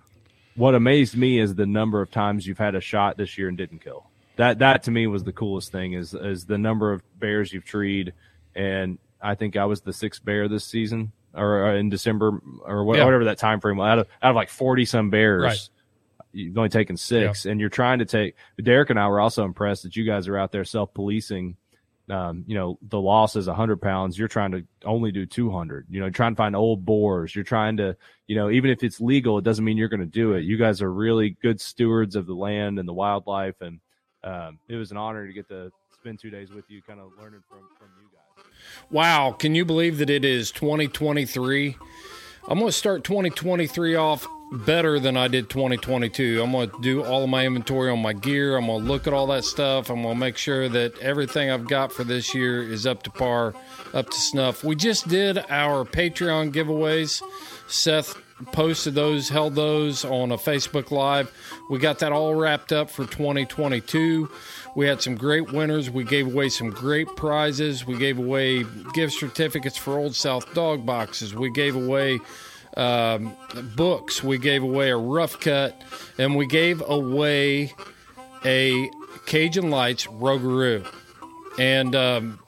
[0.57, 3.57] What amazed me is the number of times you've had a shot this year and
[3.59, 4.07] didn't kill.
[4.37, 7.65] That that to me was the coolest thing is is the number of bears you've
[7.65, 8.13] treed,
[8.55, 12.85] and I think I was the sixth bear this season or uh, in December or
[12.85, 13.05] wha- Yeah.
[13.05, 13.87] whatever that time frame was.
[13.89, 15.69] Out of out of like forty some bears, Right.
[16.33, 18.37] you've only taken six, and you're trying to take.
[18.63, 21.57] Derek and I were also impressed that you guys are out there self policing.
[22.11, 24.19] Um, you know, the loss is hundred pounds.
[24.19, 27.35] You're trying to only do 200, you know, trying to find old boars.
[27.35, 27.97] You're trying to,
[28.27, 30.45] you know, even if it's legal, it doesn't mean you're going to do it.
[30.45, 33.59] You guys are really good stewards of the land and the wildlife.
[33.63, 33.81] And,
[34.23, 37.07] um, it was an honor to get to spend two days with you, kind of
[37.19, 38.04] learning from, from you.
[38.91, 41.77] Wow, can you believe that it is 2023?
[42.49, 46.41] I'm going to start 2023 off better than I did 2022.
[46.43, 48.57] I'm going to do all of my inventory on my gear.
[48.57, 49.91] I'm going to look at all that stuff.
[49.91, 53.11] I'm going to make sure that everything I've got for this year is up to
[53.11, 53.55] par,
[53.93, 54.63] up to snuff.
[54.63, 57.23] We just did our Patreon giveaways.
[57.67, 58.17] Seth
[58.53, 61.33] posted those, held those on a Facebook Live.
[61.71, 64.31] We got that all wrapped up for 2022.
[64.75, 65.91] We had some great winners.
[65.91, 67.87] We gave away some great prizes.
[67.87, 71.35] We gave away gift certificates for Old South dog boxes.
[71.35, 72.19] We gave away
[72.77, 73.37] um,
[73.77, 74.23] books.
[74.23, 75.81] We gave away a rough cut,
[76.19, 77.73] and we gave away
[78.45, 78.91] a
[79.27, 80.87] Cajun Lights Rogaroo.
[81.59, 82.41] And um,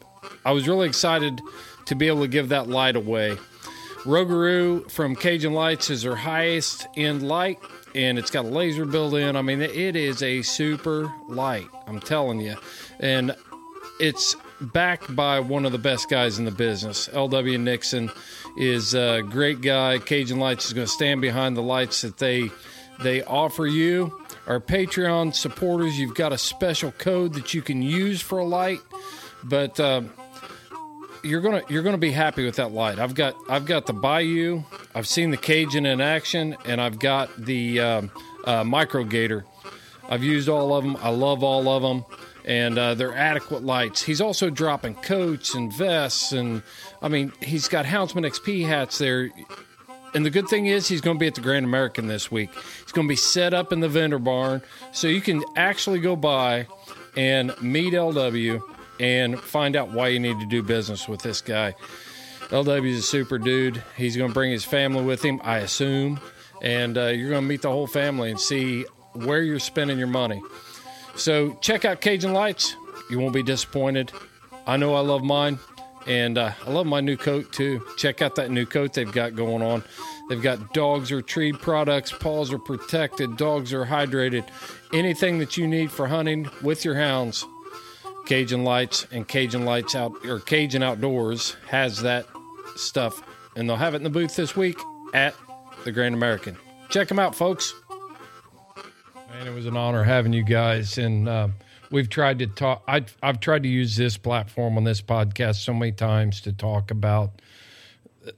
[0.44, 1.40] I was really excited
[1.86, 3.36] to be able to give that light away.
[4.06, 7.58] Rogaroo from Cajun Lights is their highest end light,
[7.92, 9.34] and it's got a laser built in.
[9.34, 11.66] I mean, it is a super light.
[11.88, 12.54] I'm telling you,
[13.00, 13.34] and
[13.98, 17.08] it's backed by one of the best guys in the business.
[17.12, 17.58] L.W.
[17.58, 18.12] Nixon
[18.56, 19.98] is a great guy.
[19.98, 22.48] Cajun Lights is going to stand behind the lights that they
[23.02, 24.16] they offer you.
[24.46, 28.78] Our Patreon supporters, you've got a special code that you can use for a light,
[29.42, 29.80] but.
[29.80, 30.02] Uh,
[31.26, 32.98] you're gonna you're gonna be happy with that light.
[32.98, 34.62] I've got I've got the Bayou,
[34.94, 38.10] I've seen the Cajun in action, and I've got the um,
[38.44, 39.44] uh, Micro Gator.
[40.08, 40.96] I've used all of them.
[41.00, 42.04] I love all of them,
[42.44, 44.02] and uh, they're adequate lights.
[44.02, 46.62] He's also dropping coats and vests, and
[47.02, 49.30] I mean he's got Houndsman XP hats there.
[50.14, 52.48] And the good thing is he's going to be at the Grand American this week.
[52.82, 54.62] He's going to be set up in the vendor barn,
[54.92, 56.68] so you can actually go by
[57.16, 58.62] and meet LW
[59.00, 61.74] and find out why you need to do business with this guy.
[62.48, 63.82] LW is a super dude.
[63.96, 66.20] He's going to bring his family with him, I assume,
[66.62, 70.06] and uh, you're going to meet the whole family and see where you're spending your
[70.06, 70.40] money.
[71.16, 72.76] So check out Cajun Lights.
[73.10, 74.12] You won't be disappointed.
[74.66, 75.58] I know I love mine,
[76.06, 77.82] and uh, I love my new coat too.
[77.96, 79.82] Check out that new coat they've got going on.
[80.28, 84.44] They've got dogs are treed products, paws are protected, dogs are hydrated.
[84.92, 87.44] Anything that you need for hunting with your hounds,
[88.26, 92.26] Cajun Lights and Cajun Lights out or Cajun Outdoors has that
[92.74, 93.22] stuff,
[93.54, 94.78] and they'll have it in the booth this week
[95.14, 95.34] at
[95.84, 96.56] the Grand American.
[96.88, 97.72] Check them out, folks.
[99.30, 101.48] Man, it was an honor having you guys, and uh,
[101.90, 102.82] we've tried to talk.
[102.88, 106.90] I, I've tried to use this platform on this podcast so many times to talk
[106.90, 107.40] about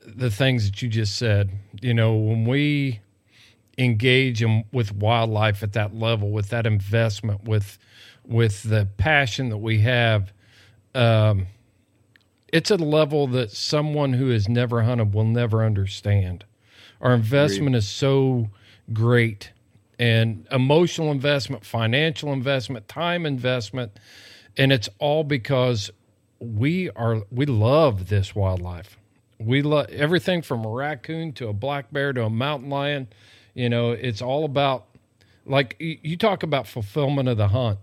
[0.05, 1.51] the things that you just said.
[1.81, 3.01] You know, when we
[3.79, 7.79] engage in, with wildlife at that level, with that investment, with
[8.29, 10.33] with the passion that we have,
[10.95, 11.47] um,
[12.53, 16.45] it's a level that someone who has never hunted will never understand.
[17.01, 18.51] Our investment is so
[18.93, 19.53] great,
[19.99, 23.99] and emotional investment, financial investment, time investment,
[24.57, 25.91] and it's all because
[26.39, 28.99] we are we love this wildlife.
[29.39, 33.09] We love everything from a raccoon to a black bear to a mountain lion.
[33.55, 34.87] You know, it's all about
[35.47, 37.79] like you you talk about fulfillment of the hunt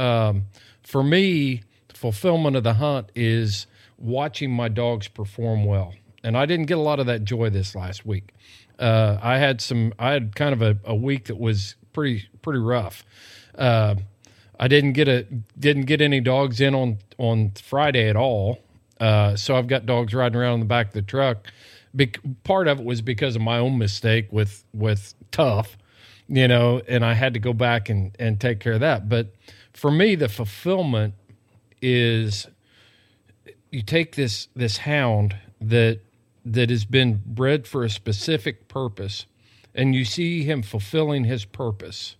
[0.00, 0.46] um,
[0.82, 1.62] for me,
[1.92, 3.66] fulfillment of the hunt is
[3.98, 5.94] watching my dogs perform well.
[6.24, 8.34] And I didn't get a lot of that joy this last week.
[8.78, 12.60] Uh, I had some, I had kind of a, a week that was pretty, pretty
[12.60, 13.04] rough.
[13.54, 13.96] Uh,
[14.58, 15.22] I didn't get a
[15.58, 18.58] didn't get any dogs in on on Friday at all.
[19.00, 21.46] Uh, so I've got dogs riding around in the back of the truck.
[21.96, 22.12] Be-
[22.44, 25.78] part of it was because of my own mistake with with tough,
[26.28, 29.08] you know, and I had to go back and and take care of that.
[29.08, 29.34] But
[29.72, 31.14] for me, the fulfillment
[31.80, 32.46] is
[33.70, 36.00] you take this this hound that
[36.44, 39.26] that has been bred for a specific purpose
[39.74, 42.16] and you see him fulfilling his purpose.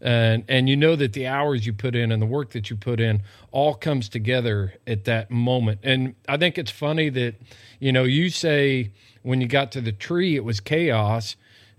[0.00, 2.76] And and you know that the hours you put in and the work that you
[2.76, 3.22] put in
[3.52, 5.80] all comes together at that moment.
[5.82, 7.36] And i think it's funny that
[7.80, 8.92] you know you say
[9.22, 11.36] when you got to the tree it was chaos.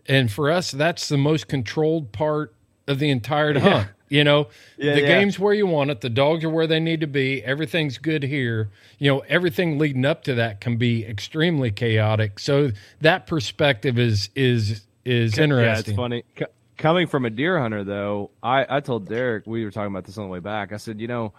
[0.07, 2.53] And for us that's the most controlled part
[2.87, 5.07] of the entire hunt you know Yeah, the yeah.
[5.07, 8.23] game's where you want it the dogs are where they need to be everything's good
[8.23, 8.69] here
[8.99, 12.71] you know everything leading up to that can be extremely chaotic so
[13.01, 15.65] that perspective is is is interesting.
[15.65, 16.23] Yeah, it's funny.
[16.37, 16.45] C-
[16.77, 20.17] coming from a deer hunter, though, I, I told Derek we were talking about this
[20.17, 20.73] on the way back.
[20.73, 21.31] I said, you know,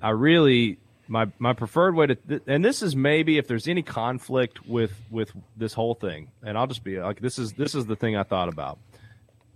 [0.00, 3.82] I really my my preferred way to, th- and this is maybe if there's any
[3.82, 7.84] conflict with with this whole thing, and I'll just be like, this is this is
[7.84, 8.78] the thing I thought about.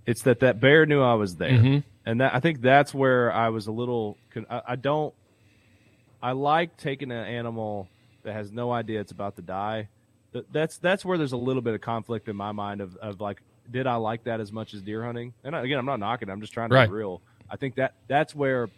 [0.04, 1.84] It's that that bear knew I was there, Mhm.
[2.08, 4.16] And that I think that's where I was a little.
[4.50, 5.14] I, I don't.
[6.22, 7.88] I like taking an animal
[8.24, 9.88] that has no idea it's about to die.
[10.52, 13.40] That's that's where there's a little bit of conflict in my mind of, of like,
[13.70, 15.32] did I like that as much as deer hunting?
[15.44, 16.28] And I- again, I'm not knocking.
[16.28, 16.88] it, I'm just trying to Right.
[16.88, 17.20] be real.
[17.50, 18.68] I think that that's where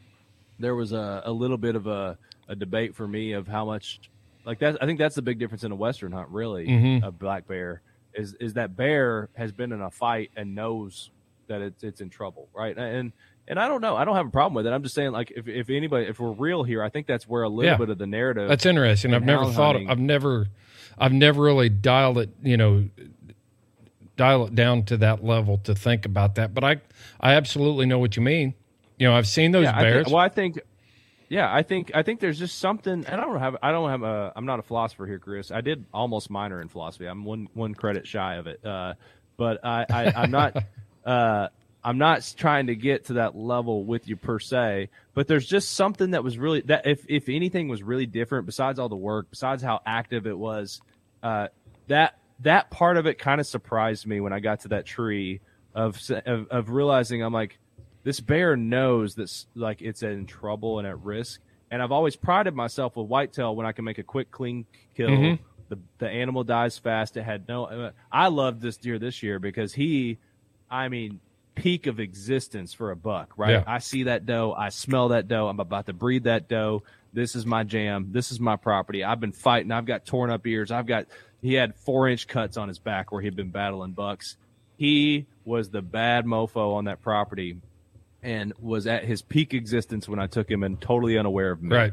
[0.59, 4.01] there was a, a little bit of a, a debate for me of how much
[4.45, 4.81] like that.
[4.83, 7.05] I think that's the big difference in a western hunt, really, Mhm.
[7.07, 7.81] a black bear
[8.15, 11.11] is is that bear has been in a fight and knows
[11.51, 12.77] that it's it's in trouble, right?
[12.77, 13.13] And
[13.47, 14.71] and I don't know, I don't have a problem with it.
[14.73, 17.43] I'm just saying, like, if if anybody, if we're real here, I think that's where
[17.43, 17.77] a little Yeah.
[17.77, 18.49] bit of the narrative.
[18.49, 19.13] That's interesting.
[19.15, 19.75] I've never thought.
[19.75, 20.47] hunting- I've never,
[20.99, 22.31] I've never really dialed it.
[22.43, 22.89] You know,
[24.17, 26.55] dial it down to that level to think about that.
[26.55, 26.81] But I,
[27.21, 28.55] I absolutely know what you mean.
[28.99, 30.05] You know, I've seen those yeah, I bears.
[30.05, 30.61] think, well, I think,
[31.31, 33.05] yeah, I think I think there's just something.
[33.07, 33.57] And I don't have.
[33.63, 34.33] I don't have a.
[34.37, 35.51] I'm not a philosopher here, Chris.
[35.51, 37.07] I did almost minor in philosophy.
[37.07, 38.65] I'm one one credit shy of it.
[38.65, 38.95] Uh,
[39.37, 40.57] but I, I I'm not.
[41.05, 41.49] uh,
[41.83, 45.71] I'm not trying to get to that level with you per se, but there's just
[45.73, 49.29] something that was really that if if anything was really different besides all the work,
[49.31, 50.81] besides how active it was,
[51.23, 51.49] uh,
[51.89, 55.41] that that part of it kind of surprised me when I got to that tree
[55.75, 57.59] of of, of realizing I'm like
[58.03, 61.41] this bear knows that's like it's in trouble and at risk.
[61.71, 64.67] And I've always prided myself with whitetail when I can make a quick, clean
[64.97, 65.11] kill.
[65.11, 65.39] Mhm.
[65.69, 67.17] The the animal dies fast.
[67.17, 67.65] It had no.
[67.67, 70.19] uh, I loved this deer this year because he,
[70.71, 71.21] I mean,
[71.55, 73.33] peak of existence for a buck.
[73.37, 73.53] Right.
[73.53, 73.65] Yeah.
[73.67, 74.53] I see that doe.
[74.53, 75.49] I smell that doe.
[75.49, 76.83] I'm about to breed that doe.
[77.13, 78.09] This is my jam.
[78.13, 79.03] This is my property.
[79.03, 79.73] I've been fighting.
[79.73, 80.71] I've got torn up ears.
[80.71, 81.07] I've got.
[81.43, 84.37] He had four inch cuts on his back where he'd been battling bucks.
[84.77, 87.57] He was the bad mofo on that property
[88.23, 91.75] and was at his peak existence when I took him and totally unaware of me.
[91.75, 91.93] right.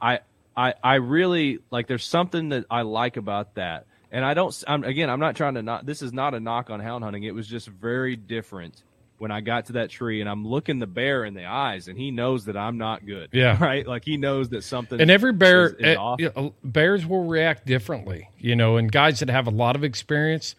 [0.00, 0.20] I
[0.56, 3.86] I I really like there's something that I like about that.
[4.10, 6.70] And I don't I'm again I'm not trying to not this is not a knock
[6.70, 7.24] on hound hunting.
[7.24, 8.82] It was just very different
[9.18, 11.98] when I got to that tree and I'm looking the bear in the eyes and
[11.98, 13.30] he knows that I'm not good.
[13.32, 13.56] Yeah.
[13.66, 13.86] Right?
[13.86, 17.24] Like he knows that something And every bear, is, is eh, you know, bears will
[17.24, 20.54] react differently, you know, and guys that have a lot of experience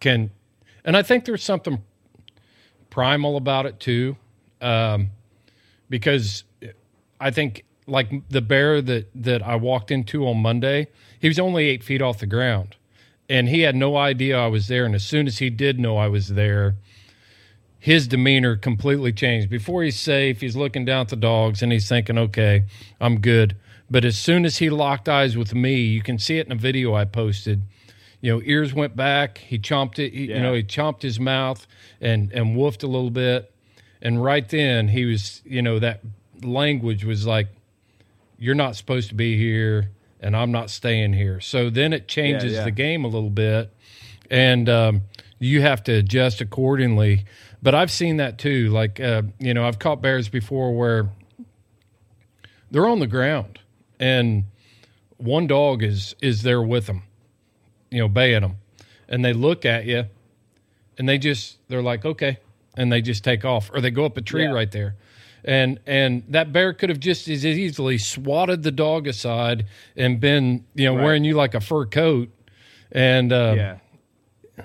[0.00, 0.30] can,
[0.84, 1.82] and I think there's something
[2.88, 4.16] primal about it too,
[4.60, 5.10] um,
[5.88, 6.44] because
[7.20, 10.88] I think like the bear that that I walked into on Monday,
[11.18, 12.76] he was only eight feet off the ground,
[13.30, 14.84] and he had no idea I was there.
[14.84, 16.74] And as soon as he did know I was there,
[17.78, 19.48] his demeanor completely changed.
[19.48, 22.64] Before he's safe, he's looking down at the dogs and he's thinking, okay,
[23.00, 23.56] I'm good.
[23.88, 26.56] But as soon as he locked eyes with me, you can see it in a
[26.56, 27.62] video I posted.
[28.20, 29.38] You know, ears went back.
[29.38, 30.12] He chomped it.
[30.12, 31.68] He, You know, he chomped his mouth
[32.00, 33.52] and and woofed a little bit.
[34.02, 36.00] And right then, he was, you know, that
[36.42, 37.48] language was like,
[38.38, 39.90] "You're not supposed to be here,
[40.20, 42.64] and I'm not staying here." So then it changes yeah.
[42.64, 43.74] the game a little bit,
[44.30, 45.02] and um,
[45.38, 47.24] you have to adjust accordingly.
[47.62, 48.70] But I've seen that too.
[48.70, 51.10] Like, uh, you know, I've caught bears before where
[52.70, 53.58] they're on the ground,
[53.98, 54.44] and
[55.16, 57.02] one dog is is there with them,
[57.90, 58.56] you know, baying them,
[59.08, 60.04] and they look at you,
[60.96, 62.38] and they just they're like, okay,
[62.76, 64.52] and they just take off, or they go up a tree Yeah.
[64.52, 64.96] right there.
[65.44, 70.64] And and that bear could have just as easily swatted the dog aside and been
[70.74, 71.04] you know Right.
[71.04, 72.28] wearing you like a fur coat,
[72.92, 73.78] and uh, yeah.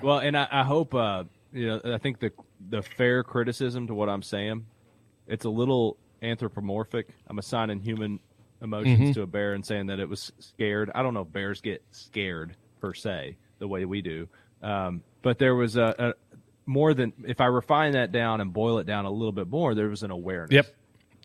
[0.02, 1.80] Well, and I, I hope uh, you know.
[1.94, 2.30] I think the
[2.68, 4.66] the fair criticism to what I'm saying,
[5.26, 7.08] it's a little anthropomorphic.
[7.28, 8.20] I'm assigning human
[8.62, 9.14] emotions Mhm.
[9.14, 10.90] to a bear and saying that it was scared.
[10.94, 14.28] I don't know if bears get scared per se the way we do,
[14.62, 16.25] um, but there was a, a
[16.66, 19.74] more than if I refine that down and boil it down a little bit more,
[19.74, 20.52] there was an awareness.
[20.52, 20.74] Yep.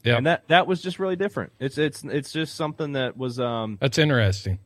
[0.04, 0.18] Yep.
[0.18, 1.52] And that that was just really different.
[1.60, 4.60] It's it's it's just something that was um That's interesting.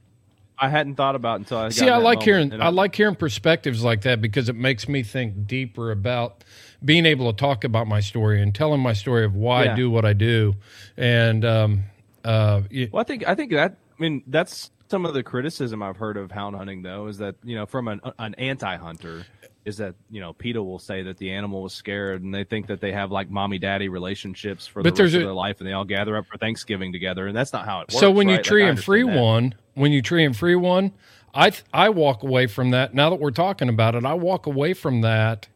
[0.58, 3.84] I hadn't thought about until I See, I like hearing And I like hearing perspectives
[3.84, 6.46] like that because it makes me think deeper about
[6.84, 9.90] being able to talk about my story and telling my story of why I do
[9.90, 10.56] what I do.
[10.96, 11.84] And um,
[12.24, 12.62] uh,
[12.92, 16.16] Well, I think I think that I mean that's some of the criticism I've heard
[16.16, 19.26] of hound hunting though is that you know from an an anti hunter
[19.66, 22.68] is that you know PETA will say that the animal was scared and they think
[22.68, 25.60] that they have like mommy daddy relationships for But the rest there's of their life
[25.60, 28.00] and they all gather up for Thanksgiving together and that's not how it works.
[28.00, 28.40] so when you right?
[28.40, 29.20] Like, tree I and free that.
[29.20, 30.94] one, when you tree and free one,
[31.34, 32.94] I th- I walk away from that.
[32.94, 35.48] Now that we're talking about it, I walk away from that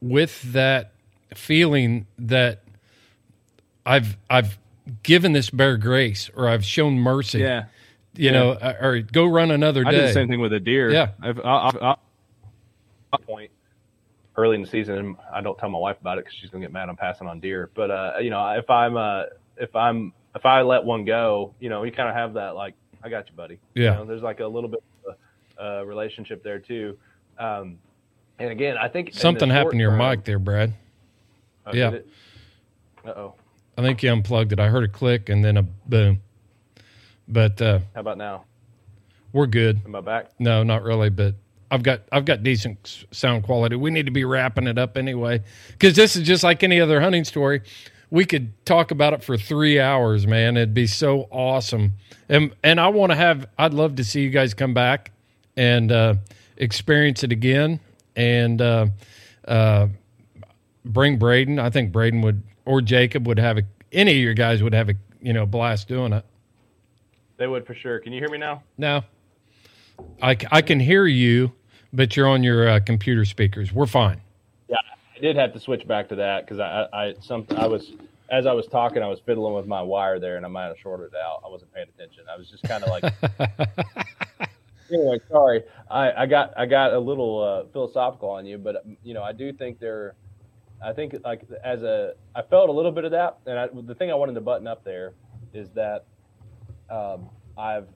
[0.00, 0.92] with that
[1.34, 2.62] feeling that
[3.84, 4.58] I've I've
[5.02, 7.40] given this bear grace or I've shown mercy.
[7.40, 7.64] yeah.
[8.16, 9.88] You know, uh, or go run another day.
[9.88, 10.88] I did the same thing with a deer.
[10.88, 11.08] Yeah.
[11.20, 11.96] I've, I, I, I,
[13.18, 13.50] point
[14.36, 16.64] early in the season, and I don't tell my wife about it because she's gonna
[16.64, 16.88] get mad.
[16.88, 19.24] I'm passing on deer, but uh, you know, if I'm uh,
[19.56, 22.74] if I'm if I let one go, you know, you kind of have that like,
[23.02, 23.58] I got you, buddy.
[23.74, 23.92] Yeah.
[23.92, 25.14] You know, there's like a little bit of
[25.58, 26.98] a, uh relationship there too.
[27.38, 27.78] Um,
[28.40, 30.72] and again, I think Something happened to your term- mic there, Brad.
[31.66, 31.98] Oh, Yeah.
[33.06, 33.34] Uh oh.
[33.78, 34.58] I think you unplugged it.
[34.60, 36.20] I heard a click and then a boom.
[37.28, 38.44] But uh, How about now?
[39.32, 39.80] we're good.
[39.84, 40.30] Am I back?
[40.38, 41.34] No, not really, but
[41.70, 43.76] I've got I've got decent sound quality.
[43.76, 45.42] We need to be wrapping it up anyway
[45.72, 47.62] because this is just like any other hunting story.
[48.10, 50.56] We could talk about it for three hours, man.
[50.56, 51.94] It'd be so awesome,
[52.28, 53.46] and and I want to have.
[53.58, 55.10] I'd love to see you guys come back
[55.56, 56.14] and uh,
[56.56, 57.80] experience it again,
[58.14, 58.86] and uh,
[59.48, 59.88] uh,
[60.84, 61.58] bring Braden.
[61.58, 63.62] I think Braden would or Jacob would have a.
[63.90, 66.24] Any of your guys would have a you know blast doing it.
[67.36, 67.98] They would for sure.
[67.98, 68.62] Can you hear me now?
[68.78, 69.02] No.
[70.22, 71.52] I, I can hear you,
[71.92, 73.72] but you're on your uh, computer speakers.
[73.72, 74.20] We're fine.
[74.68, 74.76] Yeah,
[75.16, 77.92] I did have to switch back to that because I, I, I, some, I was,
[78.30, 80.78] as I was talking, I was fiddling with my wire there, and I might have
[80.78, 81.42] shorted it out.
[81.44, 82.24] I wasn't paying attention.
[82.32, 84.48] I was just kind of like.
[84.90, 85.62] anyway, sorry.
[85.90, 89.32] I, I got, I got a little uh, philosophical on you, but you know, I
[89.32, 90.14] do think there.
[90.82, 93.94] I think like as a, I felt a little bit of that, and I, the
[93.94, 95.12] thing I wanted to button up there
[95.54, 96.04] is that
[96.90, 97.86] um, I've,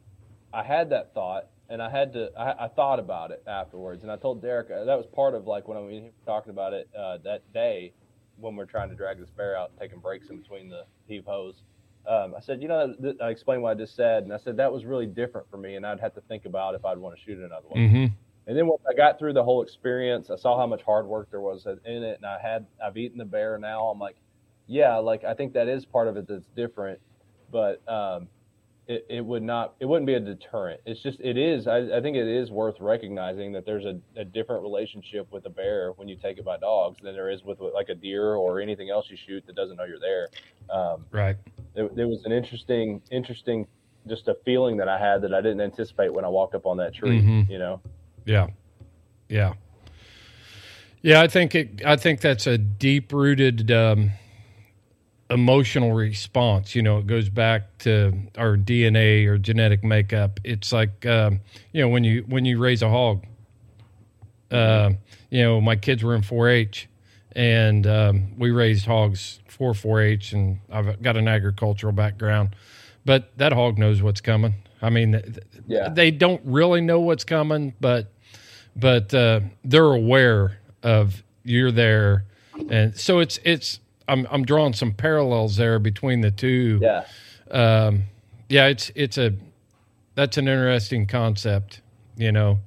[0.54, 4.10] I had that thought, and I had to, I, I thought about it afterwards, and
[4.10, 6.88] I told Derek uh, that was part of like when I was talking about it
[6.98, 7.92] uh, that day
[8.36, 11.62] when we're trying to drag this bear out, taking breaks in between the heave hose.
[12.06, 14.56] Um, I said, you know, th- I explained what I just said, and I said
[14.56, 17.16] that was really different for me, and I'd have to think about if I'd want
[17.16, 17.80] to shoot another one.
[17.80, 18.06] Mm-hmm.
[18.46, 21.30] And then once I got through the whole experience, I saw how much hard work
[21.30, 23.88] there was in it, and I had I've eaten the bear now.
[23.88, 24.16] I'm like,
[24.66, 26.98] yeah, like I think that is part of it that's different,
[27.52, 28.28] but um,
[28.88, 30.80] it, it would not it wouldn't be a deterrent.
[30.86, 31.66] It's just it is.
[31.66, 35.50] I, I think it is worth recognizing that there's a, a different relationship with a
[35.50, 38.60] bear when you take it by dogs than there is with like a deer or
[38.60, 40.28] anything else you shoot that doesn't know you're there.
[40.70, 41.36] Um, Right.
[41.74, 43.66] there, there was an interesting interesting
[44.08, 46.78] just a feeling that I had that I didn't anticipate when I walked up on
[46.78, 47.20] that tree.
[47.20, 47.48] Mhm.
[47.50, 47.80] You know.
[48.24, 48.46] Yeah.
[49.28, 49.52] Yeah.
[51.02, 51.84] Yeah, I think it.
[51.84, 54.10] I think that's a deep rooted um,
[55.30, 56.74] emotional response.
[56.74, 60.40] You know, it goes back to our DNA or genetic makeup.
[60.44, 61.40] It's like um,
[61.72, 63.24] you know when you when you raise a hog.
[64.50, 64.92] Uh,
[65.30, 66.88] you know, my kids were in 4-H,
[67.36, 72.56] and um, we raised hogs for 4-H, and I've got an agricultural background,
[73.04, 74.54] but that hog knows what's coming.
[74.80, 75.36] I mean, th-
[75.66, 75.90] Yeah.
[75.90, 78.10] they don't really know what's coming, but
[78.74, 82.24] but uh, they're aware of you're there,
[82.70, 83.80] and so it's it's.
[84.08, 86.80] I'm I'm drawing some parallels there between the two.
[86.82, 87.04] Yeah.
[87.50, 88.04] Um,
[88.48, 89.34] yeah, it's it's a
[90.14, 91.80] that's an interesting concept,
[92.16, 92.58] you know.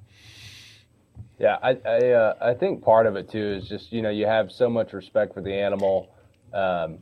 [1.39, 4.27] Yeah, I I, uh, I think part of it too is just you know you
[4.27, 6.09] have so much respect for the animal.
[6.53, 6.99] Um,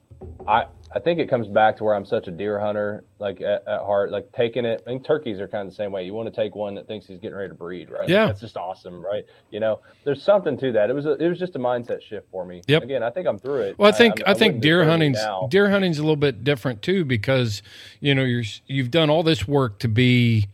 [0.48, 3.68] I I think it comes back to where I'm such a deer hunter, like at,
[3.68, 4.82] at heart, like taking it.
[4.86, 6.04] I think turkeys are kind of the same way.
[6.04, 8.10] You want to take one that thinks he's getting ready to breed, right?
[8.10, 8.26] Yeah.
[8.26, 9.24] that's just awesome, right?
[9.52, 10.90] You know, there's something to that.
[10.90, 12.62] It was a, it was just a mindset shift for me.
[12.68, 12.84] Yep.
[12.84, 13.78] Again, I think I'm through it.
[13.78, 17.06] Well, I think I'm- I, think deer hunting's deer hunting's a little bit different too
[17.06, 17.62] because
[18.00, 20.48] you know you're you've done all this work to be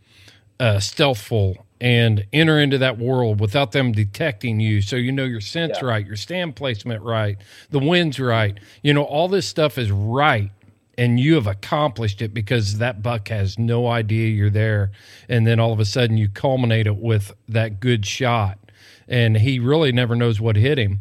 [0.60, 4.80] uh, stealthful and enter into that world without them detecting you.
[4.80, 5.88] So you know your scent's Yeah.
[5.88, 7.36] right, your stand placement right,
[7.70, 8.58] the wind's right.
[8.82, 10.50] You know all this stuff is right,
[10.96, 14.90] and you have accomplished it because that buck has no idea you're there,
[15.28, 18.58] and then all of a sudden you culminate it with that good shot,
[19.06, 21.00] and he really never knows what hit him,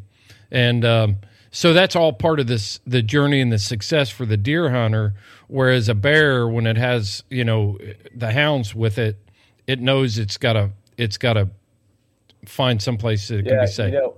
[0.51, 0.83] and.
[0.85, 1.17] Um,
[1.51, 5.13] so that's all part of this the journey and the success for the deer hunter
[5.47, 7.77] whereas a bear when it has you know
[8.13, 9.17] the hounds with it
[9.67, 11.49] it knows it's got to it's got to
[12.45, 14.17] find someplace that it can be safe You know,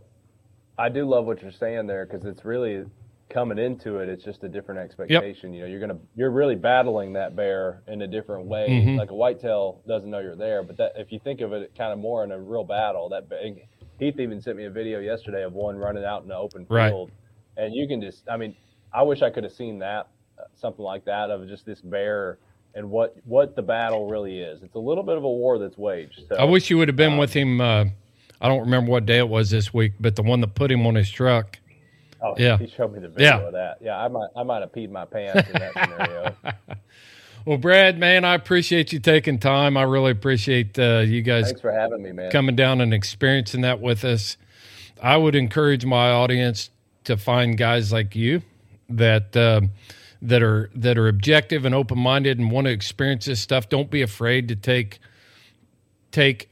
[0.77, 2.85] I do love what you're saying there because it's really
[3.29, 4.07] coming into it.
[4.09, 5.53] It's just a different expectation.
[5.53, 8.67] You know, you're gonna you're really battling that bear in a different way.
[8.69, 8.97] Mhm.
[8.97, 11.91] Like a whitetail doesn't know you're there, but that if you think of it kind
[11.91, 13.67] of more in a real battle, that big.
[13.99, 16.89] Heath even sent me a video yesterday of one running out in the open Right.
[16.89, 17.09] field,
[17.57, 18.29] and you can just.
[18.29, 18.55] I mean,
[18.93, 20.07] I wish I could have seen that
[20.37, 22.37] uh, something like that of just this bear
[22.75, 24.61] and what what the battle really is.
[24.63, 26.21] It's a little bit of a war that's waged.
[26.29, 27.59] So, I wish you would have been with him.
[27.61, 27.85] Uh,
[28.39, 30.85] I don't remember what day it was this week, but the one that put him
[30.85, 31.57] on his truck.
[32.21, 32.57] Oh, Yeah.
[32.57, 33.47] He showed me the video Yeah.
[33.47, 33.77] of that.
[33.81, 36.35] Yeah, I might I might have peed my pants in that scenario.
[37.45, 39.77] Well, Brad, man, I appreciate you taking time.
[39.77, 42.29] I really appreciate uh, you guys Thanks for having me, man.
[42.29, 44.35] coming down and experiencing that with us.
[45.01, 46.71] I would encourage my audience
[47.05, 48.41] to find guys like you
[48.89, 49.69] that um
[50.21, 53.69] that are that are objective and open minded and want to experience this stuff.
[53.69, 54.99] Don't be afraid to take
[56.11, 56.49] take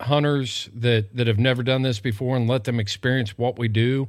[0.00, 4.08] hunters that that have never done this before and let them experience what we do.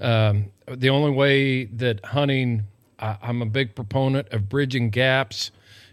[0.00, 2.64] Um, the only way that hunting,
[2.98, 5.50] I, I'm a big proponent of bridging gaps,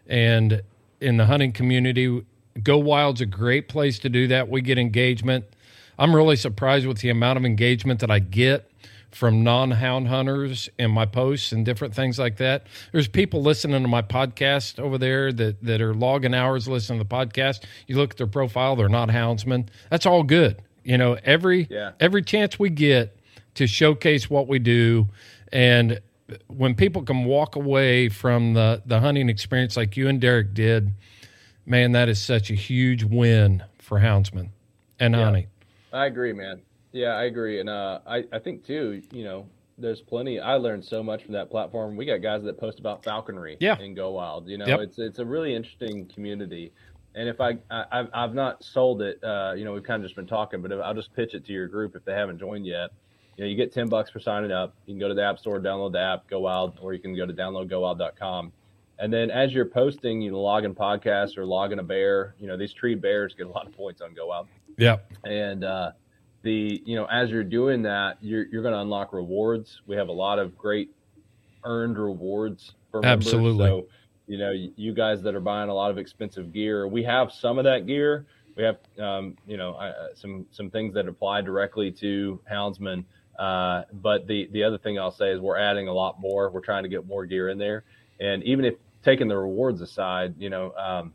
[0.07, 0.61] and
[1.01, 2.23] in the hunting community,
[2.63, 4.49] Go Wild's a great place to do that.
[4.49, 5.45] We get engagement.
[5.99, 8.69] I'm really surprised with the amount of engagement that I get
[9.17, 12.67] from non-hound hunters in my posts and different things like that.
[12.91, 17.03] There's people listening to my podcast over there that that are logging hours listening to
[17.03, 17.63] the podcast.
[17.87, 19.69] You look at their profile, they're not houndsmen.
[19.89, 20.61] That's all good.
[20.83, 21.93] You know, every Yeah.
[21.99, 23.17] every chance we get
[23.55, 25.07] to showcase what we do
[25.51, 25.99] and
[26.47, 30.91] when people can walk away from the the hunting experience like you and Derek did,
[31.65, 34.49] man, that is such a huge win for houndsmen
[34.99, 35.23] and Yeah.
[35.23, 35.47] hunting.
[35.91, 36.59] I agree, man.
[36.97, 39.01] Yeah, I agree, and uh, I I think too.
[39.11, 39.45] You know,
[39.77, 40.39] there's plenty.
[40.39, 41.95] I learned so much from that platform.
[41.95, 43.57] We got guys that post about falconry.
[43.59, 43.77] Yeah.
[43.79, 44.47] And Go Wild.
[44.47, 44.79] You know, Yep.
[44.79, 46.71] it's it's a really interesting community.
[47.15, 50.05] And if I, I I've- I've not sold it, uh, you know, we've kind of
[50.07, 52.37] just been talking, but if, I'll just pitch it to your group if they haven't
[52.39, 52.91] joined yet.
[53.37, 54.73] You know, you get ten bucks for signing up.
[54.87, 57.15] You can go to the app store, download the app, Go Wild, or you can
[57.15, 58.51] go to downloadgowild.com.
[58.99, 62.33] And then as you're posting, you know, logging podcasts or logging a bear.
[62.39, 64.47] You know, these tree bears get a lot of points on Go Wild
[64.77, 64.97] Yeah.
[65.23, 65.91] and uh,
[66.47, 69.81] the you know as you're doing that you're you're going to unlock rewards.
[69.85, 70.89] We have a lot of great
[71.65, 73.27] earned rewards for members.
[73.27, 73.67] Absolutely.
[73.67, 73.87] so
[74.27, 77.57] you know you guys that are buying a lot of expensive gear we have some
[77.57, 78.25] of that gear.
[78.55, 83.03] We have um, you know uh, some some things that apply directly to houndsmen
[83.37, 86.49] uh, but the the other thing i'll say is we're adding a lot more.
[86.49, 87.83] We're trying to get more gear in there.
[88.19, 91.13] And even if taking the rewards aside you know um,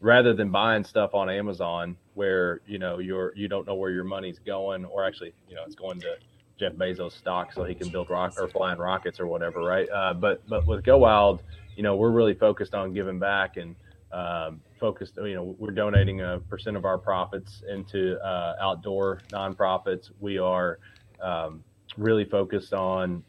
[0.00, 4.04] rather than buying stuff on Amazon where you know you're you don't know where your
[4.04, 6.14] money's going, or actually you know it's going to
[6.58, 9.88] Jeff Bezos stock so he can build rock or flying rockets or whatever, right?
[9.94, 11.42] Uh, but but with Go Wild,
[11.76, 13.76] you know we're really focused on giving back and
[14.12, 15.16] um, focused.
[15.16, 20.10] You know we're donating a percent of our profits into uh, outdoor nonprofits.
[20.18, 20.78] We are
[21.22, 21.64] um,
[21.96, 23.24] really focused on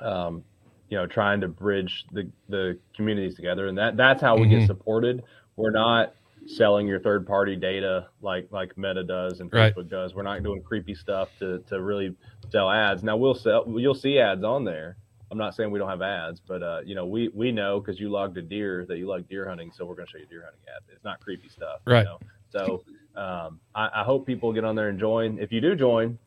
[0.00, 0.44] um,
[0.88, 4.50] you know trying to bridge the the communities together, and that that's how we Mhm.
[4.50, 5.22] get supported.
[5.56, 6.14] We're not
[6.46, 9.74] selling your third party data like like Meta does and Right.
[9.74, 10.14] Facebook does.
[10.14, 12.14] We're not doing creepy stuff to to really
[12.50, 13.02] sell ads.
[13.02, 14.96] Now we'll sell you'll see ads on there.
[15.30, 17.98] I'm not saying we don't have ads, but uh, you know we we know because
[17.98, 20.26] you logged a deer that you like deer hunting, so we're going to show you
[20.26, 20.84] deer hunting ads.
[20.92, 22.00] It's not creepy stuff, Right.
[22.00, 22.18] You know?
[22.50, 22.84] So
[23.16, 25.38] um, I, I hope people get on there and join.
[25.38, 26.18] If you do join,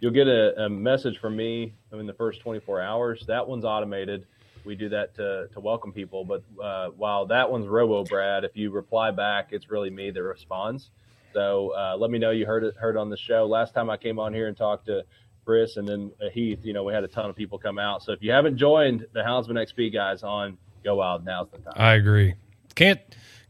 [0.00, 3.24] you'll get a, a message from me in the first 24 hours.
[3.26, 4.26] That one's automated.
[4.64, 6.24] We do that to, to welcome people.
[6.24, 10.22] But uh, while that one's Robo Brad, if you reply back, it's really me that
[10.22, 10.90] responds.
[11.32, 13.44] So uh, let me know you heard it heard on the show.
[13.46, 15.02] Last time I came on here and talked to
[15.44, 18.02] Chris and then Heath, you know, we had a ton of people come out.
[18.02, 21.74] So if you haven't joined the Houndsman XP guys on Go Wild, now's the time.
[21.76, 22.34] I agree.
[22.74, 23.00] Can't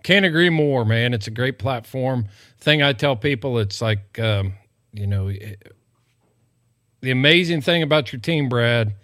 [0.03, 1.15] can't agree more, man.
[1.15, 2.27] It's a great platform.
[2.59, 4.55] Thing I tell people, it's like um,
[4.93, 5.73] you know, it-
[7.01, 8.95] the amazing thing about your team, Brad,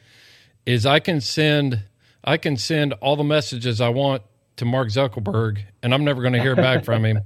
[0.64, 1.82] is I can send
[2.24, 4.22] I can send all the messages I want
[4.56, 7.20] to Mark Zuckerberg, and I'm never going to hear back from him.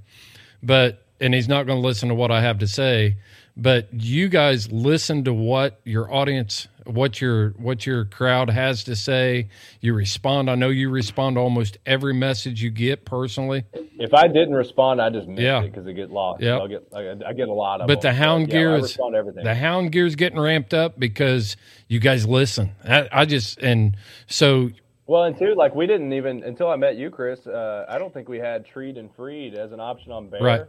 [0.62, 3.16] But and he's not going to listen to what I have to say.
[3.56, 8.96] But you guys listen to what your audience, what your what your crowd has to
[8.96, 9.48] say.
[9.80, 10.50] You respond.
[10.50, 13.62] I know you respond to almost every message you get personally.
[13.72, 15.62] If I didn't respond, I just missed Yeah.
[15.62, 16.42] it because it get lost.
[16.42, 18.16] Yeah, I'll get I, I get a lot of But the them.
[18.16, 19.44] hound yeah, gear I is respond everything.
[19.44, 21.56] the hound gear's getting ramped up because
[21.86, 22.72] you guys listen.
[22.84, 23.96] I, I just and
[24.26, 24.70] so
[25.06, 27.46] Well, and two, like we didn't even until I met you, Chris.
[27.46, 30.42] Uh, I don't think we had treed and freed as an option on bear.
[30.42, 30.62] Right.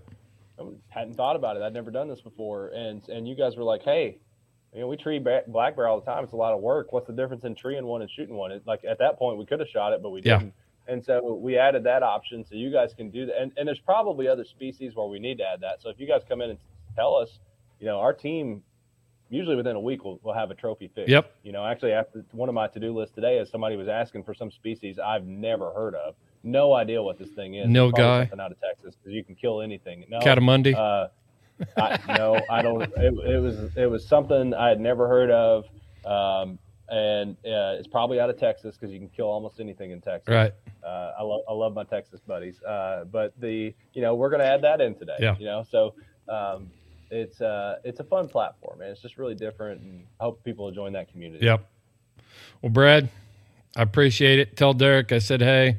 [0.60, 1.64] I hadn't thought about it.
[1.64, 4.18] I'd never done this before, and and you guys were like, "Hey,
[4.74, 6.24] you know, we tree black bear all the time.
[6.24, 6.92] It's a lot of work.
[6.92, 9.46] What's the difference in treeing one and shooting one?" It, like at that point, we
[9.46, 10.40] could have shot it, but we Yeah.
[10.40, 10.54] didn't.
[10.88, 13.42] And so we added that option, so you guys can do that.
[13.42, 15.82] And, and there's probably other species where we need to add that.
[15.82, 16.60] So if you guys come in and
[16.96, 17.40] tell us,
[17.80, 18.62] you know, our team
[19.36, 21.10] usually within a week we'll, we'll have a trophy fish.
[21.10, 21.36] Yep.
[21.44, 24.24] You know, actually, after one of my to do lists today is somebody was asking
[24.24, 26.16] for some species I've never heard of.
[26.44, 27.68] No idea what this thing is.
[27.68, 28.22] No guy?
[28.24, 30.06] Something out of Texas because you can kill anything.
[30.10, 30.20] No.
[30.20, 30.76] Coatimundi?
[30.76, 31.10] Uh,
[31.78, 32.82] I, no, I don't.
[32.82, 35.66] It, it was it was something I had never heard of,
[36.06, 36.60] um,
[36.90, 40.34] and uh, it's probably out of Texas because you can kill almost anything in Texas.
[40.34, 40.54] Right.
[40.84, 42.62] Uh, I love I love my Texas buddies.
[42.62, 45.16] Uh, but the you know we're gonna add that in today.
[45.20, 45.36] Yeah.
[45.40, 45.94] You know so.
[46.28, 46.72] Um,
[47.12, 50.66] it's uh it's a fun platform and it's just really different and I hope people
[50.66, 51.46] will join that community.
[51.46, 51.68] Yep.
[52.62, 53.10] Well, Brad,
[53.76, 54.58] I appreciate it.
[54.58, 55.78] Tell Derek I said hey.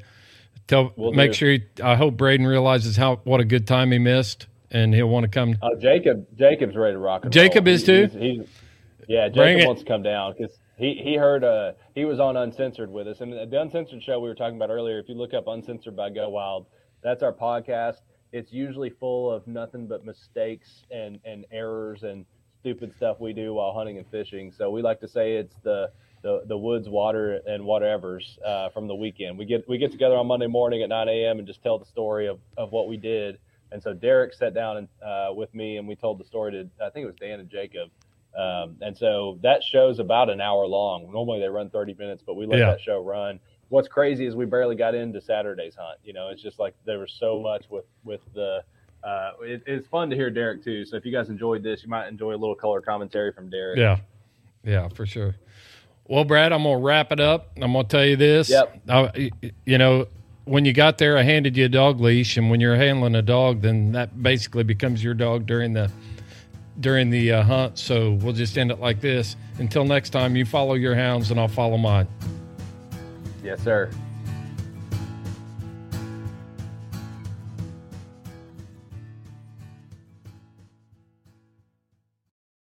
[0.66, 1.36] Tell Will make do.
[1.36, 5.08] sure he, I hope Braden realizes how what a good time he missed, and he'll
[5.08, 5.56] want to come.
[5.62, 7.74] Uh, Jacob Jacob's ready to rock and Jacob roll.
[7.76, 8.06] is too?
[8.06, 8.46] He's, he's-
[9.08, 12.90] yeah, Jacob wants to come down because he he heard uh he was on Uncensored
[12.90, 14.98] with us and the Uncensored show we were talking about earlier.
[14.98, 16.66] If you look up Uncensored by Go Wild,
[17.00, 17.98] that's our podcast.
[18.32, 22.26] It's usually full of nothing but mistakes and and errors and
[22.60, 24.52] stupid stuff we do while hunting and fishing.
[24.52, 25.90] So we like to say it's the
[26.22, 29.38] the, the woods, water, and whatever's uh, from the weekend.
[29.38, 31.38] We get we get together on Monday morning at 9 a.m.
[31.38, 33.38] and just tell the story of, of what we did.
[33.72, 36.84] And so Derek sat down and, uh, with me and we told the story to
[36.84, 37.90] I think it was Dan and Jacob.
[38.36, 41.10] Um, and so that show's about an hour long.
[41.10, 42.70] Normally they run 30 minutes, but we let Yeah.
[42.72, 43.40] that show run.
[43.68, 45.98] What's crazy is we barely got into Saturday's hunt.
[46.04, 48.62] You know, it's just like there was so much with with the.
[49.04, 50.84] Uh, it, it's fun to hear Derek too.
[50.84, 53.78] So if you guys enjoyed this, you might enjoy a little color commentary from Derek.
[53.78, 53.98] Yeah,
[54.64, 55.36] yeah, for sure.
[56.08, 57.52] Well, Brad, I'm gonna wrap it up.
[57.56, 58.48] I'm gonna tell you this.
[58.48, 58.82] Yep.
[58.88, 59.30] I,
[59.64, 60.06] you know,
[60.44, 63.22] when you got there, I handed you a dog leash, and when you're handling a
[63.22, 65.90] dog, then that basically becomes your dog during the
[66.78, 67.78] during the uh, hunt.
[67.78, 69.36] So we'll just end it like this.
[69.58, 72.06] Until next time, you follow your hounds, and I'll follow mine.
[73.46, 73.88] Yes, sir.